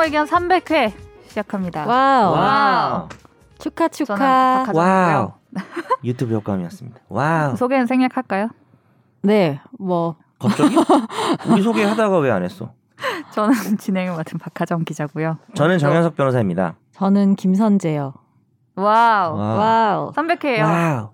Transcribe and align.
최종 0.00 0.04
의견 0.04 0.26
300회 0.26 0.92
시작합니다. 1.28 1.86
Wow. 1.86 2.32
Wow. 2.32 3.08
축하 3.58 3.88
축하. 3.88 4.64
Wow. 4.72 5.32
유튜브 6.04 6.34
효과음이었습니다. 6.34 7.00
Wow. 7.08 7.56
소개는 7.56 7.86
생략할까요? 7.86 8.48
네, 9.22 9.60
뭐 9.78 10.16
갑자기? 10.38 10.74
우리 11.50 11.62
소개하다가 11.62 12.18
왜 12.18 12.30
안 12.30 12.42
했어? 12.44 12.72
저는 13.32 13.54
진행을 13.76 14.16
맡은 14.16 14.38
박하정 14.38 14.84
기자고요. 14.84 15.36
저는 15.54 15.78
정현석 15.78 16.16
변호사입니다. 16.16 16.76
저는 16.92 17.36
김선재요. 17.36 18.14
Wow. 18.76 19.36
Wow. 19.36 19.58
Wow. 19.58 20.12
300회예요. 20.12 20.62
Wow. 20.62 21.10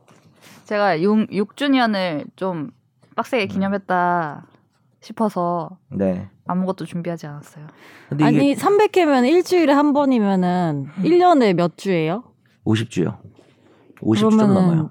제가 0.64 1.00
6, 1.00 1.30
6주년을 1.30 2.26
좀 2.36 2.70
빡세게 3.16 3.46
기념했다 3.46 4.44
싶어서 5.06 5.70
네. 5.90 6.28
아무것도 6.46 6.84
준비하지 6.84 7.26
않았어요. 7.26 7.66
아니 8.20 8.50
이게 8.50 8.60
300회면 8.60 9.26
일주일에 9.28 9.72
한 9.72 9.92
번이면은 9.92 10.88
1년에 10.98 11.54
몇 11.54 11.76
주예요? 11.76 12.24
50주요. 12.64 13.18
50주 14.02 14.18
좀 14.18 14.36
넘어요. 14.36 14.90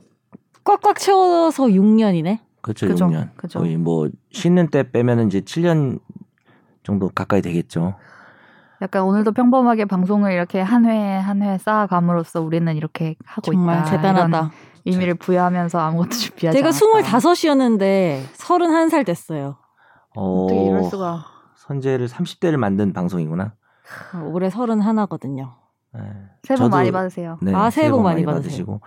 꽉꽉 0.64 0.98
채워서 1.00 1.66
6년이네. 1.66 2.40
그렇죠. 2.62 2.88
그죠. 2.88 3.06
6년. 3.08 3.30
그죠. 3.36 3.60
거의 3.60 3.78
뭐 3.78 4.10
쉬는 4.32 4.70
때 4.70 4.90
빼면은 4.90 5.28
이제 5.28 5.42
7년 5.42 6.00
정도 6.84 7.10
가까이 7.10 7.42
되겠죠. 7.42 7.96
약간 8.82 9.04
오늘도 9.04 9.32
평범하게 9.34 9.86
방송을 9.86 10.32
이렇게 10.32 10.60
한 10.62 10.86
회 10.86 11.20
한 11.20 11.42
회 11.42 11.58
쌓아감으로써 11.58 12.42
우리는 12.42 12.76
이렇게 12.76 13.16
하고 13.26 13.52
정말 13.52 13.80
있다. 13.80 13.92
대단하다. 13.92 14.38
이런 14.38 14.52
의미를 14.86 15.16
부여하면서 15.16 15.80
아무것도 15.80 16.10
준비하지 16.12 16.58
제가 16.58 16.70
않았다. 16.70 17.18
25이었는데 17.18 18.22
31살 18.38 19.06
됐어요. 19.06 19.58
어, 20.16 20.44
어떻게 20.46 20.64
이럴 20.64 20.84
수가. 20.84 21.26
선재를 21.56 22.08
30대를 22.08 22.58
만든 22.58 22.94
방송이구나. 22.94 23.54
올해 24.32 24.50
31거든요. 24.50 25.52
네. 25.94 26.02
새해 26.44 26.58
복 26.60 26.70
많이 26.70 26.92
받으세요. 26.92 27.38
네, 27.42 27.54
아, 27.54 27.70
새해 27.70 27.90
복 27.90 28.02
많이 28.02 28.24
받으세요. 28.26 28.80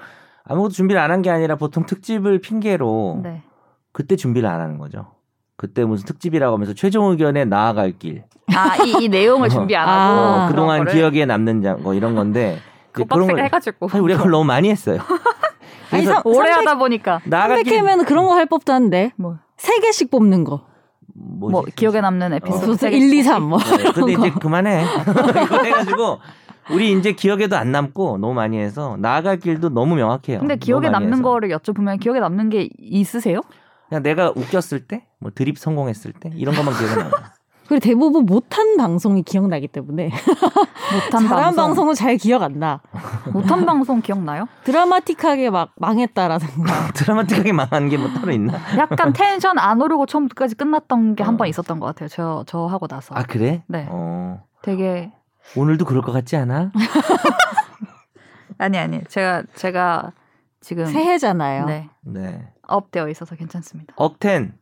아무것도 0.44 0.72
준비를 0.72 1.00
안 1.00 1.10
한 1.10 1.22
게 1.22 1.30
아니라 1.30 1.56
보통 1.56 1.84
특집을 1.86 2.40
핑계로 2.40 3.20
네. 3.22 3.42
그때 3.92 4.16
준비를 4.16 4.48
안 4.48 4.60
하는 4.60 4.78
거죠. 4.78 5.06
그때 5.56 5.84
무슨 5.84 6.06
특집이라고 6.06 6.54
하면서 6.54 6.72
최종 6.74 7.10
의견에 7.10 7.44
나아갈 7.44 7.92
길. 7.98 8.24
아, 8.54 8.76
이, 8.84 9.04
이 9.04 9.08
내용을 9.08 9.48
준비 9.48 9.74
안 9.76 9.88
하고 9.88 10.20
아. 10.20 10.44
어, 10.44 10.48
그동안 10.48 10.78
거를 10.78 10.92
기억에 10.92 11.26
남는 11.26 11.62
장, 11.62 11.82
뭐 11.82 11.94
이런 11.94 12.14
건데 12.14 12.58
그런 12.92 13.26
걸 13.26 13.40
해가지고 13.40 13.88
사실 13.88 14.02
우리가 14.02 14.18
그걸 14.18 14.30
너무 14.32 14.44
많이 14.44 14.70
했어요. 14.70 15.00
아니, 15.90 16.06
오래 16.24 16.52
300 16.52 16.58
하다 16.68 16.78
보니까 16.78 17.20
나아갈 17.24 17.62
길 17.62 17.80
300회면 17.80 18.06
그런 18.06 18.26
거 18.26 18.34
할 18.34 18.46
법도 18.46 18.72
한데 18.72 19.12
뭐, 19.16 19.38
3개씩 19.56 20.10
뽑는 20.10 20.44
거. 20.44 20.66
뭐지? 21.20 21.52
뭐 21.52 21.62
기억에 21.74 22.00
남는 22.00 22.32
에피소드 22.34 22.70
어. 22.70 22.74
세 22.76 22.90
개. 22.90 22.96
1, 22.98 23.12
2, 23.14 23.22
3 23.22 23.42
뭐. 23.42 23.58
네, 23.58 23.92
근데 23.92 24.12
이제 24.12 24.30
거. 24.30 24.38
그만해. 24.38 24.84
이거 25.44 25.62
해가지고 25.64 26.18
우리 26.70 26.92
이제 26.92 27.12
기억에도 27.12 27.56
안 27.56 27.72
남고 27.72 28.18
너무 28.18 28.34
많이 28.34 28.58
해서 28.58 28.96
나아갈 29.00 29.38
길도 29.38 29.70
너무 29.70 29.94
명확해요. 29.96 30.38
근데 30.40 30.56
기억에 30.56 30.90
남는 30.90 31.14
해서. 31.14 31.22
거를 31.22 31.48
여쭤보면 31.50 32.00
기억에 32.00 32.20
남는 32.20 32.50
게 32.50 32.68
있으세요? 32.78 33.40
그냥 33.88 34.02
내가 34.02 34.30
웃겼을 34.36 34.86
때, 34.86 35.06
뭐 35.18 35.30
드립 35.34 35.58
성공했을 35.58 36.12
때 36.12 36.30
이런 36.34 36.54
것만 36.54 36.74
기억에 36.76 36.94
나요. 36.94 37.10
그리고 37.68 37.80
대부분 37.80 38.24
못한 38.24 38.76
방송이 38.78 39.22
기억나기 39.22 39.68
때문에 39.68 40.10
못한 41.04 41.28
잘한 41.28 41.28
방송. 41.54 41.56
방송 41.66 41.88
은 41.90 41.94
잘 41.94 42.16
기억 42.16 42.42
안 42.42 42.58
나. 42.58 42.80
못한 43.32 43.66
방송 43.66 44.00
기억나요? 44.00 44.48
드라마틱하게 44.64 45.50
막 45.50 45.72
망했다라든가. 45.76 46.92
드라마틱하게 46.94 47.52
망한 47.52 47.90
게 47.90 47.98
뭐 47.98 48.08
따로 48.08 48.32
있나? 48.32 48.54
약간 48.78 49.12
텐션 49.12 49.58
안 49.58 49.82
오르고 49.82 50.06
처음부터까지 50.06 50.54
끝났던 50.54 51.14
게 51.14 51.22
한번 51.24 51.48
있었던 51.48 51.78
것 51.78 51.86
같아요. 51.86 52.08
저, 52.08 52.42
저 52.46 52.64
하고 52.66 52.86
나서. 52.86 53.14
아 53.14 53.22
그래? 53.22 53.62
네. 53.66 53.86
어, 53.90 54.42
되게 54.62 55.12
오늘도 55.56 55.84
그럴 55.84 56.00
것 56.02 56.12
같지 56.12 56.36
않아? 56.36 56.72
아니 58.58 58.78
아니 58.78 59.02
제가 59.08 59.42
제가 59.54 60.12
지금 60.60 60.86
새해잖아요. 60.86 61.66
네 61.66 61.88
네. 62.00 62.48
업되어 62.66 63.08
있어서 63.08 63.36
괜찮습니다. 63.36 63.92
억텐. 63.96 64.54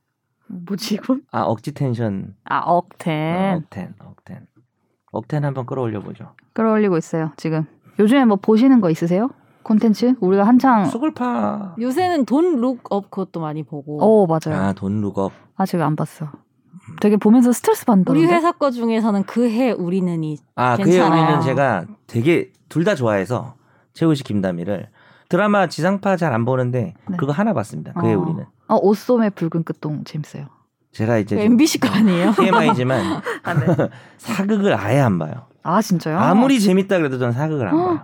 뭐지 0.49 0.95
이건? 0.95 1.23
아 1.33 1.43
억지 1.43 1.73
텐션. 1.73 2.35
아 2.45 2.59
어, 2.61 2.77
억텐 2.79 3.57
억텐. 3.65 3.95
억텐. 4.05 4.47
억텐 5.13 5.45
한번 5.45 5.67
끌어올려 5.67 6.01
보죠. 6.01 6.33
끌어올리고 6.53 6.97
있어요 6.99 7.33
지금. 7.37 7.65
요즘에 7.99 8.25
뭐 8.25 8.37
보시는 8.37 8.81
거 8.81 8.91
있으세요? 8.91 9.31
콘텐츠? 9.63 10.15
우리가 10.21 10.45
한창 10.47 10.85
수골파. 10.85 11.75
요새는 11.81 12.25
Don't 12.27 12.61
Look 12.61 12.94
Up 12.94 13.11
그것도 13.11 13.41
많이 13.41 13.63
보고. 13.63 13.99
어 14.03 14.27
맞아요. 14.27 14.61
아 14.63 14.69
Don't 14.69 15.01
Look 15.01 15.19
Up. 15.19 15.33
아직 15.57 15.81
안 15.81 15.97
봤어. 15.97 16.31
되게 17.01 17.17
보면서 17.17 17.51
스트레스 17.53 17.85
받는다는데. 17.85 18.27
우리 18.27 18.33
회사 18.33 18.53
거 18.53 18.71
중에서는 18.71 19.25
그 19.25 19.49
해 19.49 19.73
우리는 19.73 20.23
이 20.23 20.37
아 20.55 20.77
그의 20.77 20.87
괜찮아요. 20.87 21.23
우리는 21.25 21.41
제가 21.41 21.87
되게 22.07 22.53
둘 22.69 22.85
다 22.85 22.95
좋아해서 22.95 23.55
최우식 23.95 24.27
김다미를 24.27 24.89
드라마 25.29 25.67
지상파 25.69 26.17
잘 26.17 26.33
안 26.33 26.45
보는데 26.45 26.95
네. 27.09 27.17
그거 27.17 27.33
하나 27.33 27.53
봤습니다. 27.53 27.93
그의 27.95 28.15
어. 28.15 28.19
우리는. 28.21 28.45
어 28.69 28.77
옷소매 28.77 29.31
붉은 29.31 29.65
끝동 29.65 30.05
재밌어요. 30.05 30.47
제가 30.93 31.19
이제 31.19 31.37
그좀 31.37 31.53
MBC 31.53 31.79
거 31.81 31.89
아니에요? 31.89 32.33
TMI지만 32.33 33.23
아 33.45 33.55
네. 33.55 33.67
사극을 34.19 34.75
아예 34.79 35.01
안 35.01 35.19
봐요. 35.19 35.47
아 35.63 35.83
진짜요? 35.83 36.19
아무리 36.19 36.61
재밌다 36.61 36.99
그래도 36.99 37.19
저는 37.19 37.33
사극을 37.33 37.69
안 37.69 37.75
어. 37.75 37.85
봐요. 37.87 38.01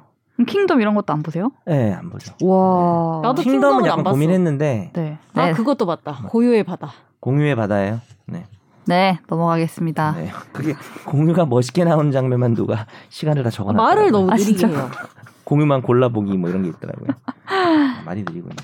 킹덤 0.47 0.81
이런 0.81 0.95
것도 0.95 1.13
안 1.13 1.23
보세요? 1.23 1.53
예, 1.71 1.93
안 1.93 2.11
보죠. 2.11 2.33
와. 2.43 3.21
나도 3.23 3.43
킹덤은 3.43 3.61
킹덤은 3.61 3.85
안 3.85 3.87
약간 3.87 4.05
봤어. 4.05 4.13
고민했는데 4.15 4.91
네. 4.95 5.19
아 5.35 5.47
네. 5.47 5.53
그것도 5.53 5.87
봤다. 5.87 6.25
고유의 6.29 6.65
바다. 6.65 6.93
공유의 7.21 7.55
바다예요. 7.55 8.01
네. 8.27 8.47
네 8.87 9.19
넘어가겠습니다. 9.29 10.13
네. 10.17 10.31
그게 10.53 10.75
공유가 11.07 11.45
멋있게 11.47 11.85
나오는 11.85 12.11
장면만 12.11 12.55
누가 12.55 12.87
시간을 13.11 13.43
다 13.45 13.49
아, 13.49 13.51
적어놨더라고요. 13.51 13.95
말을 13.95 14.11
너무 14.11 14.31
아, 14.33 14.35
느리게? 14.35 14.67
해요. 14.67 14.91
공유만 15.45 15.83
골라보기 15.83 16.37
뭐 16.39 16.51
이런 16.51 16.63
게 16.63 16.69
있더라고요. 16.71 17.09
아, 17.47 18.03
많이 18.07 18.23
느리군요. 18.23 18.55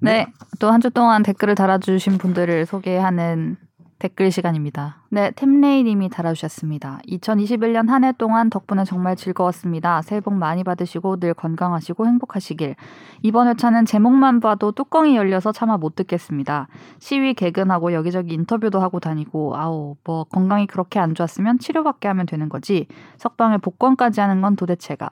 네, 0.00 0.26
또 0.58 0.70
한 0.70 0.80
주 0.80 0.90
동안 0.90 1.22
댓글을 1.22 1.54
달아주신 1.54 2.18
분들을 2.18 2.64
소개하는 2.66 3.56
댓글 3.98 4.30
시간입니다. 4.30 5.02
네, 5.10 5.30
템레이님이 5.32 6.08
달아주셨습니다. 6.08 7.00
2021년 7.06 7.88
한 7.88 8.04
해 8.04 8.12
동안 8.16 8.48
덕분에 8.48 8.84
정말 8.84 9.14
즐거웠습니다. 9.14 10.00
새해 10.00 10.22
복 10.22 10.32
많이 10.32 10.64
받으시고 10.64 11.18
늘 11.20 11.34
건강하시고 11.34 12.06
행복하시길. 12.06 12.76
이번 13.22 13.48
회차는 13.48 13.84
제목만 13.84 14.40
봐도 14.40 14.72
뚜껑이 14.72 15.16
열려서 15.16 15.52
차마 15.52 15.76
못 15.76 15.96
듣겠습니다. 15.96 16.68
시위 16.98 17.34
개근하고 17.34 17.92
여기저기 17.92 18.32
인터뷰도 18.32 18.80
하고 18.80 19.00
다니고 19.00 19.54
아우 19.58 19.96
뭐 20.04 20.24
건강이 20.24 20.66
그렇게 20.66 20.98
안 20.98 21.14
좋았으면 21.14 21.58
치료받게 21.58 22.08
하면 22.08 22.24
되는 22.24 22.48
거지. 22.48 22.86
석방에 23.18 23.58
복권까지 23.58 24.22
하는 24.22 24.40
건 24.40 24.56
도대체가. 24.56 25.10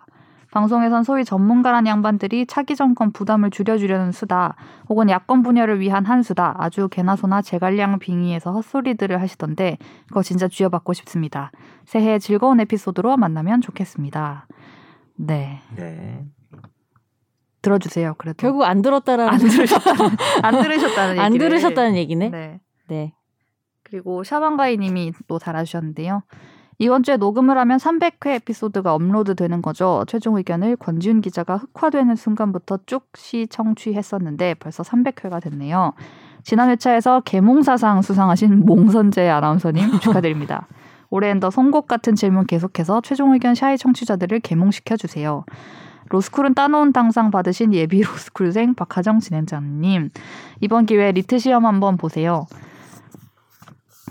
방송에선 0.50 1.04
소위 1.04 1.24
전문가란 1.24 1.86
양반들이 1.86 2.46
차기 2.46 2.74
정권 2.74 3.12
부담을 3.12 3.50
줄여주려는 3.50 4.12
수다 4.12 4.56
혹은 4.88 5.10
야권 5.10 5.42
분열을 5.42 5.80
위한 5.80 6.06
한 6.06 6.22
수다 6.22 6.54
아주 6.58 6.88
개나 6.88 7.16
소나 7.16 7.42
제갈량 7.42 7.98
빙의해서 7.98 8.52
헛소리들을 8.52 9.20
하시던데 9.20 9.76
그거 10.08 10.22
진짜 10.22 10.48
쥐어받고 10.48 10.92
싶습니다. 10.94 11.50
새해 11.84 12.18
즐거운 12.18 12.60
에피소드로 12.60 13.16
만나면 13.16 13.60
좋겠습니다. 13.60 14.46
네 15.16 15.60
네. 15.76 16.24
들어주세요. 17.60 18.14
그래도 18.18 18.36
결국 18.38 18.64
안 18.64 18.82
들었다라는 18.82 19.32
안 19.32 19.38
들으셨다는 19.38 20.10
안 20.42 20.62
들으셨다는 20.62 21.20
안. 21.20 21.32
들으셨다는 21.32 21.96
얘기네. 21.96 22.30
네. 22.30 22.60
네. 22.88 23.12
그리고 23.82 24.22
샤방가이님이 24.24 25.12
또 25.26 25.38
달아주셨는데요. 25.38 26.22
이번 26.80 27.02
주에 27.02 27.16
녹음을 27.16 27.58
하면 27.58 27.78
300회 27.78 28.28
에피소드가 28.36 28.94
업로드 28.94 29.34
되는 29.34 29.60
거죠. 29.62 30.04
최종 30.06 30.36
의견을 30.36 30.76
권지훈 30.76 31.20
기자가 31.20 31.56
흑화되는 31.56 32.14
순간부터 32.14 32.78
쭉 32.86 33.08
시 33.16 33.48
청취했었는데 33.50 34.54
벌써 34.54 34.82
300회가 34.84 35.42
됐네요. 35.42 35.92
지난 36.44 36.70
회차에서 36.70 37.20
계몽사상 37.24 38.00
수상하신 38.02 38.60
몽선재 38.66 39.28
아나운서님 39.28 39.98
축하드립니다. 40.00 40.68
올해는 41.10 41.40
더 41.40 41.50
송곳 41.50 41.88
같은 41.88 42.14
질문 42.14 42.46
계속해서 42.46 43.00
최종 43.00 43.32
의견 43.32 43.54
shy 43.54 43.76
청취자들을 43.76 44.40
계몽시켜 44.40 44.96
주세요. 44.96 45.44
로스쿨은 46.10 46.54
따놓은 46.54 46.92
당상 46.92 47.30
받으신 47.30 47.74
예비 47.74 48.02
로스쿨생 48.02 48.74
박하정 48.74 49.18
진행자님 49.18 50.10
이번 50.60 50.86
기회에 50.86 51.12
LEET 51.12 51.38
시험 51.38 51.66
한번 51.66 51.96
보세요. 51.96 52.46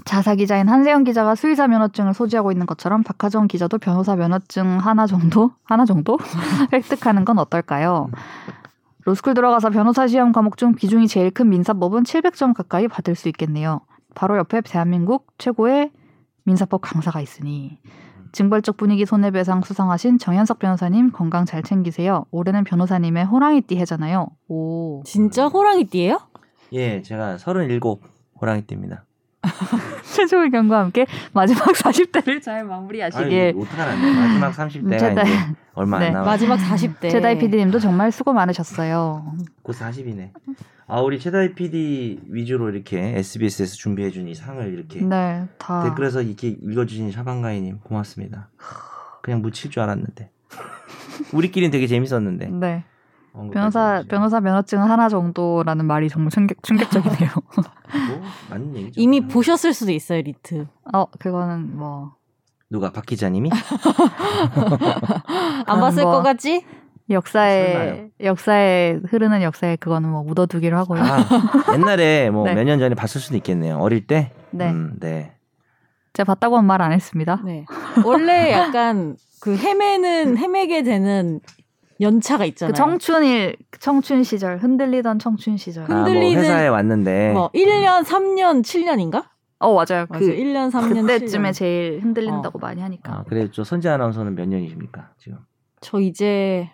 자사 0.05 0.35
기자인 0.35 0.67
한세영 0.67 1.03
기자가 1.03 1.35
수의사 1.35 1.67
면허증을 1.67 2.13
소지하고 2.13 2.51
있는 2.51 2.65
것처럼 2.65 3.03
박하정 3.03 3.47
기자도 3.47 3.77
변호사 3.77 4.15
면허증 4.15 4.77
하나 4.79 5.07
정도 5.07 5.51
하나 5.63 5.85
정도 5.85 6.17
획득하는 6.73 7.25
건 7.25 7.39
어떨까요? 7.39 8.09
로스쿨 9.05 9.33
들어가서 9.33 9.69
변호사 9.69 10.07
시험 10.07 10.31
과목 10.31 10.57
중 10.57 10.75
비중이 10.75 11.07
제일 11.07 11.31
큰 11.31 11.49
민사법은 11.49 12.03
700점 12.03 12.53
가까이 12.53 12.87
받을 12.87 13.15
수 13.15 13.29
있겠네요. 13.29 13.81
바로 14.15 14.37
옆에 14.37 14.61
대한민국 14.61 15.27
최고의 15.37 15.91
민사법 16.43 16.81
강사가 16.81 17.21
있으니 17.21 17.79
징벌적 18.31 18.77
분위기 18.77 19.05
손해배상 19.05 19.61
수상하신 19.61 20.17
정현석 20.17 20.59
변호사님 20.59 21.11
건강 21.11 21.45
잘 21.45 21.63
챙기세요. 21.63 22.25
올해는 22.31 22.63
변호사님의 22.65 23.25
호랑이띠 23.25 23.77
해잖아요. 23.77 24.27
오. 24.47 25.01
진짜 25.05 25.47
호랑이띠예요? 25.47 26.19
예, 26.73 27.01
제가 27.01 27.37
37 27.37 27.79
호랑이띠입니다. 28.39 29.06
최종 30.15 30.43
의견과 30.43 30.79
함께 30.79 31.05
마지막 31.33 31.65
40대를 31.73 32.41
잘 32.41 32.63
마무리하시길. 32.65 33.55
어떡하나 33.59 33.95
마지막 33.95 34.51
30대가 34.53 34.97
최다- 34.99 35.23
이제 35.27 35.33
얼마 35.73 35.99
네. 35.99 36.07
안 36.07 36.13
남았. 36.13 36.25
마지막 36.25 36.57
40대. 36.57 37.09
제다이 37.11 37.37
PD님도 37.37 37.79
정말 37.79 38.11
수고 38.11 38.33
많으셨어요. 38.33 39.33
곧 39.63 39.75
40이네. 39.75 40.31
아 40.89 41.01
우리 41.01 41.19
최다희 41.19 41.53
PD 41.53 42.21
위주로 42.29 42.69
이렇게 42.69 43.17
SBS에서 43.17 43.75
준비해준 43.75 44.27
이 44.29 44.33
상을 44.35 44.65
이렇게 44.73 45.01
네, 45.01 45.45
다. 45.57 45.83
댓글에서 45.83 46.21
이렇게 46.21 46.47
읽어주신 46.47 47.11
샤방가이님 47.11 47.79
고맙습니다. 47.83 48.47
그냥 49.21 49.41
묻힐 49.41 49.69
줄 49.69 49.83
알았는데 49.83 50.29
우리끼리는 51.33 51.71
되게 51.71 51.87
재밌었는데 51.87 52.47
네. 52.51 52.83
변호사. 53.53 54.03
변호사 54.09 54.39
면허증 54.39 54.81
하나 54.81 55.09
정도라는 55.09 55.85
말이 55.85 56.09
정말 56.09 56.31
충격, 56.31 56.61
충격적이네요. 56.63 57.29
뭐, 57.55 57.63
맞는 58.49 58.75
얘기죠. 58.75 59.01
이미 59.01 59.19
음. 59.19 59.27
보셨을 59.27 59.73
수도 59.73 59.91
있어요 59.91 60.21
LEET. 60.21 60.67
어, 60.93 61.05
그거는 61.19 61.77
뭐 61.77 62.13
누가 62.69 62.91
박 62.91 63.05
기자님이 63.05 63.49
안 65.65 65.79
봤을 65.79 66.03
뭐- 66.03 66.13
것 66.13 66.23
같지? 66.23 66.65
역사에 67.09 67.73
설마요. 67.73 68.07
역사에 68.21 68.99
흐르는 69.07 69.41
역사에 69.41 69.77
그거는 69.77 70.09
뭐 70.09 70.23
묻어두기로 70.23 70.77
하고요. 70.77 71.01
아, 71.01 71.73
옛날에 71.73 72.29
뭐 72.29 72.43
네. 72.45 72.53
몇년 72.53 72.79
전에 72.79 72.95
봤을 72.95 73.21
수도 73.21 73.37
있겠네요. 73.37 73.77
어릴 73.77 74.05
때. 74.07 74.33
네, 74.51 74.69
음, 74.69 74.95
네. 74.99 75.33
제가 76.13 76.33
봤다고는 76.33 76.65
말 76.65 76.81
안 76.81 76.91
했습니다. 76.91 77.41
네. 77.45 77.65
원래 78.03 78.51
약간 78.51 79.15
그 79.39 79.55
헤매는 79.55 80.37
헤매게 80.37 80.83
되는 80.83 81.39
연차가 82.01 82.45
있잖아요. 82.45 82.71
그 82.73 82.77
청춘일 82.77 83.57
청춘 83.79 84.23
시절 84.23 84.57
흔들리던 84.59 85.19
청춘 85.19 85.57
시절. 85.57 85.85
그- 85.85 85.93
아, 85.93 85.97
뭐 86.01 86.05
흔들리는- 86.05 86.37
회사에 86.37 86.67
왔는데 86.67 87.33
뭐 87.33 87.49
1년, 87.53 88.03
3년, 88.03 88.61
7년인가? 88.63 89.25
어 89.59 89.73
맞아요. 89.73 90.05
맞아요. 90.07 90.19
그 90.19 90.27
1년, 90.35 90.69
3년, 90.71 91.01
그때쯤에 91.07 91.49
7년. 91.49 91.53
제일 91.53 91.99
흔들린다고 92.03 92.59
많이 92.59 92.81
하니까. 92.81 93.11
아, 93.11 93.23
그래 93.27 93.47
저 93.51 93.63
선재 93.63 93.89
아나운서는 93.89 94.35
몇 94.35 94.47
년이십니까 94.47 95.13
지금? 95.17 95.39
저 95.81 95.99
이제 95.99 96.69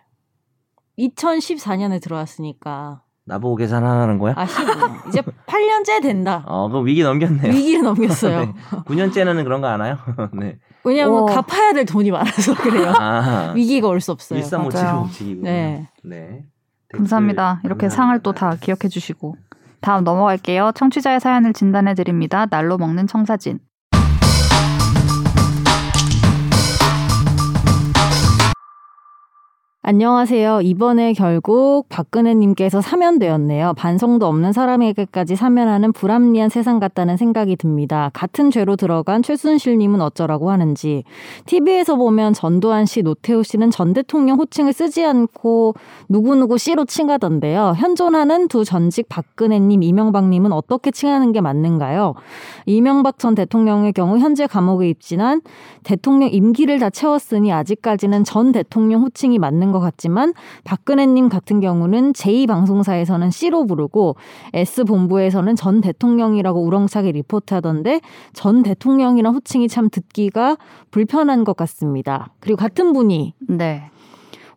2014년에 1.00 2.02
들어왔으니까 2.02 3.03
나보고 3.26 3.56
계산하는 3.56 4.18
거야? 4.20 4.34
아 4.36 4.46
15년. 4.46 5.08
이제 5.08 5.22
8년째 5.22 6.02
된다. 6.02 6.44
어, 6.46 6.68
그럼 6.68 6.86
위기 6.86 7.04
넘겼네요. 7.04 7.54
위기를 7.54 7.84
넘겼어요. 7.84 8.40
네. 8.46 8.54
9년째는 8.86 9.44
그런 9.46 9.62
거안 9.62 9.80
와요? 9.80 9.98
네. 10.34 10.58
왜냐하면 10.84 11.22
오. 11.24 11.26
갚아야 11.26 11.72
될 11.74 11.86
돈이 11.86 12.12
많아서 12.12 12.54
그래요. 12.62 12.94
아, 13.00 13.54
위기가 13.56 13.88
올 13.88 14.02
수 14.02 14.12
없어요. 14.12 14.40
1357 14.42 14.84
맞아요. 14.84 15.02
움직이고. 15.04 15.42
네. 15.44 15.88
네. 16.04 16.44
감사합니다. 16.94 17.62
이렇게 17.64 17.88
감사합니다. 17.88 17.96
상을 17.96 18.20
또 18.22 18.34
다 18.34 18.56
기억해 18.60 18.90
주시고. 18.90 19.36
다음 19.80 20.04
넘어갈게요. 20.04 20.72
청취자의 20.76 21.20
사연을 21.20 21.54
진단해 21.54 21.94
드립니다. 21.94 22.46
날로 22.46 22.78
먹는 22.78 23.08
청사진. 23.08 23.60
안녕하세요. 29.86 30.62
이번에 30.62 31.12
결국 31.12 31.90
박근혜님께서 31.90 32.80
사면되었네요. 32.80 33.74
반성도 33.76 34.28
없는 34.28 34.54
사람에게까지 34.54 35.36
사면하는 35.36 35.92
불합리한 35.92 36.48
세상 36.48 36.80
같다는 36.80 37.18
생각이 37.18 37.58
듭니다. 37.58 38.10
같은 38.14 38.50
죄로 38.50 38.78
들어간 38.78 39.22
최순실님은 39.22 40.00
어쩌라고 40.00 40.52
하는지. 40.52 41.04
TV에서 41.48 41.98
보면 41.98 42.32
전두환 42.32 42.86
씨, 42.86 43.02
노태우 43.02 43.44
씨는 43.44 43.72
전 43.72 43.92
대통령 43.92 44.40
호칭을 44.40 44.72
쓰지 44.72 45.04
않고 45.04 45.74
누구누구 46.08 46.58
씨로 46.58 46.86
칭하던데요. 46.86 47.74
현존하는 47.76 48.48
두 48.48 48.64
전직 48.64 49.10
박근혜님, 49.10 49.84
이명박님은 49.84 50.54
어떻게 50.54 50.92
칭하는 50.92 51.34
게 51.34 51.42
맞는가요? 51.42 52.14
이명박 52.68 53.20
전 53.20 53.36
대통령의 53.36 53.92
경우 53.92 54.18
현재 54.18 54.48
감옥에 54.48 54.88
입진한 54.88 55.42
대통령 55.84 56.30
임기를 56.30 56.80
다 56.80 56.90
채웠으니 56.90 57.52
아직까지는 57.52 58.24
전 58.24 58.54
대통령 58.54 59.02
호칭이 59.02 59.40
맞는 59.40 59.73
것 59.74 59.80
같지만 59.80 60.34
박근혜님 60.64 61.28
같은 61.28 61.60
경우는 61.60 62.14
제2방송사에서는 62.14 63.32
C로 63.32 63.66
부르고 63.66 64.16
S본부에서는 64.54 65.56
전 65.56 65.82
대통령이라고 65.82 66.62
우렁차게 66.62 67.12
리포트하던데 67.12 68.00
전 68.32 68.64
대통령이란 68.64 69.34
호칭이 69.34 69.68
참 69.68 69.90
듣기가 69.90 70.58
불편한 70.92 71.44
것 71.44 71.58
같습니다. 71.58 72.30
그리고 72.40 72.58
같은 72.58 72.94
분이 72.94 73.34
네. 73.50 73.90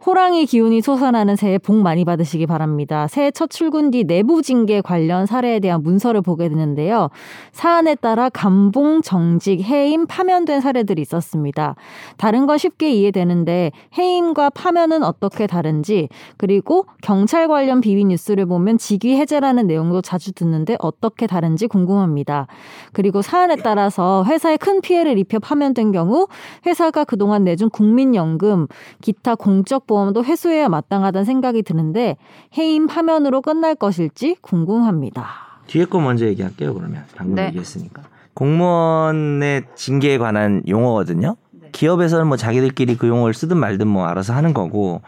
호랑이 0.07 0.47
기운이 0.47 0.83
솟아나는 0.83 1.35
새해 1.35 1.59
복 1.59 1.75
많이 1.75 2.05
받으시기 2.05 2.47
바랍니다. 2.47 3.09
새해 3.09 3.33
첫 3.33 3.51
출근 3.51 3.91
뒤 3.91 4.05
내부 4.05 4.41
징계 4.41 4.81
관련 4.81 5.27
사례에 5.27 5.59
대한 5.59 5.83
문서를 5.83 6.23
보게 6.23 6.49
되는데요. 6.49 7.11
사안에 7.51 7.97
따라 7.97 8.29
감봉, 8.29 9.03
정직, 9.03 9.63
해임, 9.63 10.07
파면된 10.07 10.61
사례들이 10.61 11.03
있었습니다. 11.03 11.75
다른 12.19 12.47
건 12.47 12.57
쉽게 12.57 12.93
이해되는데 12.93 13.73
해임과 13.99 14.51
파면은 14.51 15.03
어떻게 15.03 15.49
다른지 15.49 16.09
그리고 16.37 16.87
경찰 17.03 17.49
관련 17.49 17.81
비비 17.81 18.05
뉴스를 18.05 18.47
보면 18.47 18.79
직위 18.79 19.17
해제라는 19.17 19.67
내용도 19.67 20.03
자주 20.03 20.33
듣는데 20.33 20.77
어떻게 20.79 21.27
다른지 21.27 21.67
궁금합니다. 21.67 22.47
그리고 22.93 23.23
사안에 23.23 23.57
따라서 23.57 24.25
회사에 24.25 24.57
큰 24.57 24.81
피해를 24.81 25.19
입혀 25.19 25.41
파면된 25.41 25.91
경우 25.91 26.29
회사가 26.65 27.03
그동안 27.03 27.43
내준 27.43 27.71
국민연금, 27.71 28.69
기타 29.01 29.35
공적 29.35 29.89
보험 29.89 29.96
도 30.13 30.25
회수해야 30.25 30.69
마땅하다는 30.69 31.25
생각이 31.25 31.63
드는데 31.63 32.17
해임 32.59 32.87
파면으로 32.87 33.41
끝날 33.41 33.75
것일지 33.75 34.37
궁금합니다. 34.43 35.27
뒤에 35.67 35.85
거 35.87 35.99
먼저 36.01 36.27
얘기할게요. 36.27 36.75
그러면 36.75 37.05
방금 37.17 37.35
네. 37.37 37.47
얘기했으니까 37.47 38.03
공무원의 38.35 39.65
징계에 39.75 40.19
관한 40.19 40.63
용어거든요. 40.69 41.37
기업에서는 41.73 42.27
뭐 42.27 42.37
자기들끼리 42.37 42.97
그 42.97 43.09
용어를 43.09 43.35
쓰든 43.35 43.57
말든 43.57 43.89
뭐 43.89 44.07
알아서 44.07 44.33
하는 44.35 44.55
거고 44.55 45.03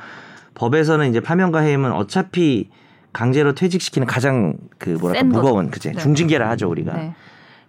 법에서는 0.54 1.08
이제 1.10 1.20
파면과 1.20 1.60
해임은 1.60 1.92
어차피 1.92 2.70
강제로 3.12 3.54
퇴직시키는 3.54 4.06
가장 4.06 4.54
그 4.78 4.90
뭐랄까. 4.90 5.24
무거운 5.26 5.70
그제 5.70 5.92
네. 5.92 5.98
중징계라 5.98 6.48
하죠 6.50 6.68
우리가. 6.68 6.94
네. 6.94 7.14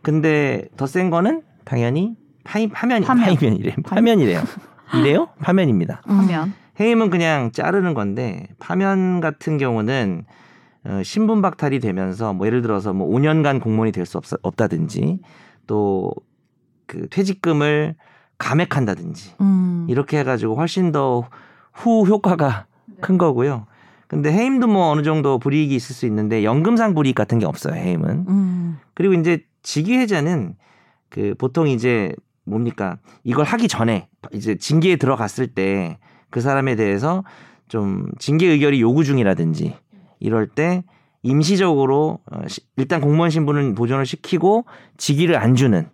근데 0.01 0.67
더 0.77 0.85
센 0.87 1.09
거는 1.09 1.41
당연히 1.65 2.15
파임 2.43 2.69
파면 2.69 3.03
파면. 3.03 3.35
파면이래 3.35 3.75
파면이래요. 3.83 4.41
이래요? 4.95 5.27
파면입니다. 5.41 6.01
하면 6.05 6.53
해임은 6.79 7.09
그냥 7.09 7.51
자르는 7.51 7.93
건데 7.93 8.47
파면 8.59 9.19
같은 9.21 9.57
경우는 9.57 10.25
어, 10.85 11.01
신분 11.03 11.41
박탈이 11.41 11.79
되면서 11.79 12.33
뭐 12.33 12.47
예를 12.47 12.61
들어서 12.61 12.93
뭐 12.93 13.07
5년간 13.09 13.61
공무원이 13.61 13.91
될 13.91 14.05
수 14.05 14.19
없다든지 14.41 15.19
또 15.67 16.11
그 16.89 17.07
퇴직금을 17.09 17.95
감액한다든지 18.39 19.35
음. 19.41 19.85
이렇게 19.87 20.17
해가지고 20.19 20.55
훨씬 20.55 20.91
더 20.91 21.25
후 21.71 22.03
효과가 22.05 22.65
큰 22.99 23.17
거고요. 23.17 23.65
근데 24.07 24.33
해임도 24.33 24.67
뭐 24.67 24.89
어느 24.89 25.01
정도 25.03 25.37
불이익이 25.37 25.73
있을 25.75 25.95
수 25.95 26.05
있는데 26.07 26.43
연금상 26.43 26.93
불이익 26.95 27.15
같은 27.15 27.37
게 27.39 27.45
없어요. 27.45 27.75
해임은. 27.75 28.25
음. 28.27 28.79
그리고 28.95 29.13
이제 29.13 29.45
직위해제는 29.61 30.55
그 31.09 31.35
보통 31.37 31.67
이제 31.67 32.11
뭡니까 32.43 32.97
이걸 33.23 33.45
하기 33.45 33.67
전에 33.69 34.09
이제 34.33 34.55
징계에 34.55 34.95
들어갔을 34.97 35.47
때 35.47 35.99
그 36.29 36.41
사람에 36.41 36.75
대해서 36.75 37.23
좀 37.67 38.07
징계 38.19 38.47
의결이 38.47 38.81
요구 38.81 39.03
중이라든지 39.03 39.75
이럴 40.19 40.47
때 40.47 40.83
임시적으로 41.23 42.19
어, 42.31 42.41
시- 42.47 42.61
일단 42.77 43.01
공무원 43.01 43.29
신분을 43.29 43.75
보존을 43.75 44.05
시키고 44.05 44.65
직위를 44.97 45.35
안 45.37 45.55
주는 45.55 45.87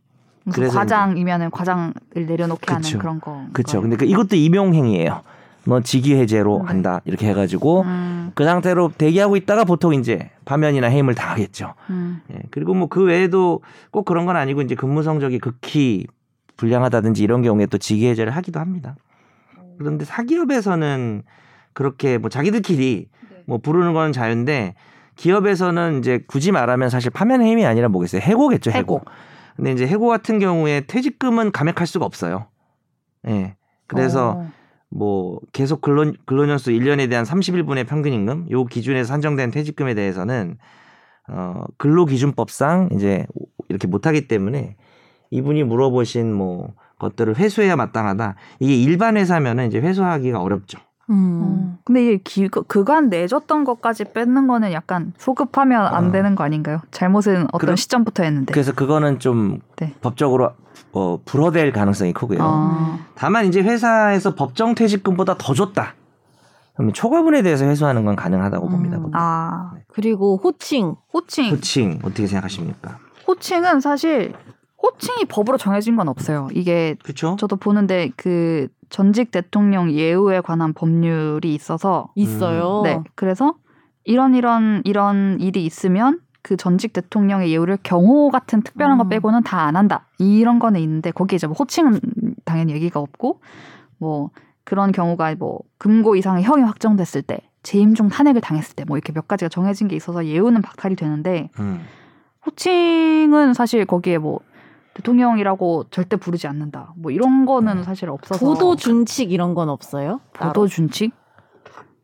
그래서 0.53 0.77
과장이면은 0.77 1.49
과장을 1.51 1.93
내려놓게 2.13 2.71
하는 2.71 2.81
그쵸. 2.83 2.99
그런 2.99 3.19
거. 3.19 3.45
그렇죠. 3.53 3.81
근데 3.81 3.95
그 3.97 4.05
이것도 4.05 4.35
임용 4.35 4.73
행위예요. 4.75 5.21
뭐 5.67 5.81
직위 5.81 6.13
해제로 6.13 6.59
네. 6.59 6.65
한다 6.67 7.01
이렇게 7.05 7.27
해가지고 7.27 7.81
음, 7.81 8.31
그 8.35 8.45
상태로 8.45 8.91
대기하고 8.99 9.35
있다가 9.35 9.63
보통 9.63 9.95
이제 9.95 10.29
파면이나 10.45 10.85
해임을 10.87 11.15
당하겠죠. 11.15 11.73
음. 11.89 12.21
예, 12.31 12.39
그리고 12.51 12.75
뭐 12.75 12.87
그 12.87 13.03
외에도 13.03 13.61
꼭 13.89 14.05
그런 14.05 14.27
건 14.27 14.35
아니고 14.35 14.61
이제 14.61 14.75
근무 14.75 15.01
성적이 15.01 15.39
극히 15.39 16.05
불량하다든지 16.57 17.23
이런 17.23 17.41
경우에 17.41 17.65
또 17.65 17.79
직위 17.79 18.05
해제를 18.07 18.31
하기도 18.35 18.59
합니다. 18.59 18.95
그런데 19.77 20.05
사기업에서는 20.05 21.23
그렇게 21.73 22.17
뭐 22.17 22.29
자기들끼리 22.29 23.09
뭐 23.45 23.57
부르는 23.57 23.93
건 23.93 24.11
자유인데 24.11 24.75
기업에서는 25.15 25.99
이제 25.99 26.23
굳이 26.27 26.51
말하면 26.51 26.89
사실 26.89 27.11
파면 27.11 27.41
해임이 27.41 27.65
아니라 27.65 27.87
뭐겠어요? 27.89 28.21
해고겠죠, 28.21 28.71
해고. 28.71 28.95
해고. 28.95 29.01
근데 29.55 29.71
이제 29.71 29.87
해고 29.87 30.07
같은 30.07 30.39
경우에 30.39 30.81
퇴직금은 30.87 31.51
감액할 31.51 31.87
수가 31.87 32.05
없어요. 32.05 32.47
예. 33.27 33.55
그래서 33.87 34.31
어. 34.31 34.51
뭐 34.89 35.39
계속 35.53 35.81
근로 35.81 36.11
근로년수 36.25 36.71
1년에 36.71 37.09
대한 37.09 37.25
31분의 37.25 37.87
평균 37.87 38.13
임금 38.13 38.47
요 38.51 38.65
기준에서 38.65 39.07
산정된 39.07 39.51
퇴직금에 39.51 39.93
대해서는 39.93 40.57
어 41.27 41.63
근로기준법상 41.77 42.89
이제 42.93 43.25
이렇게 43.69 43.87
못 43.87 44.05
하기 44.07 44.27
때문에 44.27 44.75
이분이 45.31 45.63
물어보신 45.63 46.33
뭐 46.33 46.73
것들을 47.05 47.37
회수해야 47.37 47.75
마땅하다. 47.75 48.35
이게 48.59 48.75
일반 48.75 49.17
회사면은 49.17 49.67
이제 49.67 49.79
회수하기가 49.79 50.39
어렵죠. 50.41 50.79
음. 51.09 51.41
어. 51.43 51.77
근데 51.85 52.03
이게 52.03 52.17
기, 52.23 52.47
그간 52.47 53.09
내줬던 53.09 53.63
것까지 53.63 54.05
뺏는 54.13 54.47
거는 54.47 54.71
약간 54.71 55.13
소급하면 55.17 55.85
안 55.85 56.07
어. 56.07 56.11
되는 56.11 56.33
거 56.35 56.43
아닌가요? 56.43 56.81
잘못은 56.91 57.43
어떤 57.51 57.59
그럼- 57.59 57.75
시점부터 57.75 58.23
했는데. 58.23 58.51
그래서 58.53 58.73
그거는 58.73 59.19
좀 59.19 59.59
네. 59.77 59.93
법적으로 60.01 60.51
어, 60.93 61.19
불허될 61.25 61.73
가능성이 61.73 62.11
크고요. 62.13 62.39
아, 62.41 62.99
다만 63.15 63.45
이제 63.45 63.61
회사에서 63.61 64.33
법정 64.35 64.73
퇴직금보다 64.75 65.35
더 65.37 65.53
줬다. 65.53 65.93
그러면 66.73 66.93
초과분에 66.93 67.41
대해서 67.41 67.65
회수하는 67.65 68.03
건 68.05 68.15
가능하다고 68.15 68.65
음. 68.67 68.71
봅니다. 68.71 68.97
보통. 68.97 69.11
아, 69.13 69.73
그리고 69.93 70.37
호칭. 70.43 70.95
호칭. 71.13 71.51
호칭 71.51 71.99
어떻게 72.03 72.27
생각하십니까? 72.27 72.97
호칭은 73.27 73.79
사실 73.79 74.33
호칭이 74.85 75.25
법으로 75.25 75.57
정해진 75.57 75.95
건 75.95 76.07
없어요. 76.07 76.47
이게 76.53 76.95
그렇죠? 77.03 77.35
저도 77.39 77.55
보는데 77.55 78.11
그 78.15 78.67
전직 78.89 79.31
대통령 79.31 79.91
예우에 79.91 80.41
관한 80.41 80.73
법률이 80.73 81.53
있어서 81.55 82.09
있어요. 82.15 82.81
네 82.83 83.01
그래서 83.15 83.55
이런 84.03 84.35
이런 84.35 84.81
이런 84.85 85.39
일이 85.39 85.65
있으면 85.65 86.19
그 86.43 86.55
전직 86.57 86.93
대통령의 86.93 87.51
예우를 87.51 87.79
경호 87.81 88.29
같은 88.29 88.61
특별한 88.61 88.97
거 88.99 89.05
음. 89.05 89.09
빼고는 89.09 89.41
다 89.43 89.61
안 89.65 89.75
한다 89.75 90.05
이런 90.19 90.59
거는 90.59 90.79
있는데 90.81 91.09
거기에 91.09 91.37
이제 91.37 91.47
뭐 91.47 91.55
호칭은 91.57 91.99
당연히 92.45 92.73
얘기가 92.73 92.99
없고 92.99 93.41
뭐 93.97 94.29
그런 94.63 94.91
경우가 94.91 95.33
뭐 95.39 95.59
금고 95.79 96.15
이상의 96.15 96.43
형이 96.43 96.61
확정됐을 96.61 97.23
때 97.23 97.39
재임 97.63 97.95
중 97.95 98.09
탄핵을 98.09 98.41
당했을 98.41 98.75
때 98.75 98.83
뭐 98.87 98.97
이렇게 98.97 99.11
몇 99.11 99.27
가지가 99.27 99.49
정해진 99.49 99.87
게 99.87 99.95
있어서 99.95 100.23
예우는 100.27 100.61
박탈이 100.61 100.95
되는데 100.95 101.49
음. 101.59 101.81
호칭은 102.45 103.55
사실 103.55 103.85
거기에 103.85 104.19
뭐 104.19 104.39
대통령이라고 104.95 105.85
절대 105.91 106.15
부르지 106.15 106.47
않는다. 106.47 106.93
뭐 106.95 107.11
이런 107.11 107.45
거는 107.45 107.79
음. 107.79 107.83
사실 107.83 108.09
없어서 108.09 108.43
보도 108.43 108.75
준칙 108.75 109.31
이런 109.31 109.53
건 109.53 109.69
없어요? 109.69 110.21
따로? 110.33 110.53
보도 110.53 110.67
준칙 110.67 111.13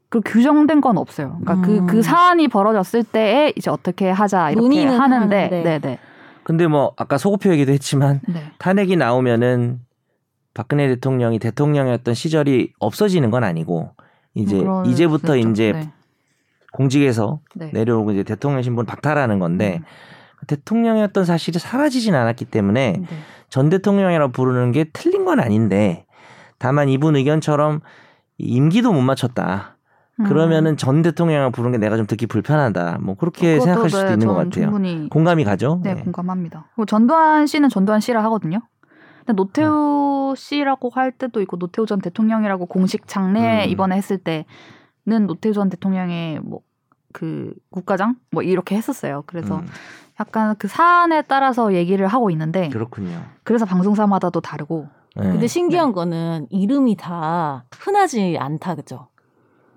그 0.09 0.19
규정된 0.23 0.81
건 0.81 0.97
없어요. 0.97 1.39
그러니까 1.41 1.53
음. 1.53 1.87
그그 1.87 2.01
사안이 2.01 2.49
벌어졌을 2.49 3.03
때에 3.03 3.53
이제 3.55 3.71
어떻게 3.71 4.09
하자 4.09 4.51
이렇게 4.51 4.61
논의는 4.61 4.99
하는데, 4.99 5.35
하는데. 5.35 5.63
네, 5.63 5.79
네, 5.79 5.99
근데 6.43 6.67
뭐 6.67 6.93
아까 6.97 7.17
소고표 7.17 7.51
얘기도 7.53 7.71
했지만 7.71 8.19
네. 8.27 8.51
탄핵이 8.57 8.97
나오면은 8.97 9.79
박근혜 10.53 10.89
대통령이 10.89 11.39
대통령이었던 11.39 12.13
시절이 12.13 12.73
없어지는 12.79 13.31
건 13.31 13.45
아니고 13.45 13.91
이제 14.33 14.57
뭐 14.57 14.81
그럴 14.81 14.87
이제부터 14.87 15.37
있죠. 15.37 15.49
이제 15.49 15.71
네, 15.71 15.89
공직에서 16.73 17.39
네. 17.55 17.69
내려오고 17.71 18.11
이제 18.11 18.23
대통령 18.23 18.61
신분 18.63 18.85
박탈하는 18.85 19.39
건데 19.39 19.79
음. 19.79 19.85
대통령이었던 20.47 21.25
사실이 21.25 21.59
사라지진 21.59 22.15
않았기 22.15 22.45
때문에 22.45 22.95
네. 22.99 23.07
전 23.49 23.69
대통령이라고 23.69 24.31
부르는 24.31 24.71
게 24.71 24.85
틀린 24.93 25.25
건 25.25 25.39
아닌데 25.39 26.05
다만 26.57 26.89
이분 26.89 27.15
의견처럼 27.15 27.81
임기도 28.37 28.93
못 28.93 29.01
맞췄다. 29.01 29.77
음. 30.19 30.25
그러면은 30.25 30.77
전 30.77 31.01
대통령이라고 31.01 31.51
부르는 31.51 31.71
게 31.73 31.77
내가 31.77 31.97
좀 31.97 32.05
듣기 32.05 32.27
불편하다. 32.27 32.99
뭐 33.01 33.15
그렇게 33.15 33.59
생각할 33.59 33.89
수도 33.89 34.07
네, 34.07 34.13
있는 34.13 34.27
것 34.27 34.35
같아요. 34.35 34.71
공감이 35.09 35.43
가죠? 35.43 35.79
네, 35.83 35.95
네. 35.95 36.03
공감합니다. 36.03 36.67
전두환 36.87 37.47
씨는 37.47 37.69
전두환 37.69 37.99
씨라 37.99 38.23
하거든요. 38.25 38.61
근데 39.19 39.33
음. 39.33 39.35
노태우 39.35 40.33
씨라고 40.35 40.89
할 40.89 41.11
때도 41.11 41.41
있고 41.41 41.57
노태우 41.57 41.85
전 41.85 41.99
대통령이라고 41.99 42.65
공식 42.65 43.07
장례 43.07 43.65
음. 43.65 43.69
이번에 43.69 43.95
했을 43.95 44.17
때는 44.17 45.27
노태우 45.27 45.53
전 45.53 45.69
대통령의 45.69 46.39
뭐 46.41 46.61
그 47.11 47.53
국가장 47.69 48.15
뭐 48.31 48.43
이렇게 48.43 48.75
했었어요. 48.75 49.23
그래서 49.25 49.59
음, 49.59 49.67
약간 50.19 50.55
그 50.57 50.67
사안에 50.67 51.23
따라서 51.23 51.73
얘기를 51.73 52.07
하고 52.07 52.29
있는데 52.31 52.69
그렇군요. 52.69 53.23
그래서 53.43 53.65
방송사마다도 53.65 54.41
다르고 54.41 54.87
네. 55.15 55.23
근데 55.23 55.47
신기한 55.47 55.91
거는 55.91 56.47
이름이 56.49 56.95
다 56.95 57.65
흔하지 57.79 58.37
않다 58.39 58.75
그죠? 58.75 59.07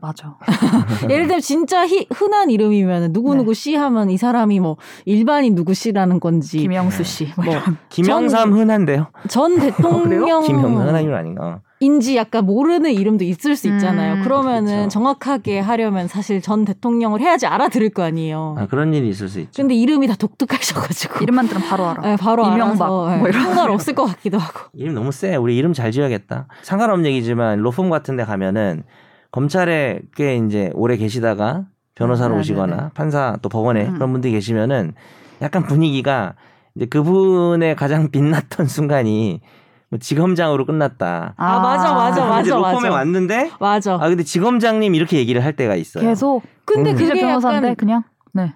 맞아. 0.04 0.36
예를 1.08 1.26
들면 1.26 1.40
진짜 1.40 1.86
히, 1.86 2.06
흔한 2.12 2.50
이름이면 2.50 3.12
누구누구 3.12 3.54
씨 3.54 3.74
하면 3.74 4.10
이 4.10 4.18
사람이 4.18 4.60
뭐 4.60 4.76
일반인 5.06 5.54
누구 5.54 5.72
씨라는 5.72 6.20
건지 6.20 6.58
김영수 6.58 7.04
씨. 7.04 7.32
뭐뭐 7.36 7.62
김영삼 7.88 8.52
흔한데요. 8.52 9.06
전 9.28 9.56
대통령 9.58 10.42
김영삼 10.42 10.76
흔한 10.76 11.02
이름 11.02 11.14
아닌가? 11.14 11.62
인지 11.84 12.16
약간 12.16 12.46
모르는 12.46 12.90
이름도 12.92 13.24
있을 13.24 13.56
수 13.56 13.68
있잖아요. 13.68 14.14
음, 14.14 14.22
그러면은 14.22 14.72
그렇죠. 14.72 14.88
정확하게 14.88 15.60
하려면 15.60 16.08
사실 16.08 16.40
전 16.40 16.64
대통령을 16.64 17.20
해야지 17.20 17.46
알아들을 17.46 17.90
거 17.90 18.02
아니에요. 18.02 18.56
아, 18.58 18.66
그런 18.66 18.94
일이 18.94 19.08
있을 19.08 19.28
수 19.28 19.40
있죠. 19.40 19.62
근데 19.62 19.74
이름이 19.74 20.06
다 20.06 20.14
독특하셔가지고 20.18 21.22
이름만 21.22 21.46
들으면 21.46 21.68
바로 21.68 21.86
알아. 21.86 22.02
네, 22.02 22.16
바로 22.16 22.44
이명박, 22.46 22.64
알아서 22.64 22.86
뭐 22.88 23.10
네, 23.10 23.28
이런 23.28 23.42
상관 23.44 23.70
없을 23.70 23.94
것 23.94 24.04
같기도 24.06 24.38
하고. 24.38 24.60
이름 24.72 24.94
너무 24.94 25.12
세. 25.12 25.36
우리 25.36 25.56
이름 25.56 25.72
잘 25.72 25.92
지어야겠다. 25.92 26.48
상관없는 26.62 27.10
얘기지만 27.10 27.58
로펌 27.60 27.90
같은 27.90 28.16
데 28.16 28.24
가면은 28.24 28.82
검찰에 29.30 30.00
꽤 30.16 30.36
이제 30.36 30.70
오래 30.74 30.96
계시다가 30.96 31.66
변호사로 31.94 32.34
음, 32.34 32.40
오시거나 32.40 32.66
네네네. 32.66 32.90
판사 32.94 33.36
또 33.42 33.48
법원에 33.48 33.86
음. 33.86 33.94
그런 33.94 34.12
분들이 34.12 34.32
계시면은 34.32 34.94
약간 35.42 35.64
분위기가 35.64 36.34
이제 36.76 36.86
그분의 36.86 37.76
가장 37.76 38.10
빛났던 38.12 38.66
순간이 38.66 39.40
뭐 39.40 39.63
지검장으로 39.98 40.66
끝났다. 40.66 41.34
아, 41.36 41.58
맞아, 41.60 41.92
맞아, 41.94 42.24
그럼 42.24 42.40
이제 42.40 42.52
맞아. 42.52 42.72
로펌에 42.72 42.88
왔는데 42.88 43.50
맞아. 43.60 43.94
아 43.94 44.08
근데 44.08 44.22
지검장님 44.22 44.94
이렇게 44.94 45.18
얘기를 45.18 45.44
할 45.44 45.54
때가 45.54 45.74
있어요. 45.76 46.04
계속 46.04 46.42
근데 46.64 46.90
음. 46.92 46.96
그게 46.96 47.20
변호사인데 47.20 47.68
약간 47.68 47.76
그냥 47.76 48.02
네. 48.32 48.54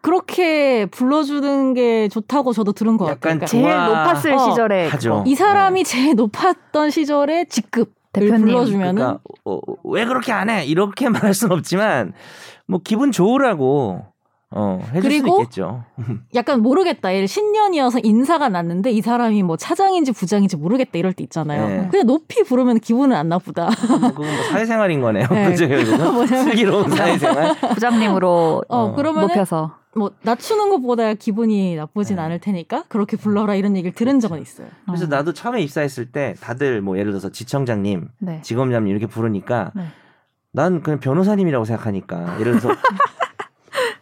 그렇게 0.00 0.86
불러주는 0.86 1.74
게 1.74 2.08
좋다고 2.08 2.52
저도 2.52 2.72
들은 2.72 2.96
것 2.96 3.04
같아요. 3.06 3.16
약간 3.16 3.38
그러니까 3.38 3.46
제일 3.46 3.68
높았을 3.68 4.32
어, 4.32 4.38
시절에 4.38 4.88
하죠. 4.88 5.24
이 5.26 5.34
사람이 5.34 5.84
제일 5.84 6.14
높았던 6.14 6.90
시절에 6.90 7.46
직급 7.46 7.92
대표님. 8.12 8.46
불러주면은 8.46 8.94
그러니까 8.94 9.20
어, 9.44 9.58
왜 9.84 10.04
그렇게 10.04 10.32
안 10.32 10.48
해? 10.50 10.64
이렇게 10.64 11.08
말할 11.10 11.34
수는 11.34 11.56
없지만 11.56 12.12
뭐 12.66 12.80
기분 12.82 13.12
좋으라고 13.12 14.04
어 14.50 14.80
그리고 14.92 15.36
수 15.36 15.42
있겠죠. 15.42 15.84
약간 16.34 16.62
모르겠다. 16.62 17.14
예를 17.14 17.28
신년이어서 17.28 17.98
인사가 18.02 18.48
났는데 18.48 18.90
이 18.90 19.02
사람이 19.02 19.42
뭐 19.42 19.58
차장인지 19.58 20.12
부장인지 20.12 20.56
모르겠다 20.56 20.98
이럴 20.98 21.12
때 21.12 21.22
있잖아요. 21.24 21.68
네. 21.68 21.88
그냥 21.90 22.06
높이 22.06 22.42
부르면 22.44 22.80
기분은 22.80 23.14
안 23.14 23.28
나쁘다. 23.28 23.68
그건 23.68 24.14
뭐 24.14 24.42
사회생활인 24.50 25.02
거네요. 25.02 25.26
네. 25.30 25.50
그죠 25.50 25.68
결국은 25.68 26.26
슬기로운 26.44 26.90
사회생활. 26.90 27.56
부장님으로 27.74 28.64
어, 28.68 28.78
어, 28.78 28.94
그러면은 28.94 29.28
높여서 29.28 29.76
뭐 29.94 30.12
낮추는 30.22 30.70
것보다 30.70 31.12
기분이 31.12 31.76
나쁘진 31.76 32.16
네. 32.16 32.22
않을 32.22 32.38
테니까 32.38 32.84
그렇게 32.88 33.18
불러라 33.18 33.54
이런 33.54 33.76
얘기를 33.76 33.92
들은 33.92 34.18
적은 34.18 34.40
있어요. 34.40 34.68
그래서 34.86 35.04
어. 35.04 35.08
나도 35.08 35.34
처음에 35.34 35.60
입사했을 35.60 36.10
때 36.10 36.34
다들 36.40 36.80
뭐 36.80 36.96
예를 36.98 37.12
들어서 37.12 37.30
지청장님, 37.30 38.08
네. 38.20 38.40
지검장님 38.42 38.90
이렇게 38.90 39.06
부르니까 39.06 39.72
네. 39.74 39.82
난 40.52 40.82
그냥 40.82 41.00
변호사님이라고 41.00 41.66
생각하니까 41.66 42.40
예를 42.40 42.58
들어서 42.58 42.70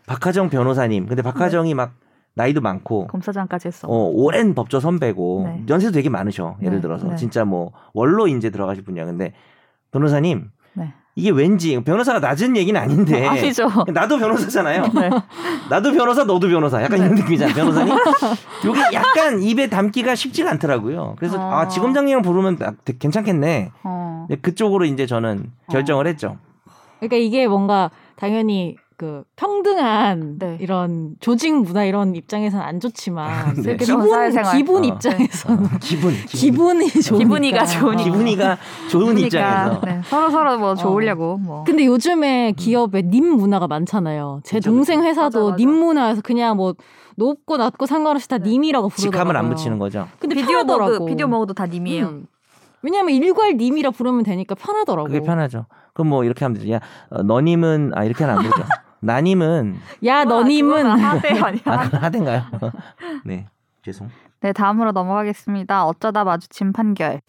박하정 0.07 0.51
변호사님. 0.51 1.07
근데 1.07 1.23
박하정이 1.23 1.75
막 1.75 1.93
나이도 2.35 2.61
많고 2.61 3.07
검사장까지 3.09 3.69
했어. 3.69 3.89
어, 3.89 4.11
오랜 4.13 4.55
법조 4.55 4.79
선배고 4.81 5.43
네. 5.47 5.65
연세도 5.69 5.93
되게 5.93 6.09
많으셔. 6.09 6.57
예를 6.63 6.77
네, 6.77 6.81
들어서 6.83 7.09
네. 7.09 7.17
진짜 7.17 7.45
뭐 7.45 7.73
원로 7.95 8.27
인재 8.29 8.51
들어가실 8.51 8.85
분이야. 8.85 9.07
근데 9.07 9.33
변호사님 9.91 10.51
네. 10.75 10.93
이게 11.15 11.31
왠지 11.31 11.81
변호사가 11.83 12.19
낮은 12.21 12.57
얘기는 12.59 12.79
아닌데 12.79 13.25
아니죠. 13.27 13.69
나도 13.93 14.19
변호사잖아요. 14.19 14.83
네. 14.95 15.11
나도 15.71 15.93
변호사 15.93 16.25
너도 16.25 16.47
변호사 16.49 16.83
약간 16.83 16.99
이런 16.99 17.15
느낌이잖아 17.15 17.55
변호사님 17.55 17.95
요게 18.67 18.81
약간 18.93 19.43
입에 19.43 19.69
담기가 19.69 20.15
쉽지가 20.15 20.51
않더라고요 20.53 21.17
그래서 21.19 21.41
어. 21.41 21.55
아 21.55 21.69
지검장님 21.69 22.23
부르면 22.23 22.57
나- 22.59 22.73
되게 22.85 22.99
괜찮겠네 22.99 23.73
어. 23.83 24.29
그쪽으로 24.43 24.85
이제 24.85 25.07
저는 25.07 25.51
결정을 25.71 26.07
했죠 26.07 26.37
그러니까 27.01 27.17
이게 27.17 27.49
뭔가 27.49 27.91
당연히 28.17 28.77
그 28.99 29.25
평등한 29.37 30.39
네. 30.39 30.57
이런 30.61 31.17
조직 31.21 31.55
문화 31.55 31.85
이런 31.85 32.15
입장에서는 32.17 32.65
안 32.65 32.81
좋지만 32.81 33.55
네. 33.57 33.63
기분 33.63 33.63
슬기로운 33.65 34.09
사회생활. 34.11 34.57
기분 34.57 34.83
어. 34.83 34.87
입장에서는 34.87 35.65
어, 35.67 35.69
기분 35.81 36.15
기분 36.27 36.83
이 36.83 36.89
좋으니까. 36.89 37.19
기분이가 37.19 37.67
좋으니까. 37.67 38.05
기분이가 38.05 38.59
좋은 38.91 39.19
입장에서 39.19 39.81
네. 39.85 40.01
서로 40.07 40.31
서로 40.31 40.59
뭐 40.59 40.75
좋으려고 40.75 41.37
뭐. 41.37 41.65
근데 41.65 41.85
요즘에 41.85 42.53
기업에 42.57 43.03
님 43.03 43.27
문화가 43.37 43.67
많잖아요. 43.67 44.41
제 44.45 44.59
그쵸, 44.59 44.71
동생 44.71 45.01
그쵸. 45.01 45.09
회사도 45.11 45.39
맞아, 45.41 45.51
맞아. 45.51 45.57
님 45.59 45.71
문화에서 45.71 46.23
그냥 46.23 46.57
뭐 46.57 46.75
높고 47.17 47.59
낮고 47.59 47.85
상관없이 47.87 48.29
다 48.29 48.39
네. 48.39 48.49
님이라고 48.51 48.89
부르더라고요. 48.89 49.11
직함을 49.13 49.37
안 49.37 49.49
붙이는 49.51 49.79
거죠 49.79 50.09
근데 50.19 50.35
비디오. 50.35 50.65
먹어도 50.65 51.05
비디오 51.05 51.27
먹어도 51.27 51.53
다 51.55 51.67
님이에요. 51.67 52.07
음. 52.07 52.27
왜냐하면 52.83 53.15
일괄 53.15 53.57
님이라 53.57 53.91
부르면 53.91 54.23
되니까 54.23 54.55
편하더라고. 54.55 55.09
그게 55.09 55.21
편하죠 55.21 55.67
그럼 55.93 56.09
뭐 56.09 56.25
이렇게 56.25 56.45
하면 56.45 56.59
되지 56.59 56.71
야 56.73 56.81
어, 57.11 57.23
너님은 57.23 57.93
아 57.95 58.05
이렇게는 58.05 58.33
안 58.35 58.43
부르죠 58.43 58.63
나님은 59.07 59.77
야 60.05 60.25
너님은 60.25 60.87
하대 60.87 61.39
아니야. 61.39 61.63
아 61.65 61.77
하든가요 62.03 62.43
네 63.25 63.47
죄송 63.83 64.09
네, 64.41 64.53
다음으로 64.53 64.93
넘어가겠습니다. 64.93 65.87
어쩌다 65.87 66.23
마주친 66.23 66.73
판결. 66.73 67.21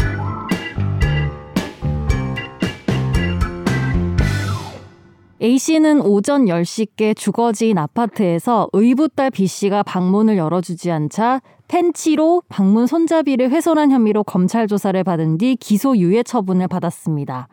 A씨는 5.41 6.01
오전 6.01 6.45
10시께 6.45 7.15
주거지인 7.15 7.77
아파트에서 7.77 8.67
의붓딸 8.73 9.29
B씨가 9.31 9.83
방문을 9.83 10.37
열어주지 10.37 10.91
않자 10.91 11.41
펜치로 11.67 12.41
방문 12.49 12.87
손잡이를 12.87 13.51
훼손한 13.51 13.91
혐의로 13.91 14.23
검찰 14.23 14.67
조사를 14.67 15.01
받은 15.03 15.37
뒤 15.37 15.55
기소유예 15.55 16.23
처분을 16.23 16.67
받았습니다. 16.67 17.47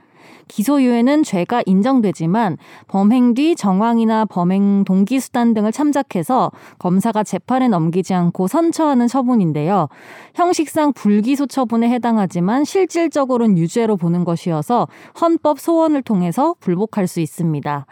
기소유예는 0.49 1.23
죄가 1.23 1.63
인정되지만 1.67 2.59
범행 2.89 3.35
뒤 3.35 3.57
정황이나 3.57 4.25
범행 4.27 4.85
동기 4.85 5.21
수단 5.21 5.55
등을 5.55 5.73
참작해서 5.73 6.51
검사가 6.79 7.23
재판에 7.25 7.69
넘기지 7.69 8.15
않고 8.15 8.47
선처하는 8.47 9.09
처분인데요. 9.09 9.89
형식상 10.35 10.93
불기소 10.93 11.47
처분에 11.47 11.89
해당하지만 11.89 12.65
실질적으로는 12.65 13.59
유죄로 13.59 13.97
보는 13.97 14.25
것이어서 14.25 14.89
헌법 15.21 15.61
소원을 15.61 16.03
통해서 16.03 16.55
불복할 16.61 17.07
수 17.07 17.21
있습니다. 17.21 17.87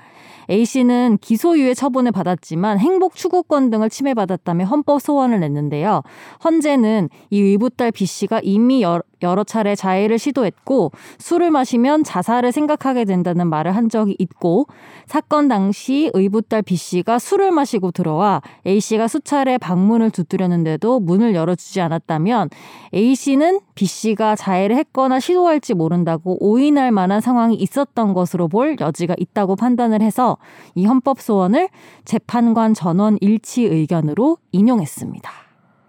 A 0.51 0.65
씨는 0.65 1.19
기소유예 1.21 1.75
처분을 1.75 2.13
받았지만 2.13 2.79
행복 2.79 3.15
추구권 3.15 3.71
등을 3.71 3.89
침해받았다며 3.89 4.65
헌법 4.65 5.01
소원을 5.01 5.41
냈는데요. 5.41 6.03
헌재는 6.45 7.09
이 7.31 7.41
의붓딸 7.41 7.93
B 7.93 8.07
씨가 8.07 8.41
이미 8.43 8.83
여러 9.23 9.45
차례 9.45 9.75
자해를 9.75 10.19
시도했고 10.19 10.93
술을 11.19 11.51
마시면 11.51 12.05
자살을 12.05 12.53
생각하게 12.53 13.05
된다는 13.05 13.49
말을 13.49 13.75
한 13.75 13.89
적이 13.89 14.17
있고 14.19 14.67
사건 15.07 15.49
당시 15.49 16.11
의붓딸 16.15 16.63
B 16.63 16.77
씨가 16.77 17.19
술을 17.19 17.51
마시고 17.51 17.91
들어와 17.91 18.43
A 18.67 18.81
씨가 18.81 19.09
수차례 19.09 19.59
방문을 19.59 20.11
두드렸는데도 20.11 21.01
문을 21.01 21.35
열어주지 21.35 21.81
않았다면 21.81 22.51
A 22.95 23.15
씨는 23.15 23.61
B 23.75 23.87
씨가 23.87 24.37
자해를 24.37 24.77
했거나 24.77 25.21
시도할지 25.21 25.75
모른다고 25.75 26.37
오인할 26.41 26.93
만한 26.93 27.21
상황이 27.21 27.55
있었던 27.55 28.15
것으로 28.15 28.49
볼 28.49 28.77
여지가 28.81 29.15
있다고 29.19 29.57
판단을 29.57 30.03
해서 30.03 30.39
이 30.75 30.85
헌법 30.85 31.21
소원을 31.21 31.69
재판관 32.05 32.75
전원 32.75 33.19
일치 33.21 33.65
의견으로 33.65 34.39
인용했습니다. 34.53 35.31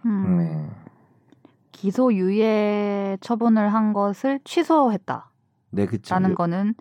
음. 0.06 0.83
네. 1.84 1.90
기소유예 1.90 3.18
처분을 3.20 3.74
한 3.74 3.94
것을 3.94 4.40
취소했다. 4.44 5.30
네, 5.72 5.86
그쵸. 5.86 6.14
라는 6.16 6.34
거는 6.34 6.76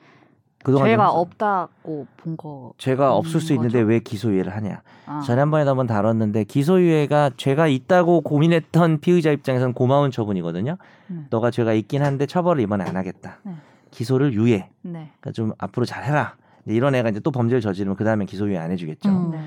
그동안 0.62 0.88
죄가 0.88 1.08
좀 1.08 1.16
없다고 1.18 2.06
본 2.16 2.36
거. 2.36 2.72
죄가 2.78 3.16
없을 3.16 3.40
수 3.40 3.52
있는데 3.52 3.80
거죠. 3.80 3.88
왜 3.88 3.98
기소유예를 3.98 4.54
하냐. 4.54 4.82
아. 5.06 5.20
지난번에 5.20 5.64
한번 5.64 5.88
다뤘는데 5.88 6.44
기소유예가 6.44 7.32
죄가 7.36 7.66
있다고 7.66 8.20
고민했던 8.20 9.00
피의자 9.00 9.32
입장에서는 9.32 9.74
고마운 9.74 10.12
처분이거든요. 10.12 10.76
네. 11.08 11.16
너가 11.30 11.50
죄가 11.50 11.72
있긴 11.72 12.02
한데 12.02 12.26
처벌을 12.26 12.62
이번에 12.62 12.84
안 12.84 12.96
하겠다. 12.96 13.40
네. 13.42 13.54
기소를 13.90 14.34
유예. 14.34 14.68
네. 14.82 15.10
그러니까 15.20 15.32
좀 15.32 15.52
앞으로 15.58 15.84
잘해라. 15.84 16.36
이런 16.66 16.94
애가 16.94 17.08
이제 17.08 17.18
또 17.18 17.32
범죄를 17.32 17.60
저지르면 17.60 17.96
그 17.96 18.04
다음에 18.04 18.24
기소유예 18.24 18.56
안 18.56 18.70
해주겠죠. 18.70 19.08
음. 19.08 19.30
네. 19.32 19.40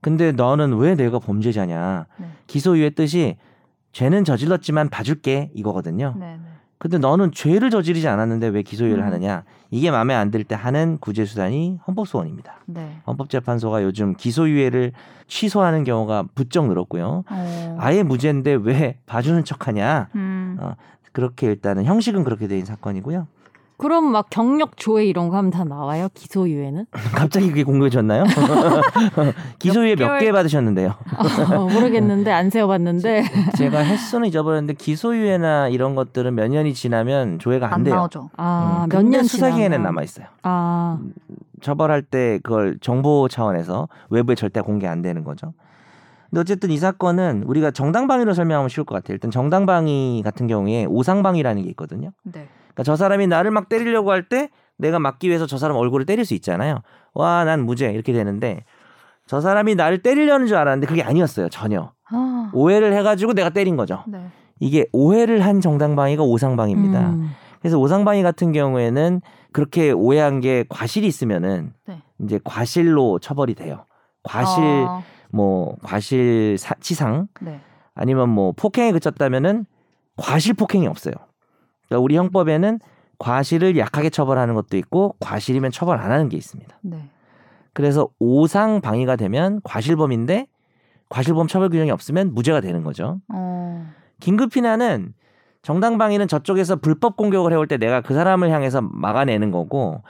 근데 0.00 0.30
너는 0.32 0.78
왜 0.78 0.94
내가 0.94 1.18
범죄자냐? 1.18 2.06
네. 2.16 2.26
기소유예 2.46 2.90
뜻이 2.90 3.36
죄는 3.92 4.24
저질렀지만 4.24 4.88
봐줄게 4.88 5.50
이거거든요. 5.54 6.14
네. 6.18 6.36
네. 6.36 6.40
근데 6.78 6.96
너는 6.96 7.32
죄를 7.32 7.68
저지르지 7.68 8.08
않았는데 8.08 8.46
왜 8.48 8.62
기소유예를 8.62 9.02
음. 9.02 9.06
하느냐? 9.06 9.44
이게 9.70 9.90
마음에 9.90 10.14
안 10.14 10.30
들 10.30 10.44
때 10.44 10.54
하는 10.54 10.96
구제 10.98 11.26
수단이 11.26 11.78
헌법소원입니다. 11.86 12.54
네. 12.66 12.96
헌법재판소가 13.06 13.82
요즘 13.84 14.14
기소유예를 14.14 14.92
취소하는 15.26 15.84
경우가 15.84 16.24
부쩍 16.34 16.68
늘었고요. 16.68 17.24
어. 17.28 17.76
아예 17.78 18.02
무죄인데 18.02 18.54
왜 18.62 18.98
봐주는 19.06 19.44
척하냐? 19.44 20.08
음. 20.14 20.56
어, 20.60 20.74
그렇게 21.12 21.48
일단은 21.48 21.84
형식은 21.84 22.24
그렇게 22.24 22.48
된 22.48 22.64
사건이고요. 22.64 23.26
그럼 23.80 24.12
막 24.12 24.26
경력 24.28 24.76
조회 24.76 25.06
이런 25.06 25.30
거 25.30 25.38
하면 25.38 25.50
다 25.50 25.64
나와요? 25.64 26.08
기소유예는? 26.12 26.84
갑자기 27.16 27.48
그게 27.48 27.64
궁금해졌나요? 27.64 28.24
기소유예 29.58 29.94
몇몇개 29.96 30.26
개월- 30.26 30.32
받으셨는데요? 30.34 30.94
어, 31.56 31.66
모르겠는데 31.66 32.30
안 32.30 32.50
세어봤는데 32.50 33.22
제가 33.56 33.82
횟수는 33.84 34.28
잊어버렸는데 34.28 34.74
기소유예나 34.74 35.68
이런 35.68 35.94
것들은 35.94 36.34
몇 36.34 36.48
년이 36.48 36.74
지나면 36.74 37.38
조회가 37.38 37.68
안, 37.68 37.72
안 37.72 37.82
돼요. 37.84 37.94
나오죠. 37.96 38.28
아 38.36 38.82
음, 38.84 38.88
몇 38.90 38.98
근데 38.98 39.16
년 39.16 39.24
수사기에는 39.24 39.82
남아 39.82 40.02
있어요. 40.02 40.26
아 40.42 40.98
처벌할 41.62 42.02
때 42.02 42.38
그걸 42.42 42.76
정보 42.82 43.28
차원에서 43.28 43.88
외부에 44.10 44.34
절대 44.34 44.60
공개 44.60 44.86
안 44.86 45.00
되는 45.00 45.24
거죠. 45.24 45.54
근데 46.28 46.40
어쨌든 46.42 46.70
이 46.70 46.76
사건은 46.76 47.44
우리가 47.46 47.70
정당방위로 47.70 48.34
설명하면 48.34 48.68
쉬울 48.68 48.84
것 48.84 48.94
같아요. 48.94 49.14
일단 49.14 49.30
정당방위 49.30 50.20
같은 50.22 50.46
경우에 50.46 50.84
오상방위라는 50.84 51.62
게 51.62 51.68
있거든요. 51.70 52.10
네. 52.24 52.46
그러니까 52.80 52.82
저 52.84 52.96
사람이 52.96 53.26
나를 53.26 53.50
막 53.50 53.68
때리려고 53.68 54.10
할 54.10 54.28
때 54.28 54.48
내가 54.78 54.98
막기 54.98 55.28
위해서 55.28 55.46
저 55.46 55.58
사람 55.58 55.76
얼굴을 55.76 56.06
때릴 56.06 56.24
수 56.24 56.32
있잖아요. 56.34 56.78
와, 57.12 57.44
난 57.44 57.64
무죄 57.66 57.92
이렇게 57.92 58.12
되는데 58.14 58.64
저 59.26 59.40
사람이 59.42 59.74
나를 59.74 60.02
때리려는 60.02 60.46
줄 60.46 60.56
알았는데 60.56 60.86
그게 60.86 61.02
아니었어요. 61.02 61.48
전혀. 61.50 61.92
아. 62.10 62.50
오해를 62.54 62.94
해 62.94 63.02
가지고 63.02 63.34
내가 63.34 63.50
때린 63.50 63.76
거죠. 63.76 64.02
네. 64.08 64.28
이게 64.58 64.86
오해를 64.92 65.44
한 65.44 65.60
정당방위가 65.60 66.22
오상방위입니다. 66.22 67.10
음. 67.10 67.30
그래서 67.60 67.78
오상방위 67.78 68.22
같은 68.22 68.52
경우에는 68.52 69.20
그렇게 69.52 69.90
오해한 69.92 70.40
게 70.40 70.64
과실이 70.68 71.06
있으면은 71.06 71.72
네. 71.86 72.00
이제 72.22 72.40
과실로 72.42 73.18
처벌이 73.18 73.54
돼요. 73.54 73.84
과실 74.22 74.62
아. 74.64 75.02
뭐 75.30 75.76
과실 75.82 76.56
사- 76.58 76.74
치상 76.80 77.28
네. 77.42 77.60
아니면 77.94 78.30
뭐 78.30 78.52
폭행에 78.52 78.92
그쳤다면은 78.92 79.66
과실 80.16 80.54
폭행이 80.54 80.86
없어요. 80.86 81.14
그러니까 81.90 82.04
우리 82.04 82.16
형법에는 82.16 82.78
과실을 83.18 83.76
약하게 83.76 84.08
처벌하는 84.08 84.54
것도 84.54 84.78
있고 84.78 85.16
과실이면 85.20 85.72
처벌 85.72 85.98
안 85.98 86.10
하는 86.10 86.28
게 86.30 86.36
있습니다. 86.38 86.78
네. 86.82 87.10
그래서 87.74 88.08
오상 88.18 88.80
방위가 88.80 89.16
되면 89.16 89.60
과실범인데 89.62 90.46
과실범 91.10 91.48
처벌 91.48 91.68
규정이 91.68 91.90
없으면 91.90 92.32
무죄가 92.32 92.60
되는 92.60 92.82
거죠. 92.82 93.20
어. 93.28 93.86
긴급 94.20 94.52
피난은 94.52 95.12
정당 95.62 95.98
방위는 95.98 96.28
저쪽에서 96.28 96.76
불법 96.76 97.16
공격을 97.16 97.52
해올 97.52 97.66
때 97.66 97.76
내가 97.76 98.00
그 98.00 98.14
사람을 98.14 98.50
향해서 98.50 98.80
막아내는 98.80 99.50
거고 99.50 100.02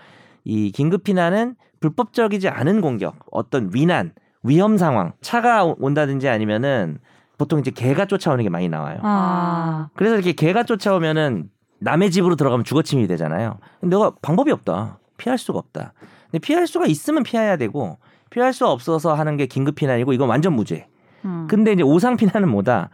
이 0.45 0.71
긴급 0.71 1.03
피난은 1.03 1.57
불법적이지 1.81 2.49
않은 2.49 2.81
공격, 2.83 3.17
어떤 3.31 3.71
위난, 3.73 4.13
위험 4.43 4.77
상황, 4.77 5.13
차가 5.23 5.65
온다든지 5.65 6.29
아니면은 6.29 6.99
보통 7.39 7.59
이제 7.59 7.71
개가 7.71 8.05
쫓아오는 8.05 8.45
게 8.45 8.51
많이 8.51 8.69
나와요. 8.69 8.99
아. 9.03 9.89
그래서 9.95 10.15
이렇게 10.15 10.33
개가 10.33 10.65
쫓아오면은 10.65 11.49
남의 11.81 12.11
집으로 12.11 12.37
들어가면 12.37 12.65
주거침입이 12.65 13.09
되잖아요. 13.09 13.59
근데 13.81 13.97
내가 13.97 14.13
방법이 14.23 14.51
없다. 14.53 14.99
피할 15.17 15.39
수가 15.39 15.59
없다. 15.59 15.93
근데 16.31 16.39
피할 16.39 16.67
수가 16.67 16.87
있으면 16.87 17.23
피해야 17.23 17.57
되고 17.57 17.99
피할 18.31 18.53
수 18.53 18.67
없어서 18.67 19.15
하는 19.15 19.37
게 19.37 19.47
긴급 19.47 19.75
피난이고 19.75 20.13
이건 20.13 20.29
완전 20.29 20.55
무죄. 20.55 20.87
음. 21.25 21.47
근데 21.49 21.73
이제 21.73 21.83
오상 21.83 22.17
피난은 22.17 22.49
뭐다? 22.49 22.91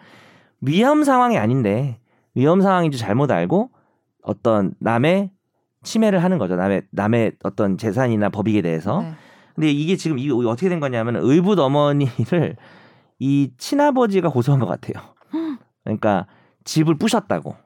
위험 0.61 1.05
상황이 1.05 1.37
아닌데 1.39 1.99
위험 2.35 2.61
상황인지 2.61 2.99
잘못 2.99 3.31
알고 3.31 3.71
어떤 4.23 4.75
남의 4.81 5.31
침해를 5.83 6.23
하는 6.23 6.39
거죠. 6.39 6.57
남의 6.57 6.83
남의 6.91 7.33
어떤 7.45 7.79
재산이나 7.79 8.29
법익에 8.29 8.63
대해서. 8.63 9.03
네. 9.03 9.13
근데 9.55 9.71
이게 9.71 9.97
지금 9.97 10.19
이게 10.19 10.33
어떻게 10.33 10.69
된 10.69 10.81
거냐면 10.81 11.17
의붓 11.17 11.59
어머니를 11.59 12.57
이 13.19 13.51
친아버지가 13.57 14.29
고소한 14.29 14.61
것 14.61 14.67
같아요. 14.67 15.03
그러니까 15.85 16.27
집을 16.65 16.97
부셨다고. 16.97 17.57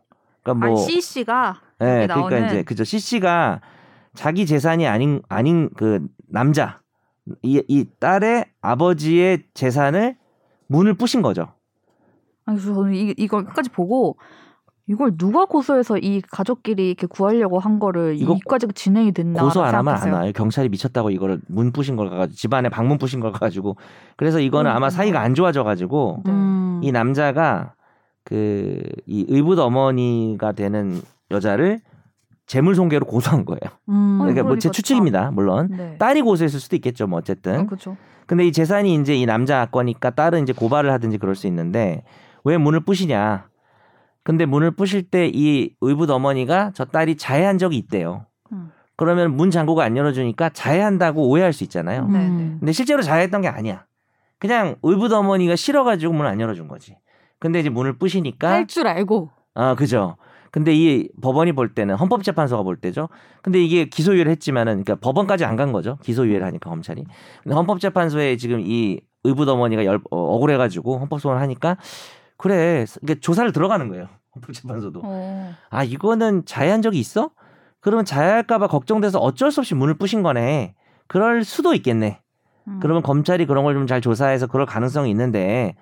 그러니까 0.42 0.66
뭐 0.66 0.74
아, 0.78 0.80
C 0.82 1.00
씨가 1.00 1.60
예, 1.82 2.02
여기 2.02 2.06
그러니까 2.08 2.36
나오는- 2.40 2.46
이제 2.46 2.62
그죠. 2.62 2.84
C 2.84 2.98
씨가 2.98 3.60
자기 4.14 4.46
재산이 4.46 4.86
아닌 4.86 5.22
아닌 5.28 5.70
그 5.76 6.06
남자 6.28 6.80
이, 7.42 7.62
이 7.68 7.84
딸의 8.00 8.46
아버지의 8.60 9.44
재산을 9.54 10.16
문을 10.66 10.94
부신 10.94 11.22
거죠. 11.22 11.48
아니 12.44 12.58
그래서 12.58 12.74
저는 12.74 12.94
이, 12.94 13.14
이걸 13.16 13.44
끝까지 13.44 13.70
보고 13.70 14.16
이걸 14.86 15.16
누가 15.16 15.44
고소해서 15.44 15.98
이 15.98 16.20
가족끼리 16.32 16.88
이렇게 16.88 17.06
구하려고 17.06 17.60
한 17.60 17.78
거를 17.78 18.16
이거 18.18 18.34
이까지 18.34 18.66
진행이 18.74 19.12
됐나 19.12 19.40
고소 19.40 19.62
안 19.62 19.72
하면 19.76 19.94
안. 19.94 20.12
와요. 20.12 20.32
경찰이 20.34 20.68
미쳤다고 20.68 21.10
이거를 21.10 21.40
문 21.46 21.70
부신 21.70 21.94
걸 21.94 22.10
가지고 22.10 22.34
집안에 22.34 22.68
방문 22.70 22.98
부신 22.98 23.20
걸 23.20 23.30
가지고 23.30 23.76
그래서 24.16 24.40
이거는 24.40 24.68
아마 24.68 24.88
음. 24.88 24.90
사이가 24.90 25.20
안 25.20 25.34
좋아져 25.34 25.62
가지고 25.62 26.22
네. 26.24 26.32
음. 26.32 26.80
이 26.82 26.90
남자가 26.90 27.74
그 28.24 28.82
이 29.06 29.24
의붓 29.28 29.58
어머니가 29.58 30.52
되는 30.52 31.00
여자를 31.30 31.80
재물 32.46 32.74
손괴로 32.74 33.06
고소한 33.06 33.44
거예요. 33.44 33.60
음. 33.88 34.18
그러니까 34.20 34.42
뭐제 34.42 34.68
그러니까 34.68 34.70
추측입니다. 34.70 35.30
물론 35.30 35.68
네. 35.70 35.96
딸이 35.98 36.22
고소했을 36.22 36.58
수도 36.60 36.76
있겠죠. 36.76 37.06
뭐 37.06 37.18
어쨌든. 37.18 37.60
어, 37.60 37.66
그렇죠. 37.66 37.96
근데 38.26 38.46
이 38.46 38.52
재산이 38.52 38.94
이제 38.94 39.14
이 39.16 39.26
남자 39.26 39.66
거니까 39.66 40.10
딸은 40.10 40.42
이제 40.44 40.52
고발을 40.52 40.90
하든지 40.92 41.18
그럴 41.18 41.34
수 41.34 41.46
있는데 41.48 42.02
왜 42.44 42.56
문을 42.58 42.80
부시냐? 42.80 43.48
근데 44.22 44.46
문을 44.46 44.72
부실 44.72 45.02
때 45.02 45.28
이 45.32 45.74
의붓 45.80 46.10
어머니가 46.10 46.72
저 46.74 46.84
딸이 46.84 47.16
자해한 47.16 47.58
적이 47.58 47.78
있대요. 47.78 48.26
음. 48.52 48.70
그러면 48.96 49.34
문 49.36 49.50
잠그고 49.50 49.80
안 49.82 49.96
열어주니까 49.96 50.50
자해한다고 50.50 51.28
오해할 51.28 51.52
수 51.52 51.64
있잖아요. 51.64 52.06
네, 52.08 52.18
음. 52.18 52.36
네. 52.36 52.56
근데 52.60 52.72
실제로 52.72 53.02
자해했던 53.02 53.40
게 53.40 53.48
아니야. 53.48 53.84
그냥 54.38 54.76
의붓 54.82 55.12
어머니가 55.12 55.56
싫어가지고 55.56 56.12
문을 56.12 56.26
안 56.28 56.40
열어준 56.40 56.68
거지. 56.68 56.96
근데 57.40 57.60
이제 57.60 57.68
문을 57.70 57.98
부시니까 57.98 58.50
할 58.50 58.66
줄 58.66 58.86
알고. 58.86 59.30
아 59.54 59.74
그죠. 59.74 60.16
근데 60.52 60.74
이 60.74 61.08
법원이 61.22 61.52
볼 61.52 61.74
때는 61.74 61.94
헌법재판소가 61.94 62.62
볼 62.62 62.76
때죠. 62.76 63.08
근데 63.42 63.62
이게 63.62 63.84
기소유예를 63.86 64.30
했지만은 64.32 64.84
그러니까 64.84 64.96
법원까지 64.96 65.44
안 65.44 65.56
간 65.56 65.72
거죠. 65.72 65.96
기소유예를 66.02 66.44
하니까 66.46 66.70
검찰이. 66.70 67.04
근데 67.42 67.54
헌법재판소에 67.54 68.36
지금 68.36 68.60
이 68.60 69.00
의붓 69.24 69.48
어머니가 69.48 69.84
열, 69.84 70.00
어, 70.10 70.16
억울해가지고 70.34 70.98
헌법소원을 70.98 71.40
하니까 71.42 71.76
그래 72.36 72.84
이게 73.02 73.18
조사를 73.20 73.50
들어가는 73.52 73.88
거예요. 73.88 74.08
헌법재판소도. 74.34 75.02
어. 75.04 75.54
아 75.70 75.84
이거는 75.84 76.44
자해한 76.46 76.82
적이 76.82 76.98
있어? 77.00 77.30
그러면 77.80 78.04
자해할까봐 78.04 78.66
걱정돼서 78.66 79.18
어쩔 79.18 79.50
수 79.52 79.60
없이 79.60 79.74
문을 79.74 79.94
부신 79.94 80.22
거네. 80.22 80.74
그럴 81.06 81.44
수도 81.44 81.74
있겠네. 81.74 82.20
음. 82.68 82.78
그러면 82.82 83.02
검찰이 83.02 83.46
그런 83.46 83.64
걸 83.64 83.74
좀 83.74 83.86
잘 83.86 84.00
조사해서 84.00 84.46
그럴 84.48 84.66
가능성이 84.66 85.10
있는데 85.10 85.74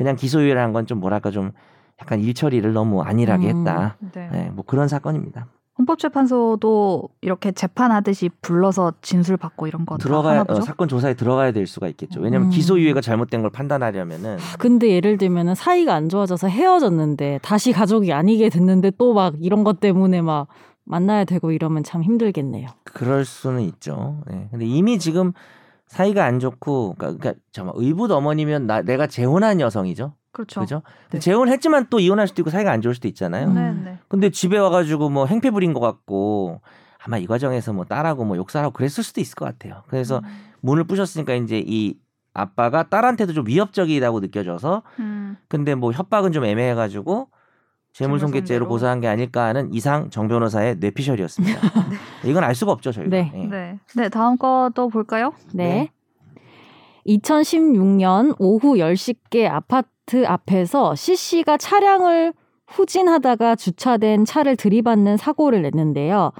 그냥 0.00 0.16
기소유예를 0.16 0.58
한건좀 0.62 0.98
뭐랄까 0.98 1.30
좀 1.30 1.52
약간 2.00 2.20
일처리를 2.20 2.72
너무 2.72 3.02
안일하게 3.02 3.50
음. 3.52 3.58
했다. 3.58 3.96
네. 4.14 4.30
네, 4.32 4.50
뭐 4.50 4.64
그런 4.66 4.88
사건입니다. 4.88 5.46
헌법재판소도 5.78 7.10
이렇게 7.20 7.52
재판하듯이 7.52 8.30
불러서 8.40 8.94
진술 9.02 9.36
받고 9.36 9.66
이런 9.66 9.84
거다 9.84 10.02
들어가야 10.02 10.40
하나 10.40 10.54
어? 10.56 10.60
사건 10.62 10.88
조사에 10.88 11.12
들어가야 11.12 11.52
될 11.52 11.66
수가 11.66 11.88
있겠죠. 11.88 12.20
왜냐하면 12.20 12.48
음. 12.48 12.50
기소유예가 12.50 13.02
잘못된 13.02 13.42
걸 13.42 13.50
판단하려면은 13.50 14.38
근데 14.58 14.88
예를 14.88 15.18
들면은 15.18 15.54
사이가 15.54 15.94
안 15.94 16.08
좋아져서 16.08 16.48
헤어졌는데 16.48 17.40
다시 17.42 17.72
가족이 17.72 18.10
아니게 18.14 18.48
됐는데 18.48 18.92
또 18.92 19.12
막 19.12 19.34
이런 19.38 19.64
것 19.64 19.80
때문에 19.80 20.22
막 20.22 20.46
만나야 20.84 21.24
되고 21.24 21.52
이러면 21.52 21.84
참 21.84 22.02
힘들겠네요. 22.02 22.68
그럴 22.84 23.26
수는 23.26 23.60
있죠. 23.62 24.22
네. 24.30 24.48
근데 24.50 24.64
이미 24.64 24.98
지금 24.98 25.32
사이가 25.90 26.24
안 26.24 26.38
좋고 26.38 26.94
그러니까, 26.96 27.18
그러니까 27.18 27.44
잠깐 27.52 27.74
의붓 27.76 28.10
어머니면 28.12 28.66
나 28.66 28.80
내가 28.80 29.08
재혼한 29.08 29.60
여성이죠. 29.60 30.14
그렇죠. 30.32 30.60
그죠? 30.60 30.82
네. 31.10 31.18
재혼했지만 31.18 31.88
또 31.90 31.98
이혼할 31.98 32.28
수도 32.28 32.42
있고 32.42 32.50
사이가 32.50 32.70
안 32.70 32.80
좋을 32.80 32.94
수도 32.94 33.08
있잖아요. 33.08 33.48
음. 33.48 33.54
네, 33.54 33.90
네. 33.90 33.98
근데 34.06 34.30
집에 34.30 34.56
와가지고 34.56 35.10
뭐 35.10 35.26
행패 35.26 35.50
부린 35.50 35.72
것 35.72 35.80
같고 35.80 36.60
아마 37.04 37.18
이 37.18 37.26
과정에서 37.26 37.72
뭐 37.72 37.84
딸하고 37.84 38.24
뭐 38.24 38.36
욕설하고 38.36 38.72
그랬을 38.72 39.02
수도 39.02 39.20
있을 39.20 39.34
것 39.34 39.46
같아요. 39.46 39.82
그래서 39.88 40.22
문을 40.60 40.84
부셨으니까 40.84 41.34
이제 41.34 41.62
이 41.66 41.96
아빠가 42.34 42.88
딸한테도 42.88 43.32
좀 43.32 43.48
위협적이라고 43.48 44.20
느껴져서 44.20 44.84
음, 45.00 45.36
근데 45.48 45.74
뭐 45.74 45.90
협박은 45.90 46.30
좀 46.30 46.44
애매해가지고 46.44 47.28
재물손괴죄로. 47.92 48.68
고소한 48.68 49.00
게 49.00 49.08
아닐까 49.08 49.44
하는 49.46 49.72
이상 49.74 50.10
정 50.10 50.28
변호사의 50.28 50.76
뇌피셜이었습니다. 50.76 51.60
이건 52.24 52.44
알 52.44 52.54
수가 52.54 52.72
없죠 52.72 52.92
저희가. 52.92 53.10
네. 53.10 53.32
예. 53.34 53.46
네. 53.46 53.78
네, 53.96 54.08
다음 54.08 54.36
거 54.36 54.70
또 54.74 54.88
볼까요? 54.88 55.32
네. 55.52 55.90
2016년 57.06 58.34
오후 58.38 58.74
10시께 58.76 59.46
아파트 59.50 60.26
앞에서 60.26 60.94
C씨가 60.94 61.56
차량을 61.56 62.32
후진하다가 62.68 63.56
주차된 63.56 64.24
차를 64.24 64.54
들이받는 64.56 65.16
사고를 65.16 65.62
냈는데요. 65.62 66.30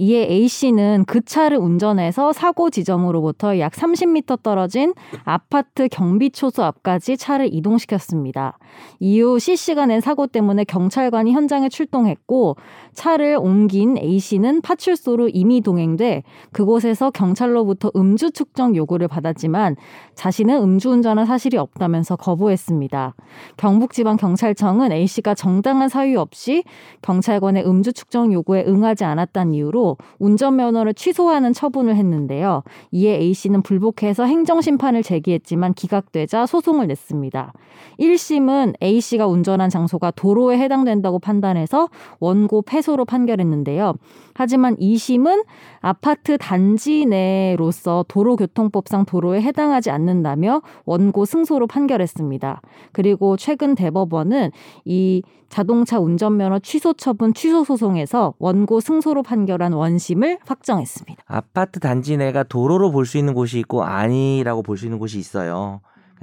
이에 0.00 0.22
A씨는 0.30 1.04
그 1.06 1.20
차를 1.20 1.58
운전해서 1.58 2.32
사고 2.32 2.70
지점으로부터 2.70 3.58
약 3.58 3.72
30m 3.72 4.42
떨어진 4.42 4.94
아파트 5.24 5.88
경비초소 5.88 6.64
앞까지 6.64 7.18
차를 7.18 7.52
이동시켰습니다. 7.52 8.56
이후 8.98 9.38
C씨가 9.38 9.84
낸 9.84 10.00
사고 10.00 10.26
때문에 10.26 10.64
경찰관이 10.64 11.32
현장에 11.32 11.68
출동했고 11.68 12.56
차를 12.94 13.36
옮긴 13.38 13.98
A씨는 13.98 14.62
파출소로 14.62 15.28
이미 15.34 15.60
동행돼 15.60 16.22
그곳에서 16.52 17.10
경찰로부터 17.10 17.90
음주 17.94 18.30
측정 18.30 18.74
요구를 18.74 19.06
받았지만 19.06 19.76
자신은 20.14 20.62
음주운전한 20.62 21.26
사실이 21.26 21.58
없다면서 21.58 22.16
거부했습니다. 22.16 23.14
경북지방경찰청은 23.58 24.92
A씨가 24.92 25.34
정당한 25.34 25.90
사유 25.90 26.18
없이 26.18 26.64
경찰관의 27.02 27.66
음주 27.66 27.92
측정 27.92 28.32
요구에 28.32 28.64
응하지 28.66 29.04
않았다는 29.04 29.52
이유로 29.52 29.89
운전면허를 30.18 30.94
취소하는 30.94 31.52
처분을 31.52 31.96
했는데요. 31.96 32.62
이에 32.92 33.14
A씨는 33.14 33.62
불복해서 33.62 34.24
행정심판을 34.24 35.02
제기했지만 35.02 35.74
기각되자 35.74 36.46
소송을 36.46 36.86
냈습니다. 36.86 37.52
1심은 37.98 38.74
A씨가 38.82 39.26
운전한 39.26 39.70
장소가 39.70 40.10
도로에 40.12 40.58
해당된다고 40.58 41.18
판단해서 41.18 41.88
원고 42.18 42.62
패소로 42.62 43.04
판결했는데요. 43.04 43.94
하지만 44.34 44.76
2심은 44.76 45.44
아파트 45.80 46.38
단지 46.38 47.06
내로서 47.06 48.04
도로교통법상 48.08 49.04
도로에 49.04 49.42
해당하지 49.42 49.90
않는다며 49.90 50.62
원고 50.84 51.24
승소로 51.24 51.66
판결했습니다. 51.66 52.60
그리고 52.92 53.36
최근 53.36 53.74
대법원은 53.74 54.50
이 54.84 55.22
자동차 55.50 55.98
운전면허 55.98 56.60
취소 56.60 56.94
처분 56.94 57.34
취소 57.34 57.64
소송에서 57.64 58.34
원고 58.38 58.80
승소로 58.80 59.22
판결한 59.24 59.72
원심을 59.80 60.38
확정했습니다. 60.46 61.22
아파트 61.26 61.80
단지 61.80 62.16
내가 62.18 62.42
도로로 62.42 62.90
볼 62.92 63.06
수 63.06 63.16
있는 63.18 63.32
곳이 63.34 63.58
있고 63.60 63.82
아니라고 63.82 64.62
볼 64.62 64.76
수 64.76 64.84
있는 64.84 64.98
곳이 64.98 65.18
있어요. 65.18 65.80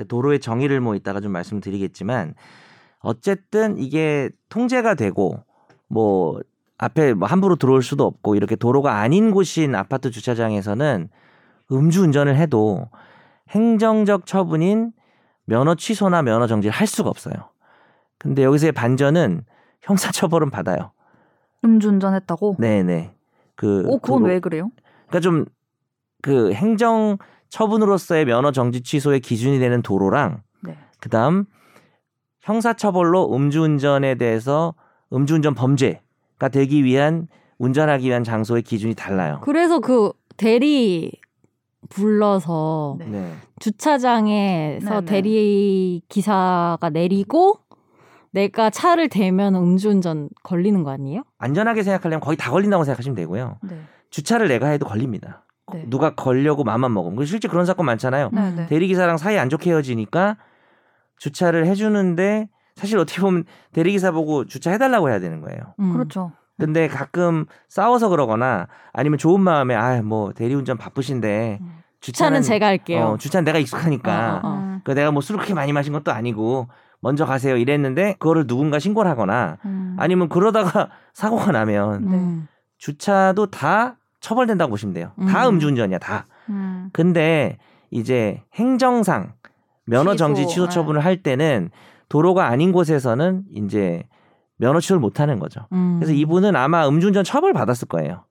도로의 0.08 0.40
정의를 0.40 0.80
뭐 0.80 0.94
이따가 0.94 1.20
좀 1.20 1.32
말씀드리겠지만 1.32 2.36
어쨌든 3.00 3.78
이게 3.80 4.30
통제가 4.50 4.94
되고 4.94 5.44
뭐 5.88 6.40
앞에 6.78 7.16
뭐 7.16 7.28
함부로 7.28 7.56
들어올 7.56 7.82
수도 7.82 8.06
없고 8.06 8.36
이렇게 8.36 8.56
도로가 8.56 9.00
아닌 9.00 9.32
곳인 9.32 9.74
아파트 9.74 10.12
주차장에서는 10.12 11.10
음주운전을 11.72 12.36
해도 12.36 12.88
행정적 13.50 14.28
처분인 14.28 14.92
면허 15.46 15.74
취소나 15.74 16.22
면허 16.22 16.46
정지를 16.46 16.72
할 16.72 16.86
수가 16.86 17.10
없어요. 17.10 17.34
근데 18.20 18.44
여기서의 18.44 18.72
반전은 18.74 19.46
형사 19.82 20.12
처벌은 20.12 20.52
받아요. 20.52 20.92
음주운전했다고? 21.66 22.58
네네. 22.60 23.17
그 23.58 23.84
오, 23.88 24.00
그건 24.00 24.20
그거- 24.20 24.30
왜 24.30 24.40
그래요? 24.40 24.70
그러니까 25.08 25.20
좀 25.20 25.46
그 26.24 26.52
행정 26.52 27.18
처분으로서의 27.50 28.26
면허 28.26 28.52
정지 28.52 28.82
취소의 28.82 29.20
기준이 29.20 29.60
되는 29.60 29.84
도로랑 29.84 30.42
네. 30.64 30.76
그다음 31.00 31.46
형사 32.42 32.74
처벌로 32.74 33.34
음주운전에 33.34 34.16
대해서 34.16 34.74
음주운전 35.14 35.54
범죄가 35.54 36.50
되기 36.52 36.84
위한 36.84 37.28
운전하기 37.60 38.08
위한 38.08 38.24
장소의 38.24 38.64
기준이 38.64 38.96
달라요. 38.96 39.40
그래서 39.44 39.80
그 39.80 40.12
대리 40.38 41.12
불러서 41.90 42.96
네. 43.00 43.06
네. 43.06 43.34
주차장에서 43.60 44.90
네 44.90 45.00
네. 45.02 45.06
대리 45.06 46.02
기사가 46.10 46.90
내리고 46.92 47.60
내가 48.38 48.70
차를 48.70 49.10
대면 49.10 49.56
음주운전 49.56 50.30
걸리는 50.44 50.84
거 50.84 50.92
아니에요? 50.92 51.24
안전하게 51.40 51.82
생각하려면 51.84 52.20
거의 52.22 52.38
다 52.38 52.52
걸린다고 52.52 52.84
생각하시면 52.84 53.16
되고요. 53.16 53.58
네. 53.64 53.80
주차를 54.12 54.48
내가 54.48 54.68
해도 54.68 54.86
걸립니다. 54.86 55.44
네. 55.74 55.86
누가 55.88 56.14
걸려고 56.14 56.64
마음만 56.64 56.94
먹으면. 56.94 57.26
실제 57.26 57.48
그런 57.48 57.66
사건 57.66 57.86
많잖아요. 57.88 58.30
네, 58.32 58.52
네. 58.52 58.68
대리기사랑 58.68 59.18
사이 59.18 59.38
안 59.40 59.50
좋게 59.50 59.72
헤어지니까 59.72 60.38
주차를 61.18 61.66
해주는데 61.66 62.48
사실 62.76 62.98
어떻게 63.00 63.22
보면 63.22 63.44
대리기사 63.74 64.12
보고 64.12 64.46
주차해달라고 64.46 65.10
해야 65.10 65.20
되는 65.20 65.42
거예요. 65.42 65.60
음. 65.80 65.94
그렇죠. 65.94 66.32
근데 66.60 66.88
가끔 66.88 67.46
싸워서 67.70 68.10
그러거나 68.10 68.68
아니면 68.94 69.18
좋은 69.18 69.42
마음에 69.42 69.76
아 69.76 70.02
뭐 70.04 70.32
대리운전 70.34 70.78
바쁘신데 70.78 71.58
음. 71.62 71.78
주차는 72.00 72.42
주차는 72.42 72.42
제가 72.44 72.68
할게요. 72.68 73.02
어, 73.06 73.18
주차는 73.18 73.44
내가 73.46 73.58
익숙하니까 73.58 74.42
어, 74.44 74.48
어, 74.48 74.52
어. 74.52 74.54
음, 74.58 74.82
그 74.84 74.92
내가 74.92 75.12
뭐 75.12 75.22
술을 75.22 75.40
그렇게 75.40 75.54
많이 75.56 75.74
마신 75.74 75.92
것도 75.94 76.12
아니고 76.12 76.68
먼저 77.02 77.26
가세요 77.26 77.58
이랬는데 77.58 78.16
그거를 78.20 78.48
누군가 78.48 78.80
신고를 78.80 79.10
하거나 79.10 79.58
음. 79.66 79.96
아니면 80.00 80.30
그러다가 80.30 80.90
사고가 81.14 81.52
나면 81.52 82.02
네. 82.10 82.18
음. 82.18 82.48
주차도 82.78 83.48
다 83.52 83.98
처벌된다고 84.20 84.72
보시면 84.72 84.94
돼요. 84.94 85.12
다 85.30 85.48
음. 85.48 85.56
음주운전이야 85.56 86.00
다. 86.00 86.26
음. 86.50 86.90
근데 86.94 87.58
이제 87.92 88.44
행정상 88.56 89.34
면허 89.86 90.16
정지 90.16 90.42
취소, 90.42 90.50
취소 90.50 90.66
네. 90.66 90.70
처분을 90.74 91.06
할 91.06 91.24
때는 91.24 91.70
도로가 92.10 92.48
아닌 92.48 92.72
곳에서는 92.72 93.44
이제 93.52 94.04
면허 94.58 94.80
취소를 94.80 95.00
못 95.00 95.20
하는 95.20 95.40
거죠. 95.40 95.68
음. 95.72 95.98
그래서 96.00 96.14
이분은 96.14 96.56
아마 96.56 96.88
음주운전 96.88 97.24
처벌 97.24 97.54
받았을 97.54 97.88
거예요. 97.88 98.26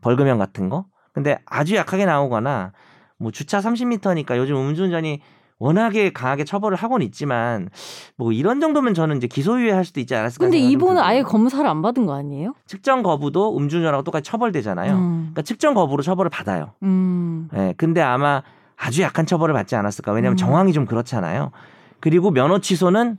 벌금형 0.00 0.38
같은 0.38 0.68
거. 0.68 0.86
근데 1.12 1.38
아주 1.46 1.76
약하게 1.76 2.04
나오거나 2.06 2.72
뭐 3.18 3.30
주차 3.30 3.60
30m니까 3.60 4.36
요즘 4.36 4.56
음주운전이 4.56 5.20
워낙에 5.58 6.12
강하게 6.12 6.44
처벌을 6.44 6.76
하고는 6.76 7.06
있지만 7.06 7.68
뭐 8.16 8.32
이런 8.32 8.60
정도면 8.60 8.92
저는 8.94 9.16
이제 9.18 9.26
기소유예 9.26 9.70
할 9.72 9.84
수도 9.84 10.00
있지 10.00 10.14
않았을까. 10.14 10.44
근데 10.44 10.58
이분은. 10.58 11.00
아예 11.00 11.22
검사를 11.22 11.64
안 11.66 11.80
받은 11.80 12.06
거 12.06 12.14
아니에요? 12.14 12.54
측정 12.66 13.02
거부도 13.02 13.56
음주운전하고 13.56 14.02
똑같이 14.02 14.30
처벌되잖아요. 14.30 14.94
음. 14.94 15.18
그러니까 15.20 15.42
측정 15.42 15.74
거부로 15.74 16.02
처벌을 16.02 16.28
받아요. 16.30 16.72
음. 16.82 17.48
예, 17.56 17.74
근데 17.76 18.00
아마 18.02 18.42
아주 18.76 19.02
약한 19.02 19.26
처벌을 19.26 19.54
받지 19.54 19.76
않았을까. 19.76 20.12
왜냐하면 20.12 20.34
음. 20.34 20.36
정황이 20.36 20.72
좀 20.72 20.86
그렇잖아요. 20.86 21.52
그리고 22.00 22.30
면허 22.30 22.58
취소는 22.58 23.16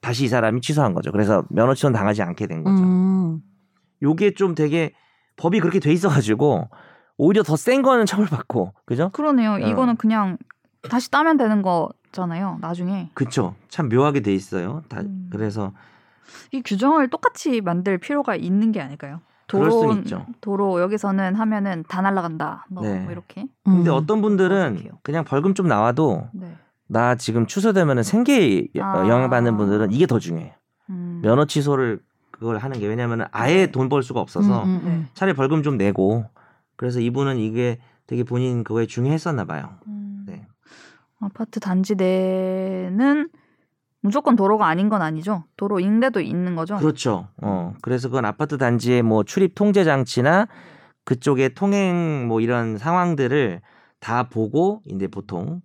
다시 0.00 0.24
이 0.24 0.28
사람이 0.28 0.60
취소한 0.60 0.94
거죠. 0.94 1.10
그래서 1.12 1.44
면허 1.50 1.74
취소는 1.74 1.98
당하지 1.98 2.22
않게 2.22 2.46
된 2.46 2.62
거죠. 2.62 2.82
음. 2.82 3.40
요게 4.02 4.34
좀 4.34 4.54
되게 4.54 4.92
법이 5.36 5.58
그렇게 5.60 5.80
돼 5.80 5.92
있어가지고 5.92 6.68
오히려 7.16 7.42
더 7.42 7.56
센 7.56 7.82
거는 7.82 8.06
처벌받고 8.06 8.72
그죠? 8.86 9.10
그러네요. 9.12 9.52
어. 9.54 9.58
이거는 9.58 9.96
그냥 9.96 10.36
다시 10.88 11.10
따면 11.10 11.36
되는 11.36 11.62
거잖아요. 11.62 12.58
나중에 12.60 13.10
그쵸. 13.14 13.54
참 13.68 13.88
묘하게 13.88 14.20
돼 14.20 14.34
있어요. 14.34 14.82
다, 14.88 15.00
음. 15.00 15.28
그래서 15.30 15.72
이 16.52 16.62
규정을 16.62 17.08
똑같이 17.08 17.60
만들 17.60 17.98
필요가 17.98 18.36
있는 18.36 18.72
게 18.72 18.80
아닐까요? 18.80 19.20
도로 19.46 19.92
있죠. 19.98 20.24
도로 20.40 20.80
여기서는 20.80 21.34
하면은 21.34 21.84
다 21.88 22.00
날라간다. 22.00 22.66
뭐, 22.70 22.82
네. 22.82 23.00
뭐 23.00 23.12
이렇게. 23.12 23.46
근데 23.64 23.90
음. 23.90 23.94
어떤 23.94 24.22
분들은 24.22 24.72
어떡해요? 24.74 24.92
그냥 25.02 25.24
벌금 25.24 25.54
좀 25.54 25.68
나와도 25.68 26.28
네. 26.32 26.54
나 26.86 27.14
지금 27.14 27.46
취소되면은 27.46 28.02
생계에 28.02 28.68
아. 28.80 29.06
영향받는 29.08 29.56
분들은 29.56 29.92
이게 29.92 30.06
더 30.06 30.18
중요해요. 30.18 30.52
음. 30.90 31.20
면허 31.22 31.44
취소를 31.44 32.00
그걸 32.30 32.58
하는 32.58 32.78
게 32.80 32.86
왜냐하면 32.86 33.26
아예 33.32 33.66
돈 33.70 33.88
벌 33.88 34.02
수가 34.02 34.20
없어서 34.20 34.64
음, 34.64 34.68
음, 34.68 34.80
음. 34.86 35.08
차라리 35.14 35.34
벌금 35.36 35.62
좀 35.62 35.76
내고 35.76 36.24
그래서 36.76 37.00
이분은 37.00 37.36
이게 37.38 37.78
되게 38.06 38.24
본인 38.24 38.64
그거에 38.64 38.86
중요했었나 38.86 39.44
봐요. 39.44 39.76
아파트 41.24 41.60
단지 41.60 41.94
내는 41.94 43.28
무조건 44.00 44.36
도로가 44.36 44.66
아닌 44.66 44.90
건 44.90 45.00
아니죠. 45.00 45.44
도로인데도 45.56 46.20
있는 46.20 46.54
거죠. 46.56 46.76
그렇죠. 46.76 47.28
어 47.42 47.72
그래서 47.80 48.08
그건 48.08 48.26
아파트 48.26 48.58
단지의 48.58 49.02
뭐 49.02 49.24
출입 49.24 49.54
통제 49.54 49.82
장치나 49.82 50.46
그쪽의 51.04 51.54
통행 51.54 52.28
뭐 52.28 52.40
이런 52.40 52.76
상황들을 52.76 53.60
다 54.00 54.24
보고 54.24 54.82
이제 54.86 55.08
보통 55.08 55.62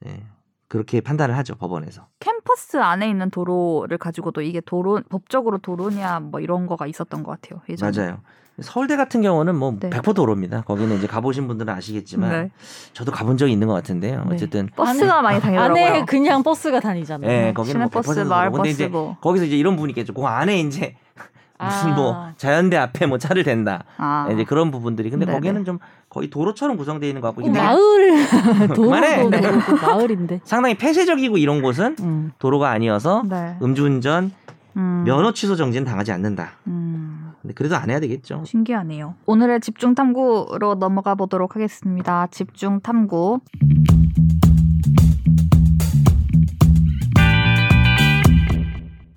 네, 0.00 0.24
그렇게 0.68 1.00
판단을 1.00 1.36
하죠 1.36 1.56
법원에서. 1.56 2.06
캠퍼스 2.20 2.76
안에 2.76 3.08
있는 3.08 3.30
도로를 3.30 3.98
가지고도 3.98 4.42
이게 4.42 4.60
도로 4.60 5.00
법적으로 5.08 5.58
도로냐 5.58 6.20
뭐 6.20 6.38
이런 6.40 6.66
거가 6.66 6.86
있었던 6.86 7.24
것 7.24 7.40
같아요. 7.40 7.60
예전에. 7.68 7.90
맞아요. 7.98 8.20
서울대 8.62 8.96
같은 8.96 9.22
경우는 9.22 9.54
뭐 9.56 9.76
네. 9.78 9.90
100% 9.90 10.14
도로입니다. 10.14 10.62
거기는 10.62 10.96
이제 10.98 11.06
가보신 11.06 11.46
분들은 11.48 11.72
아시겠지만 11.72 12.30
네. 12.30 12.50
저도 12.92 13.12
가본 13.12 13.36
적이 13.36 13.52
있는 13.52 13.66
것 13.68 13.74
같은데요. 13.74 14.24
네. 14.28 14.34
어쨌든 14.34 14.68
버스가 14.76 15.22
많이 15.22 15.40
다니더라고요. 15.40 15.84
안에 15.84 16.04
그냥 16.04 16.42
버스가 16.42 16.80
다니잖아요. 16.80 17.30
예, 17.30 17.52
거기는 17.52 17.80
뭐 17.80 17.88
시내버스, 18.02 18.20
100% 18.24 18.26
마을 18.26 18.50
도로. 18.50 18.62
버스 18.62 18.70
이제 18.70 18.88
뭐. 18.88 19.16
거기서 19.20 19.44
이제 19.46 19.56
이런 19.56 19.76
부분이 19.76 19.92
있겠죠. 19.92 20.12
그 20.14 20.22
안에 20.24 20.60
이제 20.60 20.96
무슨 21.62 21.90
아. 21.90 21.94
뭐 21.94 22.26
자연대 22.38 22.76
앞에 22.76 23.06
뭐 23.06 23.18
차를 23.18 23.44
댄다. 23.44 23.84
아. 23.98 24.28
이제 24.32 24.44
그런 24.44 24.70
부분들이 24.70 25.10
근데 25.10 25.26
네네. 25.26 25.36
거기는 25.36 25.64
좀 25.64 25.78
거의 26.08 26.30
도로처럼 26.30 26.76
구성되어 26.76 27.08
있는 27.08 27.20
것 27.20 27.28
같고 27.28 27.42
어, 27.42 27.44
근데 27.44 27.60
마을. 27.60 28.26
도로도 28.74 29.30
그렇고 29.30 29.86
마을인데. 29.86 30.40
상당히 30.44 30.76
폐쇄적이고 30.76 31.36
이런 31.38 31.60
곳은 31.62 31.96
음. 32.00 32.32
도로가 32.38 32.70
아니어서 32.70 33.22
네. 33.28 33.56
음주운전 33.62 34.32
음. 34.76 35.02
면허 35.04 35.32
취소 35.32 35.56
정지는 35.56 35.84
당하지 35.84 36.12
않는다. 36.12 36.52
음. 36.66 37.19
근데 37.40 37.54
그래도 37.54 37.76
안 37.76 37.88
해야 37.88 38.00
되겠죠. 38.00 38.44
신기하네요. 38.44 39.14
오늘의 39.26 39.60
집중 39.60 39.94
탐구로 39.94 40.74
넘어가 40.74 41.14
보도록 41.14 41.56
하겠습니다. 41.56 42.26
집중 42.28 42.80
탐구. 42.80 43.40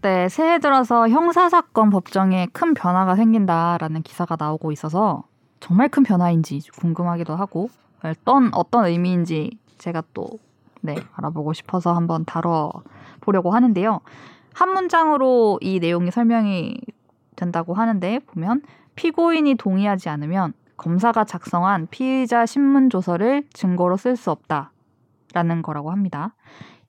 네, 0.02 0.28
새해 0.28 0.60
들어서 0.60 1.08
형사사건 1.08 1.90
법정에 1.90 2.48
큰 2.52 2.74
변화가 2.74 3.16
생긴다라는 3.16 4.02
기사가 4.02 4.36
나오고 4.38 4.72
있어서 4.74 5.24
정말 5.62 5.88
큰 5.88 6.04
변화인지 6.04 6.60
궁금하기도 6.78 7.36
하고 7.36 7.70
어떤 8.04 8.54
어떤 8.54 8.86
의미인지 8.86 9.58
제가 9.78 10.04
또 10.14 10.28
네, 10.82 10.96
알아보고 11.14 11.54
싶어서 11.54 11.94
한번 11.94 12.26
다뤄 12.26 12.72
보려고 13.22 13.52
하는데요. 13.52 14.02
한 14.54 14.74
문장으로 14.74 15.60
이 15.62 15.80
내용이 15.80 16.12
설명이 16.12 16.82
된다고 17.36 17.74
하는데 17.74 18.20
보면 18.28 18.62
피고인이 18.96 19.56
동의하지 19.56 20.10
않으면 20.10 20.54
검사가 20.78 21.24
작성한 21.26 21.88
피의자 21.90 22.46
신문 22.46 22.90
조서를 22.90 23.44
증거로 23.54 23.98
쓸 23.98 24.16
수 24.16 24.32
없다라는 24.32 25.62
거라고 25.62 25.92
합니다. 25.92 26.36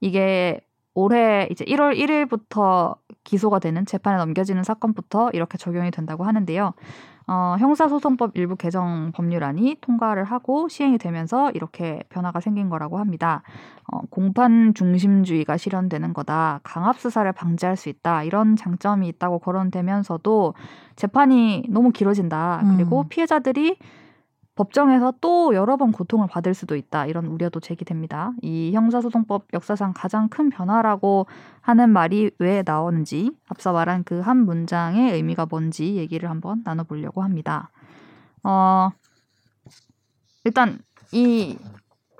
이게 0.00 0.61
올해 0.94 1.48
이제 1.50 1.64
1월 1.64 1.96
1일부터 1.98 2.96
기소가 3.25 3.59
되는 3.59 3.85
재판에 3.87 4.19
넘겨지는 4.19 4.63
사건부터 4.63 5.31
이렇게 5.33 5.59
적용이 5.59 5.91
된다고 5.91 6.25
하는데요. 6.25 6.75
어, 7.27 7.57
형사소송법 7.59 8.37
일부 8.37 8.55
개정 8.55 9.11
법률안이 9.15 9.79
통과를 9.81 10.25
하고 10.25 10.69
시행이 10.69 10.99
되면서 10.99 11.51
이렇게 11.53 12.03
변화가 12.11 12.41
생긴 12.41 12.69
거라고 12.69 12.99
합니다. 12.99 13.43
어, 13.91 14.01
공판 14.11 14.75
중심주의가 14.75 15.57
실현되는 15.57 16.13
거다. 16.13 16.61
강압 16.63 16.99
수사를 16.99 17.31
방지할 17.33 17.77
수 17.77 17.89
있다. 17.89 18.25
이런 18.25 18.57
장점이 18.57 19.09
있다고 19.09 19.39
거론되면서도 19.39 20.55
재판이 20.97 21.65
너무 21.71 21.93
길어진다. 21.93 22.63
그리고 22.77 23.01
음. 23.01 23.09
피해자들이 23.09 23.79
법정에서 24.57 25.14
또 25.21 25.55
여러 25.55 25.77
번 25.77 25.90
고통을 25.93 26.29
받을 26.29 26.55
수도 26.55 26.77
있다. 26.77 27.07
이런 27.07 27.27
우려도 27.27 27.61
제기됩니다. 27.61 28.33
이 28.43 28.73
형사소송법 28.73 29.47
역사상 29.53 29.93
가장 29.95 30.29
큰 30.29 30.49
변화라고 30.49 31.27
하는 31.61 31.90
말이 31.90 32.31
왜 32.38 32.62
나오는지 32.64 33.33
앞서 33.49 33.73
말한 33.73 34.05
그 34.05 34.21
한 34.21 34.38
문장의 34.45 35.12
의미가 35.12 35.47
뭔지 35.51 35.97
얘기를 35.97 36.31
한번 36.31 36.62
나눠보려고 36.64 37.23
합니다. 37.23 37.71
어, 38.43 38.90
일단 40.45 40.79
이 41.12 41.59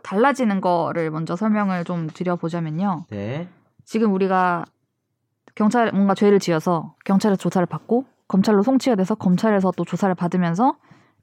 달라지는 0.03 0.61
거를 0.61 1.11
먼저 1.11 1.37
설명을 1.37 1.85
좀 1.85 2.09
드려보자면요. 2.09 3.07
네. 3.11 3.49
지금 3.85 4.12
우리가 4.12 4.64
경찰 5.55 5.92
뭔가 5.92 6.14
죄를 6.14 6.40
지어서 6.40 6.94
경찰에서 7.05 7.37
조사를 7.38 7.64
받고 7.66 8.05
검찰로 8.29 8.62
송치가 8.62 8.97
돼서 8.97 9.14
검찰에서 9.14 9.73
또 9.77 9.85
조사를 9.85 10.14
받으면서 10.14 10.77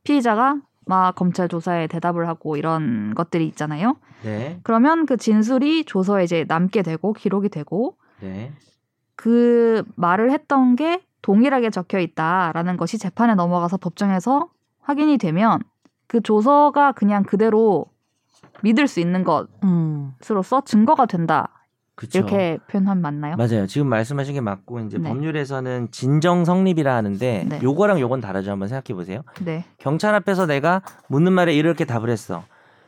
피의자가 0.03 0.61
막 0.91 1.15
검찰 1.15 1.47
조사에 1.47 1.87
대답을 1.87 2.27
하고 2.27 2.57
이런 2.57 3.15
것들이 3.15 3.47
있잖아요. 3.47 3.95
네. 4.23 4.59
그러면 4.63 5.05
그 5.05 5.15
진술이 5.15 5.85
조서에 5.85 6.25
이제 6.25 6.43
남게 6.45 6.81
되고 6.81 7.13
기록이 7.13 7.47
되고 7.47 7.95
네. 8.19 8.51
그 9.15 9.83
말을 9.95 10.31
했던 10.31 10.75
게 10.75 11.01
동일하게 11.21 11.69
적혀 11.69 11.99
있다라는 11.99 12.75
것이 12.75 12.97
재판에 12.97 13.35
넘어가서 13.35 13.77
법정에서 13.77 14.49
확인이 14.81 15.17
되면 15.17 15.59
그 16.07 16.19
조서가 16.19 16.91
그냥 16.91 17.23
그대로 17.23 17.85
믿을 18.61 18.89
수 18.89 18.99
있는 18.99 19.23
음. 19.63 20.13
것으로서 20.19 20.61
증거가 20.65 21.05
된다. 21.05 21.60
그렇죠. 22.01 22.17
이렇게 22.17 22.57
표현하면 22.67 23.01
맞나요? 23.01 23.35
맞아요. 23.35 23.67
지금 23.67 23.85
말씀하신 23.87 24.33
게 24.33 24.41
맞고 24.41 24.79
이제 24.81 24.97
네. 24.97 25.07
법률에서는 25.07 25.89
진정 25.91 26.45
성립이라 26.45 26.95
하는데 26.95 27.45
네. 27.47 27.59
요거랑 27.61 27.99
요건 27.99 28.21
다르죠. 28.21 28.49
한번 28.49 28.67
생각해 28.67 28.95
보세요. 28.95 29.21
네. 29.45 29.65
경찰 29.77 30.15
앞에서 30.15 30.47
내가 30.47 30.81
묻는 31.07 31.31
말에 31.31 31.53
이렇게 31.53 31.85
답을 31.85 32.09
했어. 32.09 32.43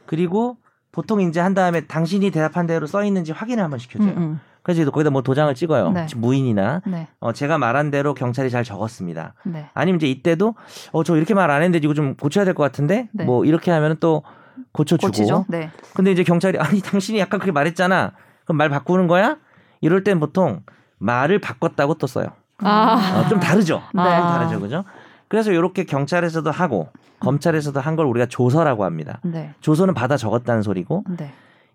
그리고 0.07 0.57
보통 0.91 1.21
이제 1.21 1.39
한 1.39 1.53
다음에 1.53 1.81
당신이 1.81 2.31
대답한 2.31 2.65
대로 2.65 2.87
써 2.87 3.03
있는지 3.03 3.31
확인을 3.31 3.63
한번 3.63 3.77
음, 3.77 3.79
시켜줘요. 3.79 4.09
음. 4.17 4.39
그래서 4.63 4.89
거기다 4.89 5.11
뭐 5.11 5.21
도장을 5.21 5.53
찍어요. 5.53 5.91
네. 5.91 6.07
무인이나 6.15 6.81
네. 6.87 7.07
어, 7.19 7.33
제가 7.33 7.57
말한 7.59 7.91
대로 7.91 8.13
경찰이 8.15 8.49
잘 8.49 8.63
적었습니다. 8.63 9.35
네. 9.43 9.67
아니면 9.75 9.97
이제 9.97 10.07
이때도 10.07 10.55
어 10.91 11.03
저 11.03 11.15
이렇게 11.17 11.33
말 11.35 11.51
안 11.51 11.61
했는데 11.61 11.85
이거 11.85 11.93
좀 11.93 12.15
고쳐야 12.15 12.45
될 12.45 12.55
것 12.55 12.63
같은데 12.63 13.09
네. 13.11 13.25
뭐 13.25 13.45
이렇게 13.45 13.69
하면은 13.69 13.97
또 13.99 14.23
고쳐주고. 14.71 15.07
고치죠. 15.07 15.45
네. 15.49 15.69
근데 15.93 16.11
이제 16.11 16.23
경찰이 16.23 16.57
아니 16.57 16.81
당신이 16.81 17.19
약간 17.19 17.39
그렇게 17.39 17.51
말했잖아. 17.51 18.13
그럼 18.45 18.57
말 18.57 18.69
바꾸는 18.69 19.07
거야? 19.07 19.37
이럴 19.81 20.03
땐 20.03 20.19
보통 20.19 20.61
말을 20.99 21.39
바꿨다고 21.39 21.95
또 21.95 22.07
써요. 22.07 22.27
아. 22.59 23.23
어, 23.25 23.29
좀 23.29 23.39
다르죠. 23.39 23.81
네. 23.93 24.01
좀 24.03 24.11
아. 24.11 24.37
다르죠, 24.37 24.59
그죠? 24.59 24.83
그래서 25.27 25.51
이렇게 25.51 25.83
경찰에서도 25.83 26.49
하고 26.51 26.89
검찰에서도 27.19 27.79
한 27.79 27.95
걸 27.95 28.05
우리가 28.05 28.25
조서라고 28.27 28.83
합니다. 28.85 29.19
네. 29.23 29.53
조서는 29.61 29.93
받아 29.93 30.17
적었다는 30.17 30.61
소리고 30.61 31.03
네. 31.17 31.31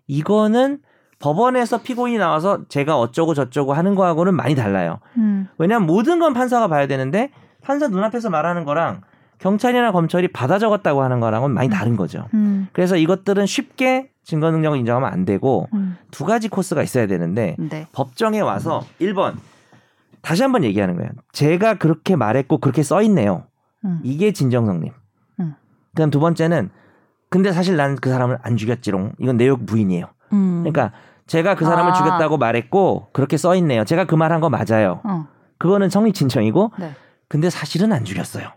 이거는 0.07 0.79
법원에서 1.19 1.81
피고인이 1.81 2.17
나와서 2.17 2.59
제가 2.69 2.97
어쩌고 2.97 3.33
저쩌고 3.33 3.73
하는 3.73 3.93
거하고는 3.95 4.33
많이 4.35 4.55
달라요. 4.55 4.99
음. 5.17 5.47
왜냐하면 5.57 5.85
모든 5.87 6.19
건 6.19 6.33
판사가 6.33 6.67
봐야 6.67 6.87
되는데 6.87 7.31
판사 7.61 7.87
눈앞에서 7.89 8.29
말하는 8.29 8.63
거랑 8.63 9.01
경찰이나 9.39 9.91
검찰이 9.91 10.29
받아 10.29 10.59
적었다고 10.59 11.01
하는 11.03 11.19
거랑은 11.19 11.51
많이 11.51 11.69
다른 11.69 11.95
거죠. 11.97 12.27
음. 12.33 12.67
그래서 12.73 12.95
이것들은 12.95 13.45
쉽게 13.45 14.09
증거 14.29 14.51
능력을 14.51 14.77
인정하면 14.77 15.11
안 15.11 15.25
되고 15.25 15.67
음. 15.73 15.97
두 16.11 16.23
가지 16.23 16.49
코스가 16.49 16.83
있어야 16.83 17.07
되는데 17.07 17.55
네. 17.57 17.87
법정에 17.91 18.39
와서 18.41 18.85
1번 19.01 19.33
다시 20.21 20.43
한번 20.43 20.63
얘기하는 20.63 20.95
거예요. 20.97 21.09
제가 21.31 21.75
그렇게 21.79 22.15
말했고 22.15 22.59
그렇게 22.59 22.83
써 22.83 23.01
있네요. 23.01 23.45
음. 23.85 23.99
이게 24.03 24.31
진정 24.31 24.67
성립. 24.67 24.93
음. 25.39 25.55
그다음 25.95 26.11
두 26.11 26.19
번째는 26.19 26.69
근데 27.31 27.51
사실 27.51 27.75
난그 27.75 28.07
사람을 28.09 28.37
안 28.43 28.55
죽였지롱. 28.55 29.13
이건 29.19 29.37
내용 29.37 29.65
부인이에요. 29.65 30.05
음. 30.33 30.59
그러니까 30.63 30.91
제가 31.25 31.55
그 31.55 31.65
사람을 31.65 31.91
아. 31.91 31.95
죽였다고 31.95 32.37
말했고 32.37 33.07
그렇게 33.13 33.35
써 33.37 33.55
있네요. 33.55 33.83
제가 33.83 34.05
그 34.05 34.15
말 34.15 34.31
한 34.31 34.41
거 34.41 34.49
맞아요. 34.51 35.01
어. 35.03 35.27
그거는 35.57 35.89
성립 35.89 36.13
진정이고 36.13 36.71
네. 36.79 36.91
근데 37.27 37.49
사실은 37.49 37.91
안 37.93 38.05
죽였어요. 38.05 38.47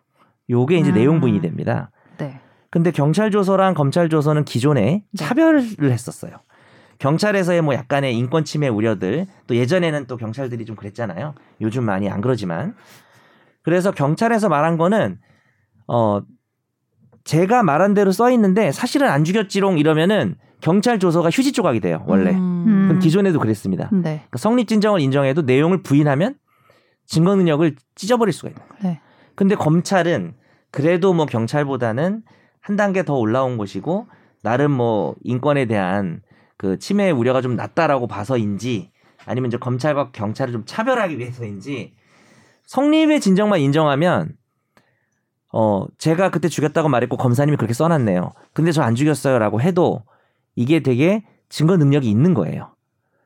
요게 0.51 0.77
이제 0.79 0.91
음. 0.91 0.95
내용 0.95 1.21
부인이 1.21 1.41
됩니다. 1.41 1.91
네. 2.73 2.79
근데 2.79 2.91
경찰 2.91 3.31
조서랑 3.31 3.75
검찰 3.75 4.09
조서는 4.09 4.45
기존에 4.45 4.81
네. 4.81 5.05
차별을 5.15 5.63
했었어요. 5.83 6.33
경찰에서의 6.99 7.63
뭐 7.63 7.75
약간의 7.75 8.17
인권 8.17 8.45
침해 8.45 8.69
우려들 8.69 9.27
또 9.47 9.57
예전에는 9.57 10.07
또 10.07 10.17
경찰들이 10.17 10.65
좀 10.65 10.77
그랬잖아요. 10.77 11.35
요즘 11.61 11.85
많이 11.85 12.09
안 12.09 12.21
그러지만 12.21 12.75
그래서 13.63 13.91
경찰에서 13.91 14.49
말한 14.49 14.79
거는 14.79 15.19
어 15.87 16.23
제가 17.25 17.63
말한 17.63 17.95
대로 17.95 18.11
써 18.11 18.31
있는데 18.31 18.73
사실은 18.73 19.09
안 19.09 19.25
죽였지롱 19.25 19.79
이러면은 19.79 20.37
경찰 20.61 20.99
조서가 20.99 21.29
휴지 21.31 21.53
조각이 21.53 21.81
돼요 21.81 22.05
원래. 22.07 22.31
음. 22.33 22.87
그럼 22.87 23.01
기존에도 23.01 23.39
그랬습니다. 23.39 23.91
네. 23.93 24.01
그러니까 24.01 24.39
성립 24.39 24.69
진정을 24.69 25.01
인정해도 25.01 25.43
내용을 25.43 25.83
부인하면 25.83 26.37
증거 27.05 27.35
능력을 27.35 27.75
찢어버릴 27.97 28.33
수가 28.33 28.51
있는 28.51 28.63
거예요. 28.69 28.83
네. 28.83 29.01
근데 29.35 29.57
검찰은 29.57 30.35
그래도 30.71 31.13
뭐 31.13 31.27
경찰보다는 31.27 32.23
한 32.63 32.77
단계 32.77 33.05
더 33.05 33.15
올라온 33.15 33.59
곳이고 33.59 34.07
나름 34.43 34.71
뭐 34.71 35.15
인권에 35.23 35.67
대한 35.67 36.23
그 36.57 36.79
침해 36.79 37.11
우려가 37.11 37.43
좀 37.43 37.57
낮다라고 37.57 38.07
봐서인지 38.07 38.91
아니면 39.27 39.49
이제 39.49 39.59
검찰과 39.59 40.13
경찰을 40.13 40.53
좀 40.53 40.63
차별하기 40.65 41.19
위해서인지 41.19 41.95
성립의 42.65 43.21
진정만 43.21 43.61
인정하면 43.61 44.37
어 45.53 45.87
제가 45.99 46.31
그때 46.31 46.49
죽였다고 46.49 46.89
말했고 46.89 47.17
검사님이 47.19 47.57
그렇게 47.57 47.75
써놨네요. 47.75 48.33
근데 48.55 48.73
저 48.73 48.83
안 48.83 48.95
죽였어요라고 48.95 49.61
해도 49.61 50.03
이게 50.55 50.81
되게 50.81 51.25
증거 51.49 51.77
능력이 51.77 52.09
있는 52.09 52.33
거예요. 52.33 52.75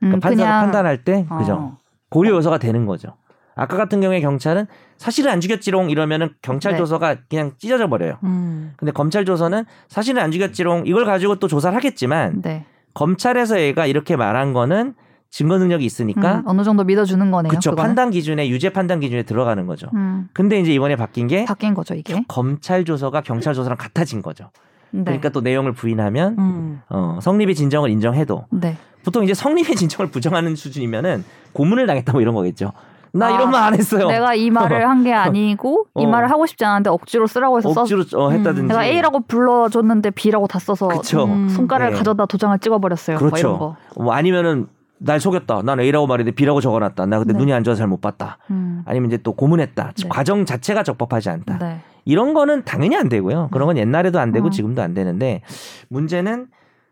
그러니까 0.00 0.16
음, 0.16 0.20
판사가 0.20 0.48
그냥 0.48 0.62
판단할 0.62 1.04
때 1.04 1.26
어. 1.30 1.38
그죠 1.38 1.78
고려 2.08 2.30
요소가 2.30 2.58
되는 2.58 2.86
거죠. 2.86 3.16
아까 3.54 3.76
같은 3.76 4.00
경우에 4.00 4.20
경찰은 4.20 4.66
사실은 4.98 5.30
안 5.30 5.40
죽였지롱 5.40 5.90
이러면은 5.90 6.30
경찰 6.42 6.72
네. 6.72 6.78
조서가 6.78 7.16
그냥 7.28 7.52
찢어져 7.58 7.88
버려요. 7.88 8.18
음. 8.24 8.72
근데 8.76 8.92
검찰 8.92 9.24
조서는 9.24 9.64
사실은 9.88 10.22
안 10.22 10.30
죽였지롱 10.30 10.84
이걸 10.86 11.04
가지고 11.04 11.36
또 11.36 11.48
조사를 11.48 11.76
하겠지만 11.76 12.42
네. 12.42 12.64
검찰에서 12.94 13.60
얘가 13.60 13.86
이렇게 13.86 14.16
말한 14.16 14.52
거는 14.52 14.94
증거 15.28 15.58
능력이 15.58 15.84
있으니까 15.84 16.36
음, 16.36 16.42
어느 16.46 16.64
정도 16.64 16.82
믿어주는 16.84 17.30
거네요. 17.30 17.50
그쵸 17.50 17.70
그거는. 17.70 17.88
판단 17.88 18.10
기준에 18.10 18.48
유죄 18.48 18.70
판단 18.70 19.00
기준에 19.00 19.22
들어가는 19.22 19.66
거죠. 19.66 19.88
음, 19.94 20.28
근데 20.32 20.58
이제 20.60 20.72
이번에 20.72 20.96
바뀐 20.96 21.26
게 21.26 21.44
바뀐 21.44 21.74
거죠 21.74 21.94
이게. 21.94 22.24
검찰 22.28 22.84
조서가 22.84 23.20
경찰 23.20 23.52
조서랑 23.52 23.76
같아진 23.76 24.22
거죠. 24.22 24.50
네. 24.92 25.04
그러니까 25.04 25.28
또 25.28 25.40
내용을 25.42 25.72
부인하면 25.72 26.36
음. 26.38 26.80
어, 26.88 27.18
성립의 27.20 27.54
진정을 27.54 27.90
인정해도 27.90 28.46
네. 28.50 28.76
보통 29.04 29.24
이제 29.24 29.34
성립의 29.34 29.76
진정을 29.76 30.10
부정하는 30.10 30.56
수준이면은 30.56 31.24
고문을 31.52 31.86
당했다 31.86 32.12
뭐 32.12 32.22
이런 32.22 32.34
거겠죠. 32.34 32.72
나 33.18 33.26
아, 33.26 33.30
이런 33.30 33.50
말 33.50 33.64
안 33.64 33.74
했어요. 33.74 34.08
내가 34.08 34.34
이 34.34 34.50
말을 34.50 34.88
한 34.88 35.02
게 35.04 35.12
아니고 35.14 35.86
이 35.96 36.04
어. 36.04 36.08
말을 36.08 36.30
하고 36.30 36.46
싶지 36.46 36.64
않은데 36.64 36.90
억지로 36.90 37.26
쓰라고 37.26 37.58
해서 37.58 37.72
써. 37.72 37.80
억지로 37.82 38.04
어, 38.16 38.30
했다든지. 38.30 38.68
내가 38.68 38.84
A라고 38.86 39.20
불러줬는데 39.20 40.10
B라고 40.10 40.46
다 40.46 40.58
써서. 40.58 40.88
음. 41.26 41.48
손가락을 41.48 41.92
네. 41.92 41.98
가져다 41.98 42.26
도장을 42.26 42.58
찍어버렸어요. 42.58 43.18
뭐. 43.18 43.28
그렇죠. 43.30 43.76
뭐 43.96 44.12
아니면은 44.12 44.66
날 44.98 45.20
속였다. 45.20 45.62
난 45.62 45.78
A라고 45.80 46.06
말했는데 46.06 46.34
B라고 46.34 46.60
적어놨다. 46.60 47.06
나 47.06 47.18
근데 47.18 47.32
네. 47.34 47.38
눈이 47.38 47.52
안 47.52 47.62
좋아서 47.64 47.78
잘 47.80 47.86
못 47.88 48.00
봤다. 48.00 48.38
음. 48.50 48.82
아니면 48.86 49.08
이제 49.10 49.18
또 49.18 49.32
고문했다. 49.32 49.92
네. 49.96 50.08
과정 50.08 50.44
자체가 50.44 50.82
적법하지 50.82 51.28
않다. 51.30 51.58
네. 51.58 51.80
이런 52.04 52.34
거는 52.34 52.64
당연히 52.64 52.96
안 52.96 53.08
되고요. 53.08 53.48
그런 53.52 53.66
건 53.66 53.76
옛날에도 53.76 54.18
안 54.20 54.32
되고 54.32 54.46
음. 54.46 54.50
지금도 54.50 54.80
안 54.80 54.94
되는데 54.94 55.42
문제는 55.88 56.46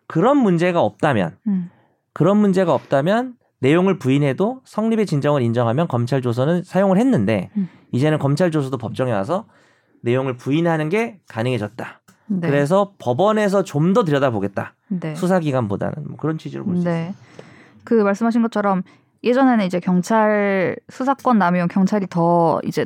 그런 0.06 0.36
문제가 0.38 0.80
없다면 0.80 1.36
음. 1.46 1.70
그런 2.12 2.36
문제가 2.36 2.74
없다면 2.74 3.34
내용을 3.60 3.98
부인해도 3.98 4.60
성립의 4.64 5.06
진정을 5.06 5.42
인정하면 5.42 5.88
검찰 5.88 6.20
조서는 6.20 6.62
사용을 6.64 6.98
했는데 6.98 7.50
음. 7.56 7.68
이제는 7.92 8.18
검찰 8.18 8.50
조서도 8.50 8.76
법정에 8.78 9.12
와서 9.12 9.46
내용을 10.02 10.36
부인하는 10.36 10.88
게 10.88 11.20
가능해졌다. 11.28 12.00
네. 12.26 12.48
그래서 12.48 12.92
법원에서 12.98 13.62
좀 13.64 13.94
더 13.94 14.04
들여다보겠다. 14.04 14.74
네. 14.88 15.14
수사기관보다는 15.14 16.08
뭐 16.08 16.16
그런 16.16 16.36
취지로 16.38 16.64
볼수 16.64 16.80
있어요. 16.80 16.94
네. 16.94 17.14
그 17.84 17.94
말씀하신 17.94 18.42
것처럼 18.42 18.82
예전에는 19.22 19.64
이제 19.64 19.80
경찰 19.80 20.76
수사권 20.90 21.38
나면 21.38 21.68
경찰이 21.68 22.06
더 22.08 22.60
이제 22.64 22.84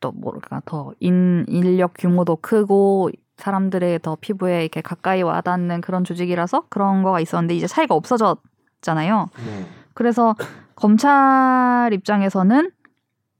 또 0.00 0.10
뭐랄까 0.12 0.60
더 0.64 0.92
인, 1.00 1.44
인력 1.48 1.92
규모도 1.96 2.36
크고 2.36 3.10
사람들의 3.36 4.00
더 4.02 4.16
피부에 4.20 4.62
이렇게 4.62 4.80
가까이 4.80 5.22
와닿는 5.22 5.80
그런 5.80 6.04
조직이라서 6.04 6.64
그런 6.68 7.02
거가 7.02 7.20
있었는데 7.20 7.54
이제 7.54 7.66
차이가 7.66 7.94
없어졌잖아요. 7.94 9.30
네. 9.46 9.66
그래서 9.94 10.34
검찰 10.74 11.90
입장에서는 11.92 12.70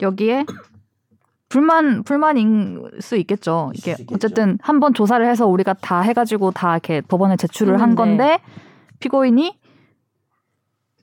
여기에 0.01 0.47
불만 1.49 2.03
불만인 2.03 2.83
수 3.01 3.17
있겠죠. 3.17 3.73
이게 3.75 3.93
있겠죠. 3.93 4.15
어쨌든 4.15 4.59
한번 4.63 4.95
조사를 4.95 5.25
해서 5.27 5.47
우리가 5.47 5.75
다 5.75 6.01
해가지고 6.01 6.53
다 6.53 6.73
이렇게 6.73 7.01
법원에 7.03 7.37
제출을 7.37 7.75
한 7.81 7.91
했는데. 7.91 7.97
건데 8.03 8.39
피고인이 9.01 9.59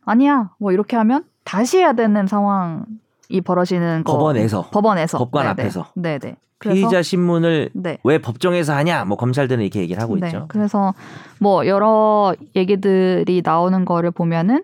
아니야 0.06 0.50
뭐 0.58 0.72
이렇게 0.72 0.96
하면 0.98 1.24
다시 1.44 1.78
해야 1.78 1.94
되는 1.94 2.26
상황이 2.26 3.42
벌어지는 3.44 4.04
거 4.04 4.14
법원에서 4.14 4.70
법원에서 4.72 5.18
법관 5.20 5.44
네네. 5.44 5.50
앞에서. 5.52 5.88
네네 5.96 6.36
그래서 6.58 6.76
피의자 6.76 7.02
신문을 7.04 7.70
네 7.74 8.00
왜 8.04 8.18
법정에서 8.18 8.74
하냐? 8.76 9.06
뭐 9.06 9.18
검찰들은 9.18 9.62
이렇게 9.62 9.82
얘기를 9.82 10.02
하고 10.02 10.18
네. 10.18 10.28
있죠. 10.28 10.46
그래서 10.50 10.94
뭐 11.40 11.68
여러 11.68 12.34
얘기들이 12.56 13.42
나오는 13.46 13.86
거를 13.86 14.12
보면은 14.12 14.64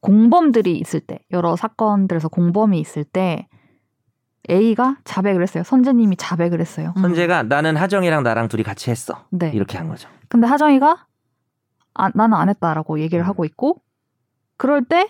공범들이 0.00 0.78
있을 0.78 1.00
때 1.00 1.18
여러 1.30 1.56
사건들에서 1.56 2.28
공범이 2.28 2.80
있을 2.80 3.04
때 3.04 3.48
A가 4.48 4.96
자백을 5.04 5.42
했어요. 5.42 5.62
선재님이 5.62 6.16
자백을 6.16 6.60
했어요. 6.60 6.94
음. 6.96 7.02
선재가 7.02 7.44
나는 7.44 7.76
하정이랑 7.76 8.22
나랑 8.22 8.48
둘이 8.48 8.62
같이 8.62 8.90
했어. 8.90 9.24
네. 9.30 9.50
이렇게 9.54 9.76
한 9.78 9.88
거죠. 9.88 10.08
근데 10.28 10.46
하정이가 10.46 11.06
아, 11.94 12.10
나는 12.14 12.36
안 12.36 12.48
했다라고 12.48 13.00
얘기를 13.00 13.24
음. 13.24 13.28
하고 13.28 13.44
있고 13.44 13.82
그럴 14.56 14.84
때 14.84 15.08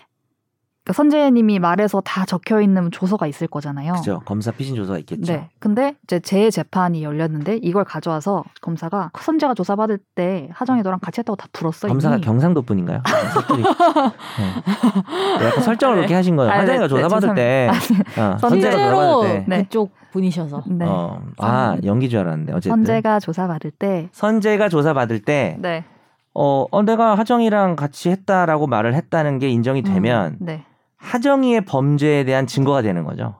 그러니까 0.91 0.93
선재님이 0.93 1.59
말해서 1.59 2.01
다 2.01 2.25
적혀 2.25 2.61
있는 2.61 2.91
조서가 2.91 3.27
있을 3.27 3.47
거잖아요. 3.47 3.93
그죠. 3.93 4.21
검사 4.25 4.51
피신 4.51 4.75
조서가 4.75 4.99
있겠죠. 4.99 5.33
네. 5.33 5.49
근데 5.59 5.95
이제 6.03 6.19
재 6.19 6.49
재판이 6.49 7.03
열렸는데 7.03 7.57
이걸 7.61 7.83
가져와서 7.83 8.43
검사가 8.61 9.11
선재가 9.17 9.53
조사 9.53 9.75
받을 9.75 9.97
때 10.15 10.49
하정이 10.53 10.81
너랑 10.81 10.99
같이 10.99 11.19
했다고 11.21 11.35
다 11.37 11.47
불었어. 11.53 11.87
검사가 11.87 12.15
이미. 12.15 12.25
경상도 12.25 12.61
분인가요? 12.61 13.01
사투리. 13.33 13.63
네. 15.39 15.45
약간 15.45 15.63
설정을 15.63 15.95
네. 15.95 15.99
그렇게 16.01 16.13
하신 16.15 16.35
거예요. 16.35 16.51
아, 16.51 16.55
네, 16.55 16.59
하정이가 16.61 16.83
네, 16.83 16.87
조사 16.89 17.07
받을 17.07 17.35
때, 17.35 17.69
어, 18.17 18.37
선재가 18.37 18.49
실제로 18.49 18.71
조사 18.71 18.95
받을 18.95 19.29
때, 19.29 19.45
네. 19.47 19.63
그쪽 19.63 19.91
분이셔서. 20.11 20.63
네. 20.67 20.85
어, 20.87 21.21
아 21.37 21.77
연기 21.85 22.09
줄 22.09 22.19
알았는데 22.19 22.53
어쨌든 22.53 22.71
선재가 22.71 23.19
조사 23.19 23.47
받을 23.47 23.71
때 23.71 24.09
선재가 24.11 24.69
조사 24.69 24.93
받을 24.93 25.19
때, 25.21 25.57
네. 25.59 25.85
어, 26.33 26.65
어, 26.71 26.81
내가 26.83 27.15
하정이랑 27.15 27.75
같이 27.75 28.09
했다라고 28.09 28.67
말을 28.67 28.93
했다는 28.93 29.39
게 29.39 29.49
인정이 29.49 29.83
되면 29.83 30.37
네. 30.39 30.65
하정이의 31.01 31.65
범죄에 31.65 32.23
대한 32.23 32.47
증거가 32.47 32.81
되는 32.81 33.03
거죠. 33.03 33.35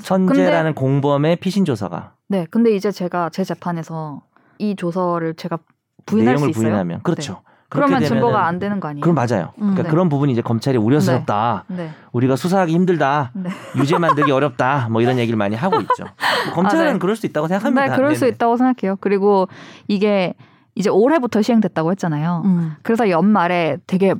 선재라는 0.00 0.74
공범의 0.74 1.36
피신 1.36 1.64
조서가 1.64 2.12
네. 2.28 2.46
근데 2.50 2.74
이제 2.74 2.92
제가 2.92 3.30
제 3.30 3.42
재판에서 3.42 4.22
이 4.58 4.76
조서를 4.76 5.34
제가 5.34 5.58
부인할 6.06 6.36
수 6.36 6.40
내용을 6.44 6.50
있어요. 6.50 6.62
부인하면 6.62 7.00
그렇죠. 7.02 7.32
네. 7.34 7.38
그러면 7.70 8.00
되면은- 8.00 8.08
증거가 8.08 8.46
안 8.46 8.58
되는 8.58 8.80
거 8.80 8.88
아니에요? 8.88 9.00
그럼 9.02 9.14
맞아요. 9.14 9.52
음, 9.58 9.60
그러니까 9.60 9.82
네. 9.84 9.88
그런 9.90 10.08
부분이 10.08 10.32
이제 10.32 10.42
검찰이 10.42 10.76
우려스럽다. 10.76 11.64
네. 11.68 11.90
우리가 12.12 12.36
수사하기 12.36 12.72
힘들다. 12.72 13.30
네. 13.34 13.48
유죄 13.76 13.96
만들기 13.98 14.30
어렵다. 14.32 14.88
뭐 14.90 15.00
이런 15.02 15.18
얘기를 15.18 15.36
많이 15.36 15.54
하고 15.56 15.80
있죠. 15.80 16.04
뭐 16.46 16.54
검찰은 16.54 16.86
아, 16.88 16.92
네. 16.94 16.98
그럴 16.98 17.14
수 17.16 17.26
있다고 17.26 17.46
생각합니다. 17.48 17.86
네, 17.90 17.96
그럴 17.96 18.14
수. 18.16 18.26
있다고 18.26 18.56
생각해요. 18.56 18.96
그리고 19.00 19.48
이게 19.88 20.34
이제 20.74 20.90
올해부터 20.90 21.42
시행됐다고 21.42 21.90
했잖아요. 21.92 22.42
음. 22.44 22.72
그래서 22.82 23.08
연말에 23.08 23.76
되게 23.86 24.14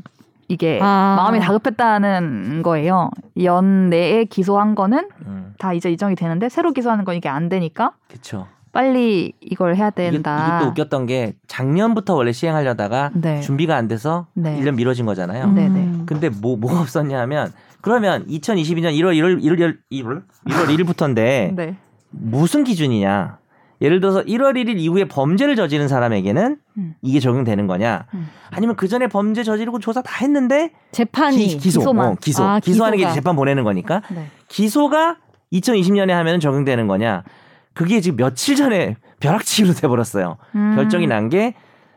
이게 0.50 0.80
아. 0.82 1.14
마음이 1.16 1.38
다급했다는 1.38 2.62
거예요. 2.62 3.10
연내에 3.40 4.24
기소한 4.24 4.74
거는 4.74 5.08
음, 5.26 5.54
다 5.58 5.72
이제 5.72 5.92
이정이 5.92 6.16
되는데 6.16 6.48
새로 6.48 6.72
기소하는 6.72 7.04
건 7.04 7.14
이게 7.14 7.28
안 7.28 7.48
되니까 7.48 7.92
그렇죠. 8.08 8.48
빨리 8.72 9.32
이걸 9.40 9.76
해야 9.76 9.88
이게, 9.88 10.10
된다. 10.10 10.58
이게 10.58 10.64
또 10.64 10.70
웃겼던 10.70 11.06
게 11.06 11.34
작년부터 11.46 12.14
원래 12.16 12.32
시행하려다가 12.32 13.10
네. 13.14 13.40
준비가 13.40 13.76
안 13.76 13.86
돼서 13.86 14.26
네. 14.34 14.60
1년 14.60 14.74
미뤄진 14.74 15.06
거잖아요. 15.06 15.46
네. 15.52 15.68
네네. 15.68 15.80
음. 15.80 16.02
근데 16.06 16.28
뭐 16.28 16.56
뭐가 16.56 16.80
없었냐 16.80 17.18
하면 17.20 17.52
그러면 17.80 18.26
2022년 18.26 18.92
1월 18.98 19.14
1월 19.14 19.40
1월 19.40 19.76
1월 19.92 20.22
1월 20.48 20.66
1일부터인데 20.76 21.54
네. 21.54 21.76
무슨 22.10 22.64
기준이냐? 22.64 23.38
예를 23.80 24.00
들어서 24.00 24.22
1월 24.22 24.54
1일 24.56 24.78
이후에 24.78 25.06
범죄를 25.06 25.56
저지른 25.56 25.88
사람에게는 25.88 26.58
음. 26.76 26.94
이게 27.02 27.18
적용되는 27.20 27.66
거냐? 27.66 28.06
음. 28.14 28.28
아니면 28.50 28.76
그 28.76 28.88
전에 28.88 29.06
범죄 29.06 29.42
저지르고 29.42 29.78
조사 29.78 30.02
다 30.02 30.18
했는데 30.20 30.72
재판이 30.92 31.36
기, 31.38 31.56
기소, 31.58 31.80
기소만. 31.80 32.08
어, 32.08 32.16
기소, 32.20 32.42
아, 32.44 32.60
기소하는 32.60 32.98
게 32.98 33.04
기소가. 33.04 33.14
재판 33.14 33.36
보내는 33.36 33.64
거니까 33.64 34.02
네. 34.10 34.26
기소가 34.48 35.16
2020년에 35.52 36.10
하면 36.10 36.40
적용되는 36.40 36.86
거냐? 36.86 37.24
그게 37.72 38.00
지금 38.00 38.16
며칠 38.18 38.56
전에 38.56 38.96
벼락치기로 39.20 39.74
돼버렸어요. 39.74 40.36
음. 40.54 40.74
결정이 40.76 41.06
난 41.06 41.28
게 41.30 41.54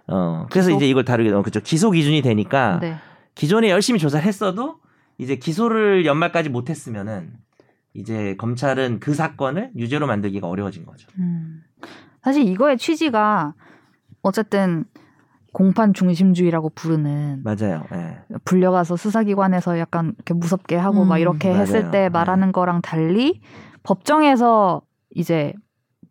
어, 0.08 0.46
그래서 0.50 0.68
기소? 0.70 0.78
이제 0.78 0.90
이걸 0.90 1.06
다루게 1.06 1.30
되면 1.30 1.44
그죠 1.44 1.60
기소 1.62 1.90
기준이 1.92 2.22
되니까 2.22 2.80
네. 2.82 2.96
기존에 3.36 3.70
열심히 3.70 4.00
조사를 4.00 4.26
했어도 4.26 4.76
이제 5.18 5.36
기소를 5.38 6.06
연말까지 6.06 6.50
못했으면은 6.50 7.32
이제 7.94 8.36
검찰은 8.38 9.00
그 9.00 9.14
사건을 9.14 9.70
유죄로 9.78 10.08
만들기가 10.08 10.48
어려워진 10.48 10.86
거죠. 10.86 11.08
음. 11.20 11.62
사실 12.22 12.48
이거의 12.48 12.78
취지가 12.78 13.54
어쨌든 14.22 14.86
공판 15.52 15.94
중심주의라고 15.94 16.72
부르는 16.74 17.44
맞아요. 17.44 17.84
예. 17.94 18.18
불려가서 18.46 18.96
수사기관에서 18.96 19.78
약간 19.78 20.14
이렇게 20.16 20.34
무섭게 20.34 20.76
하고 20.78 21.04
음, 21.04 21.10
막 21.10 21.18
이렇게 21.20 21.50
맞아요. 21.50 21.62
했을 21.62 21.92
때 21.92 22.00
네. 22.04 22.10
말하는 22.10 22.52
거랑 22.52 22.82
달리 22.82 23.42
법정에서 23.84 24.82
이제 25.16 25.54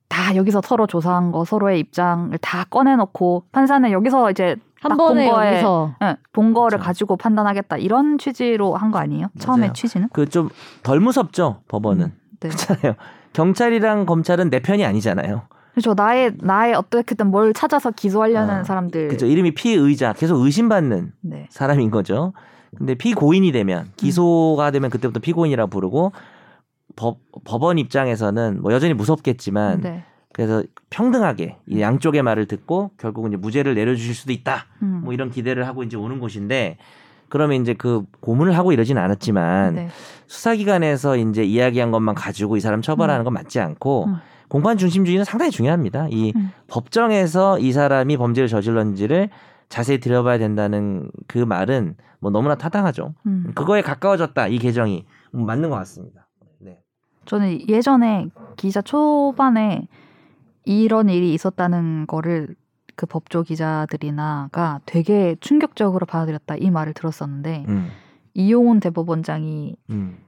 다 0.09 0.37
여기서 0.37 0.61
서로 0.63 0.87
조사한 0.87 1.33
거 1.33 1.45
서로의 1.45 1.81
입장을 1.81 2.37
다 2.39 2.65
꺼내놓고 2.71 3.47
판사는 3.51 3.91
여기서 3.91 4.31
이제 4.31 4.57
한딱 4.81 4.99
번에 4.99 5.25
본 5.27 5.35
거에 5.35 5.49
여기서 5.55 5.95
예, 6.03 6.17
본 6.33 6.53
거를 6.55 6.79
그렇죠. 6.79 6.85
가지고 6.87 7.17
판단하겠다 7.17 7.79
이런 7.79 8.19
취지로 8.19 8.77
한 8.77 8.91
거 8.93 8.99
아니에요? 8.99 9.29
처음에 9.39 9.61
맞아요. 9.63 9.73
취지는? 9.73 10.09
그 10.13 10.27
좀 10.27 10.51
덜 10.83 11.01
무섭죠 11.01 11.63
법원은 11.69 12.07
음, 12.07 12.19
네. 12.41 12.49
그렇잖아요. 12.49 12.95
경찰이랑 13.33 14.07
검찰은 14.07 14.51
내 14.51 14.61
편이 14.61 14.85
아니잖아요. 14.85 15.43
그렇죠. 15.73 15.95
나의 15.95 16.33
나의 16.41 16.75
어떻게든 16.75 17.29
뭘 17.29 17.55
찾아서 17.55 17.91
기소하려는 17.91 18.55
아, 18.57 18.65
사람들. 18.65 19.09
그죠 19.09 19.27
이름이 19.27 19.55
피의자 19.55 20.13
계속 20.13 20.41
의심받는 20.41 21.13
네. 21.23 21.47
사람인 21.51 21.91
거죠. 21.91 22.33
근데 22.77 22.95
피고인이 22.95 23.53
되면 23.53 23.89
기소가 23.97 24.71
되면 24.71 24.91
그때부터 24.91 25.21
피고인이라 25.21 25.67
부르고 25.67 26.13
법, 26.97 27.19
법원 27.45 27.79
입장에서는 27.79 28.61
뭐 28.63 28.73
여전히 28.73 28.95
무섭겠지만 28.95 29.81
네. 29.81 30.05
그래서 30.33 30.63
평등하게 30.91 31.59
이 31.67 31.81
양쪽의 31.81 32.23
말을 32.23 32.47
듣고 32.47 32.91
결국은 32.97 33.33
이제 33.33 33.37
무죄를 33.37 33.75
내려주실 33.75 34.15
수도 34.15 34.33
있다. 34.33 34.67
음. 34.83 35.03
뭐 35.05 35.13
이런 35.13 35.31
기대를 35.31 35.67
하고 35.67 35.83
이제 35.83 35.97
오는 35.97 36.19
곳인데 36.19 36.79
그러면 37.29 37.63
이제 37.63 37.73
그 37.75 38.05
고문을 38.21 38.57
하고 38.57 38.73
이러진 38.73 38.99
않았지만 38.99 39.75
네. 39.75 39.89
수사기관에서 40.27 41.17
이제 41.17 41.45
이야기한 41.45 41.91
것만 41.91 42.15
가지고 42.15 42.57
이 42.57 42.61
사람 42.61 42.83
처벌하는 42.83 43.25
건 43.25 43.33
맞지 43.33 43.61
않고 43.61 44.07
음. 44.07 44.17
공판 44.53 44.77
중심주의는 44.77 45.25
상당히 45.25 45.51
중요합니다. 45.51 46.09
이 46.11 46.35
음. 46.37 46.51
법정에서 46.69 47.59
이 47.59 47.73
사람이 47.73 48.19
범죄를 48.19 48.49
저질렀는지를 48.49 49.31
자세히 49.71 49.99
들여봐야 49.99 50.37
된다는 50.37 51.11
그 51.27 51.39
말은 51.39 51.97
뭐 52.21 52.31
너무나 52.31 52.55
타당하죠. 52.55 53.15
음. 53.25 53.53
그거에 53.55 53.81
가까워졌다 53.81 54.49
이 54.49 54.59
개정이 54.59 55.07
음, 55.35 55.47
맞는 55.47 55.71
것 55.71 55.77
같습니다. 55.77 56.29
네. 56.59 56.79
저는 57.25 57.67
예전에 57.67 58.29
기자 58.57 58.83
초반에 58.83 59.89
이런 60.67 61.09
일이 61.09 61.33
있었다는 61.33 62.07
거를 62.07 62.55
그 62.95 63.07
법조 63.07 63.45
기자들이나가 63.45 64.81
되게 64.85 65.35
충격적으로 65.41 66.05
받아들였다 66.05 66.57
이 66.57 66.71
말을 66.71 66.93
들었었는데 66.93 67.65
음, 67.69 67.89
이용훈 68.35 68.81
대법원장이 68.81 69.77
음, 69.89 70.19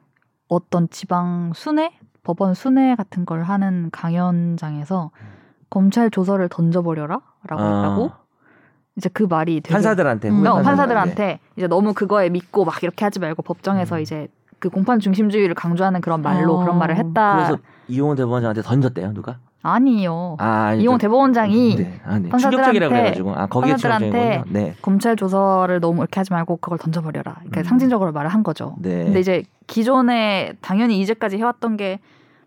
어떤 0.49 0.89
지방 0.89 1.53
순회 1.55 1.93
법원 2.25 2.55
순회 2.55 2.97
같은 2.97 3.25
걸 3.25 3.43
하는 3.45 3.91
강연장에서 3.93 5.11
검찰 5.71 6.11
조서를 6.11 6.49
던져버려라라고 6.49 7.23
아. 7.59 7.77
했다고 7.77 8.13
이제 8.97 9.09
그 9.13 9.25
말이 9.25 9.61
되게 9.61 9.73
판사들한테 9.73 10.29
음. 10.31 10.41
어, 10.47 10.55
판사들한테. 10.55 10.65
판사들한테 10.65 11.41
이제 11.57 11.67
너무 11.67 11.95
그거에 11.95 12.31
믿고 12.31 12.65
막 12.65 12.83
이렇게 12.83 13.05
하지 13.05 13.21
말고 13.21 13.43
법정에서 13.43 13.97
음. 13.97 14.01
이제 14.01 14.29
그 14.59 14.71
공판 14.71 15.01
중심주의를 15.01 15.55
강조하는 15.55 16.01
그런 16.01 16.23
말로 16.23 16.55
어. 16.55 16.63
그런 16.63 16.79
말을 16.79 16.97
했다. 16.97 17.37
그래서 17.37 17.59
이용훈 17.89 18.17
대법원장한테 18.17 18.63
던졌대요 18.63 19.13
누가? 19.13 19.39
아니요. 19.65 20.37
아 20.39 20.75
이용 20.75 20.95
저- 20.95 20.99
대법원장이 21.07 21.77
네, 21.77 22.01
아, 22.05 22.19
네. 22.19 22.29
충격적이라고 22.29 22.95
해가지고 22.95 23.35
아 23.35 23.47
거기에 23.47 23.73
판사들한테 23.73 24.11
충격적이군요. 24.11 24.61
네, 24.61 24.75
검찰 24.83 25.17
조서를 25.17 25.81
너무 25.81 26.03
이렇게 26.03 26.21
하지 26.21 26.33
말고 26.33 26.59
그걸 26.59 26.79
던져버려라. 26.79 27.37
이렇게 27.43 27.61
음. 27.61 27.65
상징적으로 27.65 28.13
말을 28.13 28.29
한 28.31 28.43
거죠. 28.43 28.77
네. 28.79 29.05
근데 29.05 29.21
이제 29.21 29.43
기존에 29.67 30.53
당연히 30.61 31.01
이제까지 31.01 31.39
해왔던 31.39 31.79
게 31.79 31.99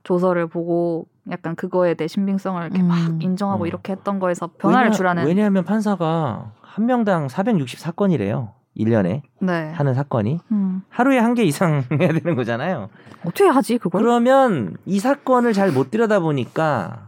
조서를 0.03 0.45
보고 0.47 1.07
약간 1.31 1.55
그거에 1.55 1.95
대해 1.95 2.07
신빙성을 2.07 2.61
이렇게 2.61 2.81
막 2.83 2.95
음. 3.09 3.19
인정하고 3.21 3.63
음. 3.63 3.67
이렇게 3.67 3.93
했던 3.93 4.19
거에서 4.19 4.47
변화를 4.59 4.87
왜냐- 4.91 4.95
주라는 4.95 5.25
왜냐하면 5.25 5.63
판사가 5.65 6.51
한 6.61 6.85
명당 6.85 7.27
460 7.29 7.79
사건이래요. 7.79 8.51
1년에 8.77 9.23
네. 9.41 9.71
하는 9.73 9.95
사건이 9.95 10.39
음. 10.51 10.83
하루에 10.89 11.17
한 11.17 11.33
개 11.33 11.41
이상 11.43 11.83
해야 11.99 12.13
되는 12.13 12.35
거잖아요. 12.35 12.89
어떻게 13.25 13.47
하지 13.47 13.79
그걸? 13.79 14.03
그러면 14.03 14.77
이 14.85 14.99
사건을 14.99 15.53
잘 15.53 15.71
못 15.71 15.89
들여다 15.89 16.19
보니까 16.19 17.06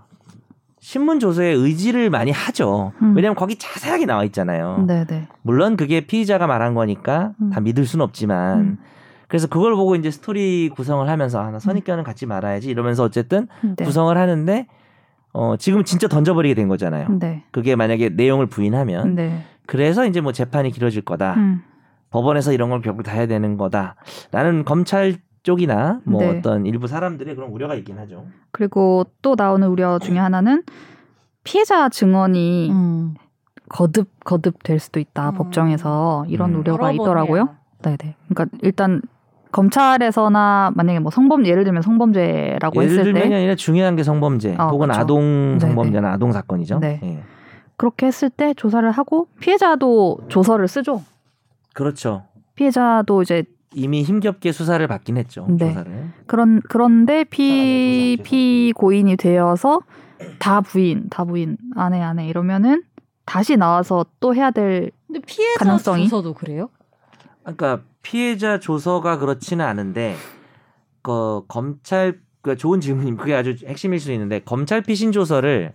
신문 0.79 1.19
조서에 1.19 1.47
의지를 1.47 2.09
많이 2.09 2.31
하죠. 2.31 2.93
음. 3.01 3.15
왜냐하면 3.15 3.35
거기 3.35 3.55
자세하게 3.57 4.05
나와 4.05 4.23
있잖아요. 4.25 4.85
네네. 4.87 5.27
물론 5.41 5.75
그게 5.75 6.01
피의자가 6.01 6.47
말한 6.47 6.73
거니까 6.73 7.33
음. 7.41 7.49
다 7.49 7.59
믿을 7.59 7.85
수는 7.85 8.03
없지만 8.03 8.59
음. 8.59 8.77
그래서 9.27 9.47
그걸 9.47 9.75
보고 9.75 9.95
이제 9.95 10.09
스토리 10.09 10.69
구성을 10.69 11.07
하면서 11.07 11.39
아, 11.39 11.51
나 11.51 11.59
선입견은 11.59 12.03
갖지 12.03 12.25
말아야지 12.25 12.69
이러면서 12.69 13.03
어쨌든 13.03 13.47
네. 13.61 13.83
구성을 13.83 14.17
하는데 14.17 14.67
어 15.31 15.55
지금 15.57 15.83
진짜 15.83 16.07
던져버리게 16.07 16.55
된 16.55 16.67
거잖아요. 16.67 17.07
네. 17.19 17.43
그게 17.51 17.75
만약에 17.75 18.09
내용을 18.09 18.47
부인하면 18.47 19.15
네. 19.15 19.43
그래서 19.67 20.05
이제 20.07 20.21
뭐 20.21 20.31
재판이 20.31 20.71
길어질 20.71 21.03
거다. 21.03 21.35
음. 21.35 21.61
법원에서 22.09 22.53
이런 22.53 22.69
걸 22.71 22.81
결국 22.81 23.03
다 23.03 23.11
해야 23.11 23.27
되는 23.27 23.55
거다. 23.57 23.95
라는 24.31 24.65
검찰 24.65 25.17
쪽이나 25.43 26.01
뭐 26.05 26.21
네. 26.21 26.39
어떤 26.39 26.65
일부 26.65 26.87
사람들의 26.87 27.35
그런 27.35 27.51
우려가 27.51 27.75
있긴 27.75 27.99
하죠. 27.99 28.25
그리고 28.59 29.05
또 29.21 29.35
나오는 29.37 29.65
우려 29.69 29.99
중에 29.99 30.17
하나는 30.17 30.63
피해자 31.45 31.87
증언이 31.87 32.69
음. 32.69 33.15
거듭 33.69 34.09
거듭 34.25 34.63
될 34.63 34.79
수도 34.79 34.99
있다 34.99 35.29
음. 35.29 35.35
법정에서 35.35 36.25
이런 36.27 36.55
음. 36.55 36.59
우려가 36.59 36.91
있더라고요. 36.91 37.55
네네. 37.81 38.15
그러니까 38.27 38.57
일단 38.61 39.01
검찰에서나 39.53 40.73
만약에 40.75 40.99
뭐 40.99 41.09
성범 41.09 41.45
예를 41.45 41.63
들면 41.63 41.81
성범죄라고 41.83 42.83
예를 42.83 42.91
했을 42.91 43.03
들면이 43.05 43.29
때 43.29 43.35
아니라 43.35 43.55
중요한 43.55 43.95
게 43.95 44.03
성범죄 44.03 44.57
어, 44.59 44.67
혹은 44.71 44.89
그쵸. 44.89 44.99
아동 44.99 45.57
네네. 45.57 45.59
성범죄나 45.59 46.11
아동 46.11 46.33
사건이죠. 46.33 46.79
네. 46.79 46.99
예. 47.01 47.23
그렇게 47.77 48.07
했을 48.07 48.29
때 48.29 48.53
조사를 48.53 48.91
하고 48.91 49.29
피해자도 49.39 50.25
조서를 50.27 50.67
쓰죠. 50.67 51.01
그렇죠. 51.73 52.23
피해자도 52.55 53.21
이제 53.21 53.45
이미 53.73 54.03
힘겹게 54.03 54.51
수사를 54.51 54.85
받긴 54.87 55.17
했죠. 55.17 55.45
네. 55.49 55.69
조사를. 55.69 56.11
그런 56.25 56.61
그런데 56.69 57.23
피. 57.23 58.17
피고인이 58.23 59.15
되어서 59.17 59.81
다 60.39 60.61
부인 60.61 61.07
다 61.09 61.23
부인 61.23 61.57
안해 61.75 62.01
안해 62.01 62.27
이러면은 62.27 62.83
다시 63.25 63.57
나와서 63.57 64.05
또 64.19 64.33
해야 64.33 64.51
될 64.51 64.91
근데 65.07 65.21
피해자 65.25 65.65
가능성이? 65.65 66.03
주소도 66.03 66.33
그래요? 66.33 66.69
그러니까 67.43 67.81
피해자 68.01 68.59
조서가 68.59 69.19
그렇지는 69.19 69.65
않은데 69.65 70.15
그 71.01 71.43
검찰 71.47 72.19
그 72.41 72.55
좋은 72.55 72.81
질문이 72.81 73.17
그게 73.17 73.35
아주 73.35 73.55
핵심일 73.65 73.99
수 73.99 74.11
있는데 74.11 74.39
검찰 74.39 74.81
피신 74.81 75.11
조서를 75.11 75.73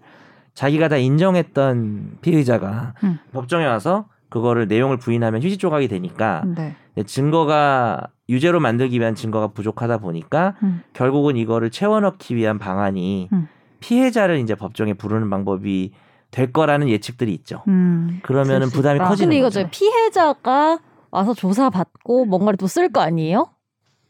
자기가 0.54 0.88
다 0.88 0.96
인정했던 0.96 2.18
피의자가 2.22 2.94
음. 3.04 3.18
법정에 3.32 3.64
와서 3.66 4.06
그거를 4.34 4.66
내용을 4.66 4.96
부인하면 4.96 5.44
휴지 5.44 5.58
조각이 5.58 5.86
되니까 5.86 6.42
네. 6.56 6.74
증거가 7.06 8.08
유죄로 8.28 8.58
만들기 8.58 8.98
위한 8.98 9.14
증거가 9.14 9.46
부족하다 9.46 9.98
보니까 9.98 10.56
음. 10.64 10.82
결국은 10.92 11.36
이거를 11.36 11.70
채워넣기 11.70 12.34
위한 12.34 12.58
방안이 12.58 13.28
음. 13.32 13.46
피해자를 13.78 14.40
이제 14.40 14.56
법정에 14.56 14.94
부르는 14.94 15.30
방법이 15.30 15.92
될 16.32 16.50
거라는 16.52 16.88
예측들이 16.88 17.32
있죠. 17.34 17.62
음. 17.68 18.18
그러면은 18.24 18.70
부담이 18.70 18.96
있다. 18.96 19.08
커지는 19.08 19.28
근데 19.28 19.36
이거 19.36 19.46
거죠. 19.46 19.62
저 19.62 19.68
피해자가 19.70 20.80
와서 21.12 21.32
조사 21.32 21.70
받고 21.70 22.24
뭔가를 22.24 22.56
또 22.56 22.66
쓸 22.66 22.90
거 22.90 23.02
아니에요? 23.02 23.46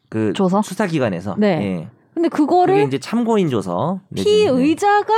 그 0.09 0.33
조서? 0.33 0.63
수사기관에서 0.63 1.35
네. 1.37 1.49
예. 1.83 1.89
근데 2.15 2.31
그거를 2.31 2.87
이제 2.87 2.99
참고인 2.99 3.51
조서 3.51 4.01
피의자가 4.15 5.13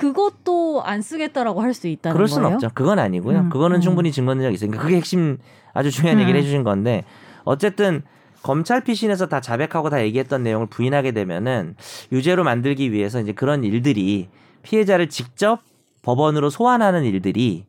그것도 0.00 0.82
안 0.84 1.02
쓰겠다라고 1.02 1.60
할 1.62 1.74
수 1.74 1.86
있다는 1.88 2.14
그럴 2.14 2.26
수는 2.28 2.42
거예요? 2.44 2.54
없죠. 2.56 2.68
그건 2.74 2.98
아니고요. 2.98 3.38
음, 3.38 3.50
그거는 3.50 3.76
음. 3.76 3.80
충분히 3.80 4.10
증거 4.12 4.34
능력이 4.34 4.54
있으니까 4.54 4.78
그게 4.80 4.96
핵심 4.96 5.38
아주 5.72 5.90
중요한 5.90 6.18
음. 6.18 6.22
얘기를 6.22 6.38
해주신 6.40 6.64
건데 6.64 7.04
어쨌든 7.44 8.02
검찰 8.42 8.82
피신에서 8.82 9.26
다 9.26 9.40
자백하고 9.40 9.90
다 9.90 10.02
얘기했던 10.02 10.42
내용을 10.42 10.66
부인하게 10.68 11.12
되면은 11.12 11.76
유죄로 12.12 12.42
만들기 12.44 12.90
위해서 12.92 13.20
이제 13.20 13.32
그런 13.32 13.62
일들이 13.64 14.28
피해자를 14.62 15.08
직접 15.08 15.60
법원으로 16.02 16.48
소환하는 16.50 17.04
일들이 17.04 17.66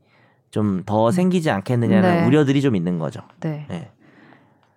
좀 0.49 0.83
더 0.85 1.11
생기지 1.11 1.49
않겠느냐는 1.49 2.21
네. 2.21 2.25
우려들이 2.27 2.61
좀 2.61 2.75
있는 2.75 2.99
거죠. 2.99 3.21
네. 3.39 3.65
네. 3.69 3.89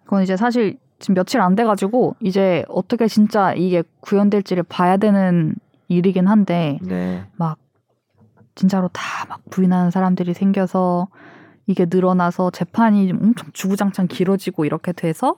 그건 0.05 0.23
이제 0.23 0.37
사실 0.37 0.77
지금 1.01 1.15
며칠 1.15 1.41
안 1.41 1.55
돼가지고 1.57 2.15
이제 2.21 2.65
어떻게 2.69 3.09
진짜 3.09 3.53
이게 3.55 3.83
구현될지를 4.01 4.63
봐야 4.65 4.97
되는 4.97 5.55
일이긴 5.95 6.27
한데 6.29 6.79
네. 6.83 7.27
막 7.37 7.59
진짜로 8.55 8.89
다 8.89 9.15
막 9.29 9.41
부인하는 9.51 9.91
사람들이 9.91 10.35
생겨서 10.35 11.09
이게 11.67 11.87
늘어나서 11.89 12.51
재판이 12.51 13.09
좀 13.09 13.19
엄청 13.23 13.49
주구장창 13.53 14.07
길어지고 14.07 14.65
이렇게 14.65 14.93
돼서 14.93 15.37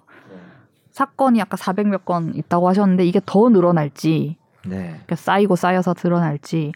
사건이 0.91 1.41
아까 1.41 1.57
400몇 1.57 2.05
건 2.05 2.35
있다고 2.35 2.69
하셨는데 2.69 3.05
이게 3.07 3.21
더 3.25 3.49
늘어날지 3.49 4.39
네. 4.67 4.95
이렇게 4.97 5.15
쌓이고 5.15 5.55
쌓여서 5.55 5.95
드러날지 5.95 6.73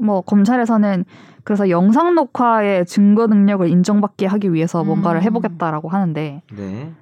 뭐 0.00 0.20
검찰에서는 0.20 1.04
그래서 1.44 1.70
영상 1.70 2.14
녹화의 2.14 2.84
증거 2.84 3.26
능력을 3.26 3.66
인정받게 3.68 4.26
하기 4.26 4.52
위해서 4.52 4.84
뭔가를 4.84 5.20
음. 5.20 5.24
해보겠다라고 5.24 5.88
하는데 5.88 6.42
네. 6.52 6.92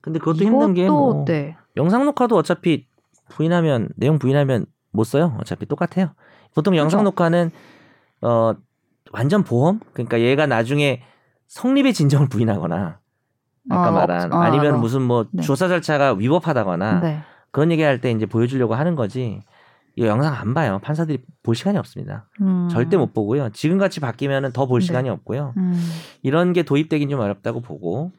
근데 0.00 0.18
그것도 0.20 0.44
힘든 0.44 0.74
게 0.74 0.84
이것도 0.84 0.94
뭐 0.96 1.24
네. 1.24 1.56
영상 1.76 2.04
녹화도 2.04 2.36
어차피 2.36 2.86
부인하면 3.30 3.88
내용 3.96 4.18
부인하면 4.20 4.66
못 4.96 5.04
써요. 5.04 5.36
어차피 5.40 5.66
똑같아요. 5.66 6.08
보통 6.54 6.76
영상 6.76 6.98
그쵸. 7.00 7.04
녹화는 7.04 7.50
어 8.22 8.54
완전 9.12 9.44
보험 9.44 9.80
그러니까 9.92 10.20
얘가 10.20 10.46
나중에 10.46 11.02
성립의 11.46 11.92
진정을 11.94 12.28
부인하거나 12.28 12.98
아까 13.68 13.88
어, 13.88 13.92
말한 13.92 14.32
어, 14.32 14.36
아니면 14.38 14.74
어. 14.76 14.78
무슨 14.78 15.02
뭐 15.02 15.26
네. 15.30 15.42
조사 15.42 15.68
절차가 15.68 16.14
위법하다거나 16.14 17.00
네. 17.00 17.20
그런 17.50 17.70
얘기할 17.70 18.00
때 18.00 18.10
이제 18.10 18.26
보여주려고 18.26 18.74
하는 18.74 18.96
거지. 18.96 19.42
이거 19.98 20.08
영상 20.08 20.34
안 20.34 20.52
봐요. 20.52 20.78
판사들이 20.82 21.22
볼 21.42 21.54
시간이 21.54 21.78
없습니다. 21.78 22.28
음. 22.42 22.68
절대 22.70 22.98
못 22.98 23.14
보고요. 23.14 23.48
지금 23.54 23.78
같이 23.78 23.98
바뀌면은 23.98 24.52
더볼 24.52 24.80
네. 24.80 24.86
시간이 24.86 25.08
없고요. 25.08 25.54
음. 25.56 25.90
이런 26.22 26.52
게 26.52 26.62
도입되긴 26.64 27.08
좀 27.08 27.20
어렵다고 27.20 27.62
보고 27.62 28.12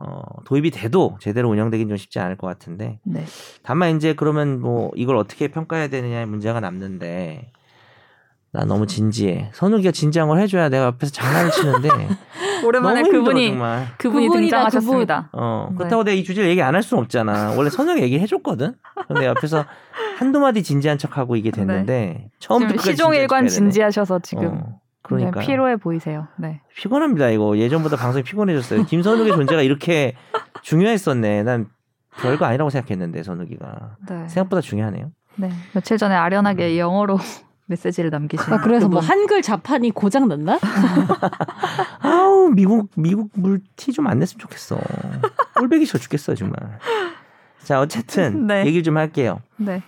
어, 0.00 0.22
도입이 0.46 0.70
돼도 0.70 1.18
제대로 1.20 1.48
운영되긴 1.50 1.88
좀 1.88 1.96
쉽지 1.96 2.18
않을 2.20 2.36
것 2.36 2.46
같은데 2.46 2.98
네. 3.04 3.24
다만 3.62 3.96
이제 3.96 4.14
그러면 4.14 4.60
뭐 4.60 4.90
이걸 4.96 5.16
어떻게 5.16 5.48
평가해야 5.48 5.88
되느냐의 5.88 6.26
문제가 6.26 6.58
남는데 6.60 7.52
나 8.52 8.64
너무 8.64 8.86
진지해. 8.86 9.50
선욱이가 9.52 9.92
진지한 9.92 10.26
걸 10.28 10.40
해줘야 10.40 10.68
내가 10.70 10.86
옆에서 10.86 11.12
장난을 11.12 11.50
치는데 11.52 11.88
오랜만에 12.66 13.02
너무 13.02 13.06
힘들어 13.16 13.22
그분이. 13.22 13.56
그분이 13.98 14.28
등장하셨습니다. 14.30 15.28
어 15.32 15.68
네. 15.70 15.76
그렇다고 15.76 16.02
내가 16.02 16.16
이 16.16 16.24
주제를 16.24 16.48
얘기 16.50 16.60
안 16.60 16.74
할 16.74 16.82
수는 16.82 17.02
없잖아. 17.04 17.54
원래 17.56 17.70
선욱이 17.70 18.00
얘기 18.02 18.18
해줬거든. 18.18 18.74
근데 19.06 19.26
옆에서 19.26 19.64
한두 20.18 20.40
마디 20.40 20.62
진지한 20.64 20.98
척하고 20.98 21.36
이게 21.36 21.50
됐는데 21.52 22.30
처음부터 22.40 22.72
네. 22.72 22.76
끝까지 22.76 22.90
시종일관. 22.92 23.46
진지하셔서 23.46 24.18
지금 24.20 24.46
어, 24.46 24.79
그러니까 25.02 25.40
네, 25.40 25.46
피로해 25.46 25.76
보이세요. 25.76 26.28
네. 26.36 26.60
피곤합니다 26.76 27.30
이거 27.30 27.56
예전보다 27.56 27.96
방송이 27.96 28.22
피곤해졌어요. 28.22 28.84
김선욱의 28.84 29.32
존재가 29.32 29.62
이렇게 29.62 30.14
중요했었네. 30.62 31.42
난 31.42 31.68
별거 32.20 32.44
아니라고 32.44 32.70
생각했는데 32.70 33.22
선욱이가 33.22 33.96
네. 34.08 34.28
생각보다 34.28 34.60
중요하네요. 34.60 35.10
네. 35.36 35.50
며칠 35.72 35.96
전에 35.96 36.14
아련하게 36.14 36.78
영어로 36.78 37.18
메시지를 37.66 38.10
남기신. 38.10 38.52
아, 38.52 38.58
그래서 38.60 38.88
뭐. 38.88 39.00
한글 39.00 39.42
자판이 39.42 39.92
고장 39.92 40.26
났나? 40.28 40.58
아우 42.00 42.50
미국 42.54 42.90
미국 42.96 43.30
물티 43.34 43.92
좀 43.92 44.06
안 44.08 44.18
냈으면 44.18 44.40
좋겠어. 44.40 44.78
꼴배기 45.56 45.86
싫어 45.86 45.98
죽겠어 45.98 46.34
정말. 46.34 46.78
자 47.62 47.80
어쨌든 47.80 48.46
네. 48.46 48.66
얘기 48.66 48.82
좀 48.82 48.96
할게요. 48.96 49.40
네. 49.56 49.82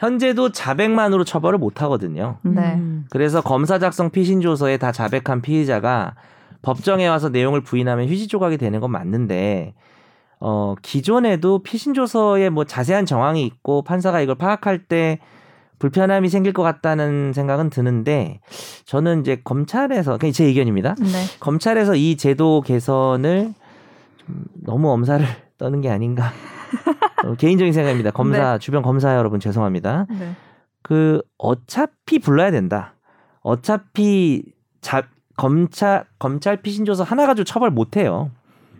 현재도 0.00 0.52
자백만으로 0.52 1.24
처벌을 1.24 1.58
못 1.58 1.82
하거든요. 1.82 2.38
네. 2.42 2.74
음. 2.76 3.04
그래서 3.10 3.42
검사 3.42 3.78
작성 3.78 4.08
피신 4.08 4.40
조서에 4.40 4.78
다 4.78 4.92
자백한 4.92 5.42
피의자가 5.42 6.14
법정에 6.62 7.06
와서 7.06 7.28
내용을 7.28 7.60
부인하면 7.62 8.08
휴지 8.08 8.26
조각이 8.26 8.56
되는 8.56 8.80
건 8.80 8.90
맞는데 8.92 9.74
어 10.40 10.74
기존에도 10.80 11.62
피신 11.62 11.92
조서에 11.92 12.48
뭐 12.48 12.64
자세한 12.64 13.04
정황이 13.04 13.44
있고 13.44 13.82
판사가 13.82 14.22
이걸 14.22 14.36
파악할 14.36 14.86
때 14.86 15.18
불편함이 15.78 16.30
생길 16.30 16.54
것 16.54 16.62
같다는 16.62 17.34
생각은 17.34 17.68
드는데 17.68 18.40
저는 18.86 19.20
이제 19.20 19.42
검찰에서 19.44 20.16
그냥 20.16 20.32
제 20.32 20.44
의견입니다. 20.46 20.94
네. 20.94 21.24
검찰에서 21.40 21.94
이 21.94 22.16
제도 22.16 22.62
개선을 22.62 23.52
좀 24.16 24.44
너무 24.64 24.90
엄살을 24.92 25.26
떠는 25.58 25.82
게 25.82 25.90
아닌가. 25.90 26.32
어, 27.24 27.34
개인적인 27.34 27.72
생각입니다. 27.72 28.10
검사 28.10 28.58
주변 28.58 28.82
검사 28.82 29.16
여러분 29.16 29.40
죄송합니다. 29.40 30.06
네. 30.08 30.34
그 30.82 31.22
어차피 31.38 32.18
불러야 32.18 32.50
된다. 32.50 32.94
어차피 33.40 34.44
자, 34.80 35.02
검찰 35.36 36.04
검찰 36.18 36.62
피신 36.62 36.84
조서 36.84 37.04
하나 37.04 37.26
가지고 37.26 37.44
처벌 37.44 37.70
못 37.70 37.96
해요. 37.96 38.30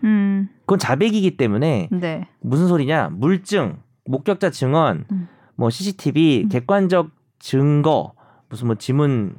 음. 0.03 0.49
그건 0.61 0.79
자백이기 0.79 1.37
때문에 1.37 1.89
네. 1.91 2.27
무슨 2.39 2.67
소리냐? 2.67 3.09
물증, 3.11 3.77
목격자 4.05 4.49
증언, 4.49 5.05
음. 5.11 5.27
뭐 5.55 5.69
CCTV, 5.69 6.43
음. 6.45 6.49
객관적 6.49 7.09
증거, 7.39 8.13
무슨 8.49 8.67
뭐 8.67 8.75
지문 8.75 9.35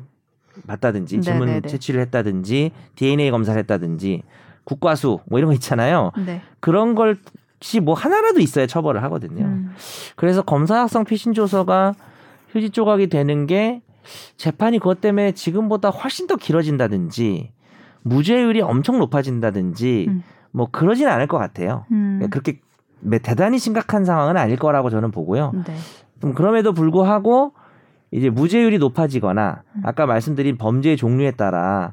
봤다든지 0.67 1.21
지문 1.21 1.47
네네네. 1.47 1.69
채취를 1.69 2.01
했다든지 2.03 2.73
DNA 2.97 3.31
검사를 3.31 3.59
했다든지 3.59 4.23
국과수 4.65 5.21
뭐 5.27 5.39
이런 5.39 5.49
거 5.49 5.55
있잖아요. 5.55 6.13
네. 6.25 6.43
그런 6.61 6.95
것이 7.63 7.81
뭐 7.81 7.95
하나라도 7.95 8.41
있어야 8.41 8.67
처벌을 8.67 9.03
하거든요. 9.05 9.45
음. 9.45 9.71
그래서 10.17 10.43
검사 10.43 10.81
학성 10.81 11.05
피신 11.05 11.33
조서가 11.33 11.95
휴지 12.51 12.71
조각이 12.71 13.07
되는 13.09 13.47
게 13.47 13.81
재판이 14.37 14.79
그것 14.81 15.01
때문에 15.01 15.33
지금보다 15.33 15.89
훨씬 15.91 16.27
더 16.27 16.37
길어진다든지 16.37 17.53
무죄율이 18.03 18.61
엄청 18.61 18.99
높아진다든지 18.99 20.07
음. 20.09 20.23
뭐 20.51 20.69
그러진 20.71 21.07
않을 21.09 21.29
것 21.29 21.39
같아요. 21.39 21.87
음. 21.93 22.27
그렇게 22.31 22.61
매- 23.01 23.21
대단히 23.21 23.59
심각한 23.59 24.05
상황은 24.05 24.37
아닐 24.37 24.57
거라고 24.59 24.91
저는 24.91 25.13
보고요. 25.13 25.53
네. 25.67 25.75
좀 26.21 26.35
그럼에도 26.35 26.73
불구하고 26.73 27.53
이제 28.11 28.29
무죄율이 28.29 28.79
높아지거나 28.79 29.63
음. 29.77 29.83
아까 29.85 30.07
말씀드린 30.07 30.59
범죄의 30.59 30.97
종류에 30.97 31.31
따라 31.33 31.93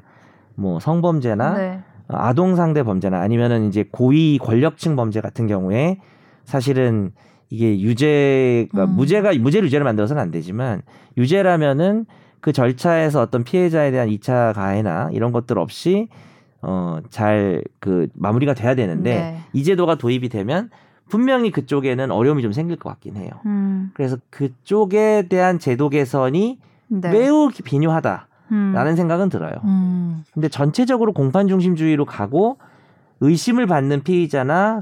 뭐 0.56 0.78
성범죄나 0.80 1.54
네. 1.56 1.80
아동 2.12 2.56
상대 2.56 2.82
범죄나 2.82 3.20
아니면은 3.20 3.68
이제 3.68 3.84
고위 3.90 4.38
권력층 4.38 4.96
범죄 4.96 5.20
같은 5.20 5.46
경우에 5.46 5.98
사실은 6.44 7.12
이게 7.50 7.80
유죄가 7.80 8.84
음. 8.84 8.90
무죄가 8.96 9.32
무죄 9.40 9.60
유죄를 9.60 9.84
만들어서는 9.84 10.22
안 10.22 10.30
되지만 10.30 10.82
유죄라면은 11.16 12.06
그 12.40 12.52
절차에서 12.52 13.20
어떤 13.20 13.44
피해자에 13.44 13.90
대한 13.90 14.08
2차 14.08 14.54
가해나 14.54 15.10
이런 15.12 15.32
것들 15.32 15.58
없이 15.58 16.08
어 16.62 17.00
잘 17.10 17.62
그 17.80 18.08
마무리가 18.14 18.54
돼야 18.54 18.74
되는데 18.74 19.14
네. 19.14 19.38
이 19.52 19.64
제도가 19.64 19.96
도입이 19.96 20.28
되면 20.28 20.70
분명히 21.08 21.50
그쪽에는 21.50 22.10
어려움이 22.10 22.42
좀 22.42 22.52
생길 22.52 22.76
것 22.76 22.88
같긴 22.90 23.16
해요. 23.16 23.30
음. 23.46 23.90
그래서 23.94 24.16
그쪽에 24.30 25.26
대한 25.28 25.58
제도 25.58 25.88
개선이 25.88 26.58
네. 26.88 27.10
매우 27.10 27.50
비뉴하다 27.64 28.28
라는 28.50 28.92
음. 28.92 28.96
생각은 28.96 29.28
들어요. 29.28 29.54
음. 29.64 30.24
근데 30.32 30.48
전체적으로 30.48 31.12
공판 31.12 31.48
중심주의로 31.48 32.04
가고 32.04 32.58
의심을 33.20 33.66
받는 33.66 34.02
피의자나 34.02 34.80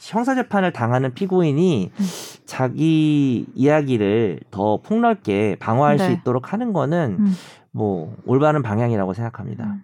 형사 0.00 0.34
재판을 0.34 0.72
당하는 0.72 1.14
피고인이 1.14 1.90
음. 1.98 2.04
자기 2.44 3.46
이야기를 3.54 4.40
더 4.50 4.78
폭넓게 4.78 5.56
방어할 5.60 5.98
수 5.98 6.08
네. 6.08 6.14
있도록 6.14 6.52
하는 6.52 6.72
거는 6.72 7.16
음. 7.20 7.32
뭐 7.70 8.14
올바른 8.26 8.62
방향이라고 8.62 9.12
생각합니다. 9.12 9.64
음. 9.64 9.82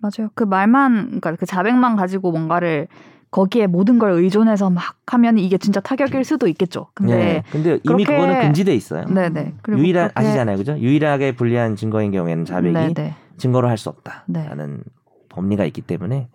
맞아요. 0.00 0.30
그 0.34 0.44
말만 0.44 1.06
그러니까 1.06 1.36
그 1.36 1.46
자백만 1.46 1.96
가지고 1.96 2.32
뭔가를 2.32 2.88
거기에 3.32 3.66
모든 3.66 3.98
걸 3.98 4.12
의존해서 4.12 4.70
막 4.70 4.94
하면 5.06 5.38
이게 5.38 5.56
진짜 5.58 5.80
타격일 5.80 6.22
수도 6.22 6.46
있겠죠. 6.48 6.86
근데 6.94 7.16
네. 7.16 7.42
근데 7.50 7.80
이미 7.82 8.04
그렇게- 8.04 8.16
그거는 8.20 8.40
금지돼 8.42 8.74
있어요. 8.76 9.06
네, 9.08 9.30
네. 9.30 9.54
그리고 9.62 9.80
유일한 9.80 10.08
그렇게- 10.10 10.28
아시잖아요, 10.28 10.56
그죠? 10.58 10.78
유일하게 10.78 11.34
불리한 11.34 11.74
증거인 11.76 12.12
경우에는 12.12 12.44
자백이 12.44 12.72
네, 12.74 12.92
네. 12.94 13.14
증거로 13.38 13.68
할수 13.68 13.90
네. 14.04 14.12
없다라는 14.42 14.84
법리가 15.30 15.64
있기 15.64 15.80
때문에 15.80 16.28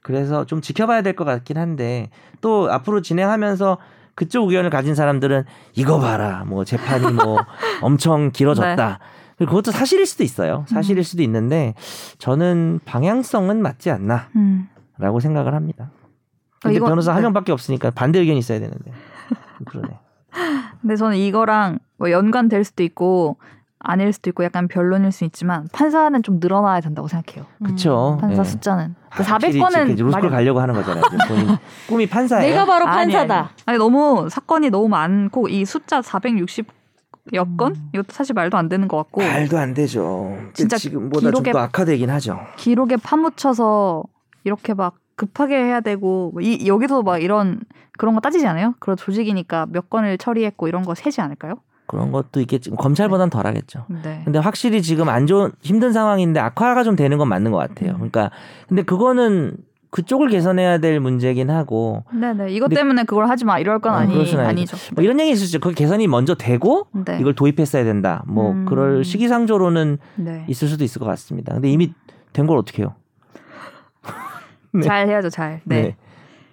그래서 0.00 0.46
좀 0.46 0.62
지켜봐야 0.62 1.02
될 1.02 1.14
것 1.14 1.24
같긴 1.24 1.58
한데 1.58 2.08
또 2.40 2.72
앞으로 2.72 3.02
진행하면서 3.02 3.76
그쪽 4.14 4.48
의견을 4.48 4.70
가진 4.70 4.94
사람들은 4.94 5.44
이거 5.74 6.00
봐라 6.00 6.44
뭐 6.46 6.64
재판이 6.64 7.12
뭐 7.12 7.38
엄청 7.82 8.30
길어졌다 8.32 8.98
그리고 9.36 9.50
그것도 9.50 9.70
사실일 9.70 10.06
수도 10.06 10.24
있어요 10.24 10.64
사실일 10.68 11.04
수도 11.04 11.22
있는데 11.22 11.74
저는 12.18 12.80
방향성은 12.86 13.60
맞지 13.62 13.90
않나라고 13.90 14.28
음. 14.36 14.68
생각을 15.20 15.54
합니다 15.54 15.90
근데 16.62 16.76
이거- 16.76 16.86
변호사 16.86 17.12
한 17.12 17.18
네. 17.18 17.22
명밖에 17.24 17.52
없으니까 17.52 17.90
반대 17.90 18.18
의견이 18.20 18.38
있어야 18.38 18.58
되는데 18.60 18.92
그러네 19.66 19.88
근데 20.80 20.96
저는 20.96 21.16
이거랑 21.16 21.78
뭐 21.98 22.10
연관될 22.10 22.64
수도 22.64 22.82
있고 22.82 23.36
아닐 23.84 24.12
수도 24.12 24.30
있고 24.30 24.44
약간 24.44 24.68
변론일 24.68 25.10
수 25.10 25.24
있지만 25.24 25.66
판사는 25.72 26.22
좀 26.22 26.38
늘어나야 26.40 26.80
된다고 26.80 27.08
생각해요. 27.08 27.44
그쵸 27.64 28.16
판사 28.20 28.42
예. 28.42 28.44
숫자는. 28.44 28.94
그 29.10 29.22
아, 29.24 29.26
확실히 29.26 29.56
이렇게 29.58 29.74
400건은 29.84 29.98
로스쿨 29.98 30.30
가려고 30.30 30.60
하는 30.60 30.74
거잖아요 30.74 31.02
꿈이 31.88 32.06
판사예요 32.06 32.48
내가 32.50 32.64
바로 32.64 32.86
아니, 32.86 33.12
판사다. 33.12 33.38
아니. 33.40 33.48
아니 33.66 33.78
너무 33.78 34.28
사건이 34.30 34.70
너무 34.70 34.88
많고 34.88 35.48
이 35.48 35.64
숫자 35.64 36.00
460 36.00 36.66
여 37.34 37.44
건 37.56 37.74
음. 37.74 37.88
이것도 37.92 38.06
사실 38.10 38.34
말도 38.34 38.56
안 38.56 38.68
되는 38.68 38.86
것 38.88 38.96
같고 38.98 39.20
말도 39.20 39.58
안 39.58 39.74
되죠. 39.74 40.36
진짜 40.54 40.76
지금보다 40.76 41.30
좀 41.32 41.42
기록에- 41.42 41.52
더 41.52 41.58
악화되긴 41.60 42.08
하죠. 42.10 42.38
기록에 42.56 42.96
파묻혀서 42.96 44.02
이렇게 44.44 44.74
막 44.74 44.94
급하게 45.22 45.56
해야 45.56 45.80
되고 45.80 46.30
뭐 46.32 46.42
이 46.42 46.66
여기도 46.66 47.02
막 47.02 47.18
이런 47.22 47.60
그런 47.96 48.14
거 48.14 48.20
따지지 48.20 48.44
않아요? 48.48 48.74
그런 48.80 48.96
조직이니까 48.96 49.66
몇 49.70 49.88
건을 49.88 50.18
처리했고 50.18 50.66
이런 50.66 50.82
거 50.82 50.94
세지 50.96 51.20
않을까요? 51.20 51.54
그런 51.86 52.10
것도 52.10 52.40
있겠지. 52.40 52.70
검찰보단 52.70 53.30
덜 53.30 53.46
하겠죠. 53.46 53.84
네. 54.02 54.22
근데 54.24 54.38
확실히 54.40 54.82
지금 54.82 55.08
안 55.08 55.26
좋은 55.26 55.52
힘든 55.60 55.92
상황인데 55.92 56.40
악화가 56.40 56.82
좀 56.82 56.96
되는 56.96 57.18
건 57.18 57.28
맞는 57.28 57.52
것 57.52 57.58
같아요. 57.58 57.90
음. 57.92 57.94
그러니까 57.96 58.30
근데 58.66 58.82
그거는 58.82 59.56
그쪽을 59.90 60.28
개선해야 60.30 60.78
될 60.78 60.98
문제긴 61.00 61.50
하고 61.50 62.02
네네. 62.12 62.50
이것 62.52 62.68
근데- 62.68 62.76
때문에 62.80 63.04
그걸 63.04 63.28
하지 63.28 63.44
마. 63.44 63.58
이럴 63.58 63.78
건 63.78 63.92
어, 63.92 63.96
아니, 63.96 64.24
수는 64.26 64.44
아니죠. 64.44 64.76
뭐 64.94 65.04
이런 65.04 65.20
얘기 65.20 65.30
있을 65.32 65.46
수 65.46 65.56
있죠. 65.56 65.60
그 65.60 65.74
개선이 65.74 66.06
먼저 66.08 66.34
되고 66.34 66.86
네. 66.92 67.18
이걸 67.20 67.34
도입했어야 67.34 67.84
된다. 67.84 68.24
뭐 68.26 68.52
음. 68.52 68.64
그럴 68.64 69.04
시기상조로는 69.04 69.98
네. 70.16 70.44
있을 70.48 70.66
수도 70.68 70.82
있을 70.84 70.98
것 70.98 71.04
같습니다. 71.06 71.52
근데 71.52 71.68
이미 71.70 71.92
된 72.32 72.46
걸 72.46 72.56
어떻게 72.56 72.82
해요? 72.82 72.94
네. 74.72 74.82
잘 74.82 75.08
해야죠, 75.08 75.30
잘. 75.30 75.60
네. 75.64 75.96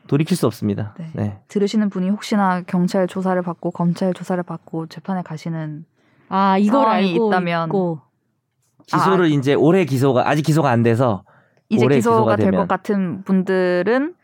돌이킬 0.08 0.36
수 0.36 0.48
없습니다. 0.48 0.96
네. 0.98 1.10
네. 1.14 1.40
들으시는 1.50 1.90
분이 1.90 2.10
혹시나 2.10 2.62
경찰 2.66 3.08
조사를 3.08 3.40
받고 3.42 3.72
검찰 3.72 4.14
조사를 4.14 4.42
받고 4.44 4.88
재판에 4.88 5.22
가시는 5.22 5.86
아 6.30 6.58
이걸 6.58 6.88
알고 6.88 7.28
있다면 7.30 7.68
있고. 7.68 8.02
기소를 8.88 9.28
이제 9.32 9.54
올해 9.54 9.86
기소가 9.86 10.28
아직 10.28 10.42
기소가 10.42 10.72
안 10.72 10.82
돼서 10.82 11.24
이제 11.70 11.86
올해 11.86 11.98
기소가 11.98 12.18
기소가 12.18 12.36
될 12.38 12.52
것. 12.52 12.68
같은 12.68 13.24
분들은 13.24 14.16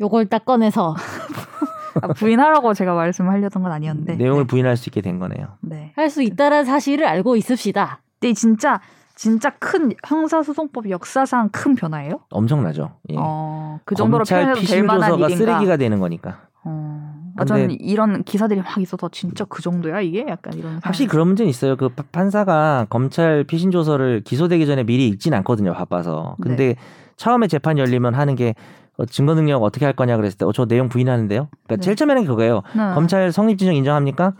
요걸 0.00 0.26
딱 0.26 0.44
꺼내서 0.44 0.94
아, 2.00 2.12
부인하라고 2.12 2.74
제가 2.74 2.94
말씀하려던 2.94 3.62
건 3.64 3.72
아니었는데. 3.72 4.14
내용을 4.16 4.46
부인할 4.46 4.76
수 4.76 4.88
있게 4.88 5.00
된 5.00 5.18
거네요. 5.18 5.56
네. 5.62 5.92
할 5.96 6.10
수 6.10 6.22
있다는 6.22 6.64
사실을 6.64 7.06
알고 7.06 7.34
있읍시다. 7.36 8.02
근데 8.20 8.34
진짜 8.34 8.80
진짜 9.18 9.50
큰 9.58 9.92
형사소송법 10.06 10.90
역사상 10.90 11.48
큰 11.50 11.74
변화예요? 11.74 12.20
엄청나죠. 12.30 12.92
예. 13.10 13.16
어, 13.18 13.80
그 13.84 13.96
정도로 13.96 14.18
검찰 14.18 14.54
피신조서가 14.54 15.26
일인가? 15.26 15.28
쓰레기가 15.36 15.76
되는 15.76 15.98
거니까. 15.98 16.42
어, 16.62 17.32
아, 17.36 17.44
저는 17.44 17.72
이런 17.80 18.22
기사들이 18.22 18.60
막 18.62 18.78
있어서 18.78 19.08
진짜 19.10 19.44
그 19.48 19.60
정도야 19.60 20.02
이게 20.02 20.24
약간 20.28 20.52
이런 20.54 20.78
확실히 20.84 21.08
그런 21.08 21.26
문제는 21.26 21.50
있어요. 21.50 21.74
그 21.74 21.88
파- 21.88 22.04
판사가 22.12 22.86
검찰 22.90 23.42
피신 23.42 23.72
조서를 23.72 24.20
기소되기 24.24 24.64
전에 24.66 24.84
미리 24.84 25.08
읽진 25.08 25.34
않거든요. 25.34 25.72
바빠서. 25.72 26.36
근데 26.40 26.76
처음에 27.16 27.48
재판 27.48 27.76
열리면 27.76 28.14
하는 28.14 28.36
게 28.36 28.54
어, 28.98 29.04
증거 29.04 29.34
능력 29.34 29.64
어떻게 29.64 29.84
할 29.84 29.94
거냐 29.94 30.16
그랬을 30.16 30.38
때, 30.38 30.44
어, 30.44 30.52
저 30.52 30.64
내용 30.66 30.88
부인하는데요. 30.88 31.48
그러니까 31.50 31.76
네. 31.76 31.80
제일 31.80 31.96
처음에는 31.96 32.24
그거예요. 32.24 32.62
네. 32.76 32.94
검찰 32.94 33.32
성립 33.32 33.58
진정 33.58 33.74
인정합니까? 33.74 34.34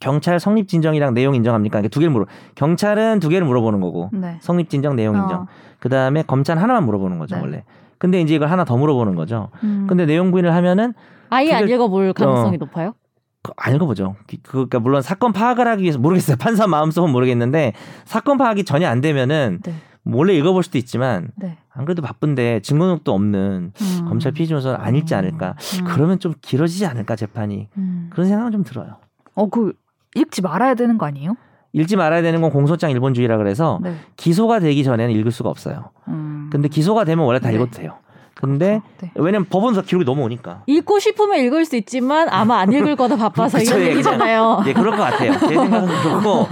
경찰 0.00 0.38
성립 0.38 0.68
진정이랑 0.68 1.14
내용 1.14 1.34
인정합니까? 1.34 1.78
이게 1.80 1.88
두 1.88 2.00
개를 2.00 2.12
물어. 2.12 2.26
경찰은 2.54 3.20
두 3.20 3.28
개를 3.28 3.46
물어보는 3.46 3.80
거고 3.80 4.10
네. 4.12 4.38
성립 4.40 4.68
진정, 4.68 4.94
내용 4.96 5.16
인정. 5.16 5.42
어, 5.42 5.46
그 5.78 5.88
다음에 5.88 6.22
검찰 6.22 6.58
하나만 6.58 6.84
물어보는 6.84 7.18
거죠 7.18 7.36
네. 7.36 7.40
원래. 7.42 7.64
근데 7.98 8.20
이제 8.20 8.34
이걸 8.34 8.50
하나 8.50 8.64
더 8.64 8.76
물어보는 8.76 9.14
거죠. 9.14 9.48
음. 9.64 9.86
근데 9.88 10.04
내용 10.04 10.30
부인을 10.30 10.52
하면은 10.54 10.92
아예 11.30 11.52
안 11.54 11.68
읽어볼 11.68 12.12
가능성이 12.12 12.56
어. 12.56 12.58
높아요? 12.58 12.94
그- 13.42 13.52
안 13.56 13.74
읽어보죠. 13.74 14.16
그- 14.26 14.36
그러니까 14.42 14.80
물론 14.80 15.00
사건 15.00 15.32
파악을 15.32 15.66
하기 15.66 15.82
위해서 15.82 15.98
모르겠어요. 15.98 16.36
판사 16.40 16.66
마음속은 16.66 17.10
모르겠는데 17.10 17.72
사건 18.04 18.36
파악이 18.36 18.64
전혀 18.64 18.88
안 18.88 19.00
되면은 19.00 19.60
네. 19.64 19.74
몰래 20.02 20.34
읽어볼 20.34 20.62
수도 20.62 20.76
있지만 20.78 21.30
네. 21.36 21.56
안 21.72 21.84
그래도 21.86 22.02
바쁜데 22.02 22.60
증거력도 22.60 23.12
없는 23.12 23.72
음. 23.80 24.04
검찰 24.08 24.32
피의조서는 24.32 24.78
안 24.78 24.94
읽지 24.94 25.14
않을까. 25.14 25.54
음. 25.80 25.84
그러면 25.86 26.18
좀 26.20 26.34
길어지지 26.42 26.84
않을까 26.86 27.16
재판이. 27.16 27.68
음. 27.78 28.10
그런 28.12 28.28
생각은 28.28 28.52
좀 28.52 28.62
들어요. 28.62 28.96
어, 29.34 29.48
그 29.48 29.72
읽지 30.16 30.42
말아야 30.42 30.74
되는 30.74 30.98
거 30.98 31.06
아니에요? 31.06 31.36
읽지 31.72 31.96
말아야 31.96 32.22
되는 32.22 32.40
건 32.40 32.50
공소장 32.50 32.90
일본주의라 32.90 33.36
그래서 33.36 33.78
네. 33.82 33.96
기소가 34.16 34.60
되기 34.60 34.82
전에는 34.82 35.14
읽을 35.14 35.30
수가 35.30 35.50
없어요. 35.50 35.90
음. 36.08 36.48
근데 36.50 36.68
기소가 36.68 37.04
되면 37.04 37.24
원래 37.26 37.38
다 37.38 37.48
네. 37.50 37.54
읽어도 37.56 37.70
돼요. 37.72 37.98
근데 38.38 38.82
네. 39.00 39.10
왜냐면 39.14 39.46
법원 39.48 39.72
서 39.74 39.80
기록이 39.80 40.04
너무 40.04 40.22
오니까. 40.24 40.62
읽고 40.66 40.98
싶으면 40.98 41.38
읽을 41.38 41.64
수 41.64 41.74
있지만 41.76 42.28
아마 42.28 42.58
안 42.58 42.70
읽을 42.70 42.94
거다 42.94 43.16
바빠서 43.18 43.56
그쵸, 43.58 43.72
이런 43.76 43.86
예, 43.86 43.90
얘기잖아요. 43.92 44.62
예, 44.66 44.72
그럴 44.74 44.90
것 44.94 44.98
같아요. 44.98 45.32
제 45.38 45.46
생각은 45.56 45.88
그렇고. 46.02 46.46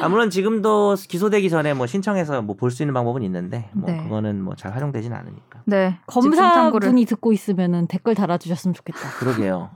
아, 0.00 0.08
물론 0.08 0.30
지금도 0.30 0.94
기소되기 1.08 1.50
전에 1.50 1.74
뭐 1.74 1.86
신청해서 1.88 2.42
뭐 2.42 2.54
볼 2.56 2.70
수 2.70 2.82
있는 2.84 2.94
방법은 2.94 3.22
있는데 3.24 3.68
뭐 3.72 3.90
네. 3.90 4.00
그거는 4.04 4.42
뭐 4.42 4.54
잘 4.56 4.72
활용되지는 4.74 5.16
않으니까. 5.16 5.60
네. 5.66 5.98
검사분이 6.06 7.04
듣고 7.04 7.32
있으면은 7.32 7.88
댓글 7.88 8.14
달아주셨으면 8.14 8.74
좋겠다. 8.74 9.00
그러게요. 9.18 9.70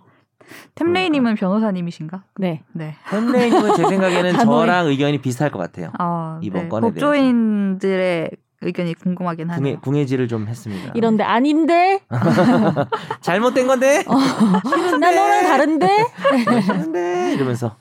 템레이님은 0.75 1.35
변호사님이신가? 1.37 2.23
네. 2.39 2.63
네. 2.73 2.95
햄레이님은 3.13 3.75
제 3.77 3.85
생각에는. 3.89 4.33
저랑 4.45 4.87
의견이 4.87 5.19
비슷할 5.21 5.51
것 5.51 5.59
같아요. 5.59 5.91
아, 5.99 6.39
이번 6.43 6.63
네. 6.63 6.69
건에 6.69 6.89
법조인들의 6.89 8.31
의견이 8.61 8.95
궁금하긴 8.95 9.51
하네요. 9.51 9.63
궁예, 9.63 9.77
궁예지를 9.77 10.27
좀 10.27 10.49
했습니다. 10.49 10.93
이런데 10.95 11.23
아닌데? 11.23 12.01
잘못된 13.21 13.67
건데? 13.69 14.05
나 15.01 15.11
너랑 15.13 15.43
다른데? 15.45 15.89
싫은데? 16.63 17.35
이러면서. 17.35 17.77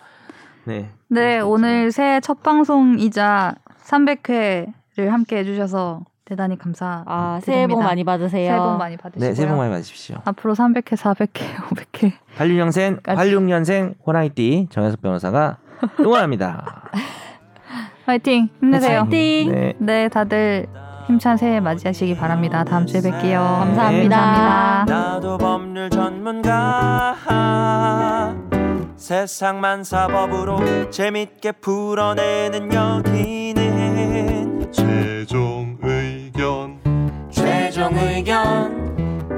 네. 0.66 0.92
네, 1.08 1.40
오늘 1.40 1.92
새해 1.92 2.20
첫 2.20 2.44
방송이자 2.44 3.56
300회를 3.84 5.08
함께 5.08 5.38
해주셔서 5.38 6.02
대단히 6.28 6.58
감사. 6.58 7.04
아, 7.06 7.40
새해 7.42 7.68
복 7.68 7.82
많이 7.82 8.04
받으세요. 8.04 8.50
새해 8.50 8.60
복 8.60 8.78
많이 8.78 8.98
받으시고요. 8.98 9.30
네, 9.30 9.34
새해 9.34 9.48
복 9.48 9.56
많이 9.58 9.72
받으십시오. 9.72 10.18
앞으로 10.26 10.56
300회, 10.56 10.98
400회, 10.98 11.56
500회. 11.70 12.12
86년생, 12.38 13.02
까지. 13.02 13.32
86년생 13.32 13.94
호랑이띠 14.06 14.68
정현석 14.70 15.02
변호사가 15.02 15.58
응원합니다. 16.00 16.90
화이팅! 18.06 18.50
힘내세요. 18.60 19.02
화이팅! 19.04 19.52
네. 19.52 19.74
네, 19.80 20.10
다들 20.10 20.68
힘찬 21.08 21.38
새해 21.38 21.62
맞이하시기 21.62 22.18
바랍니다. 22.18 22.66
다음 22.66 22.86
주에 22.86 23.00
뵐게요. 23.00 23.38
감사합니다. 23.38 24.18
감사합니다. 24.20 24.86
나도 24.86 25.38
법률 25.38 25.90
전문가 25.90 27.16
세상만 28.98 29.86
사법으로 29.86 30.90
재밌게 30.90 31.54
풀어내는 31.54 32.74
여기는 32.74 34.72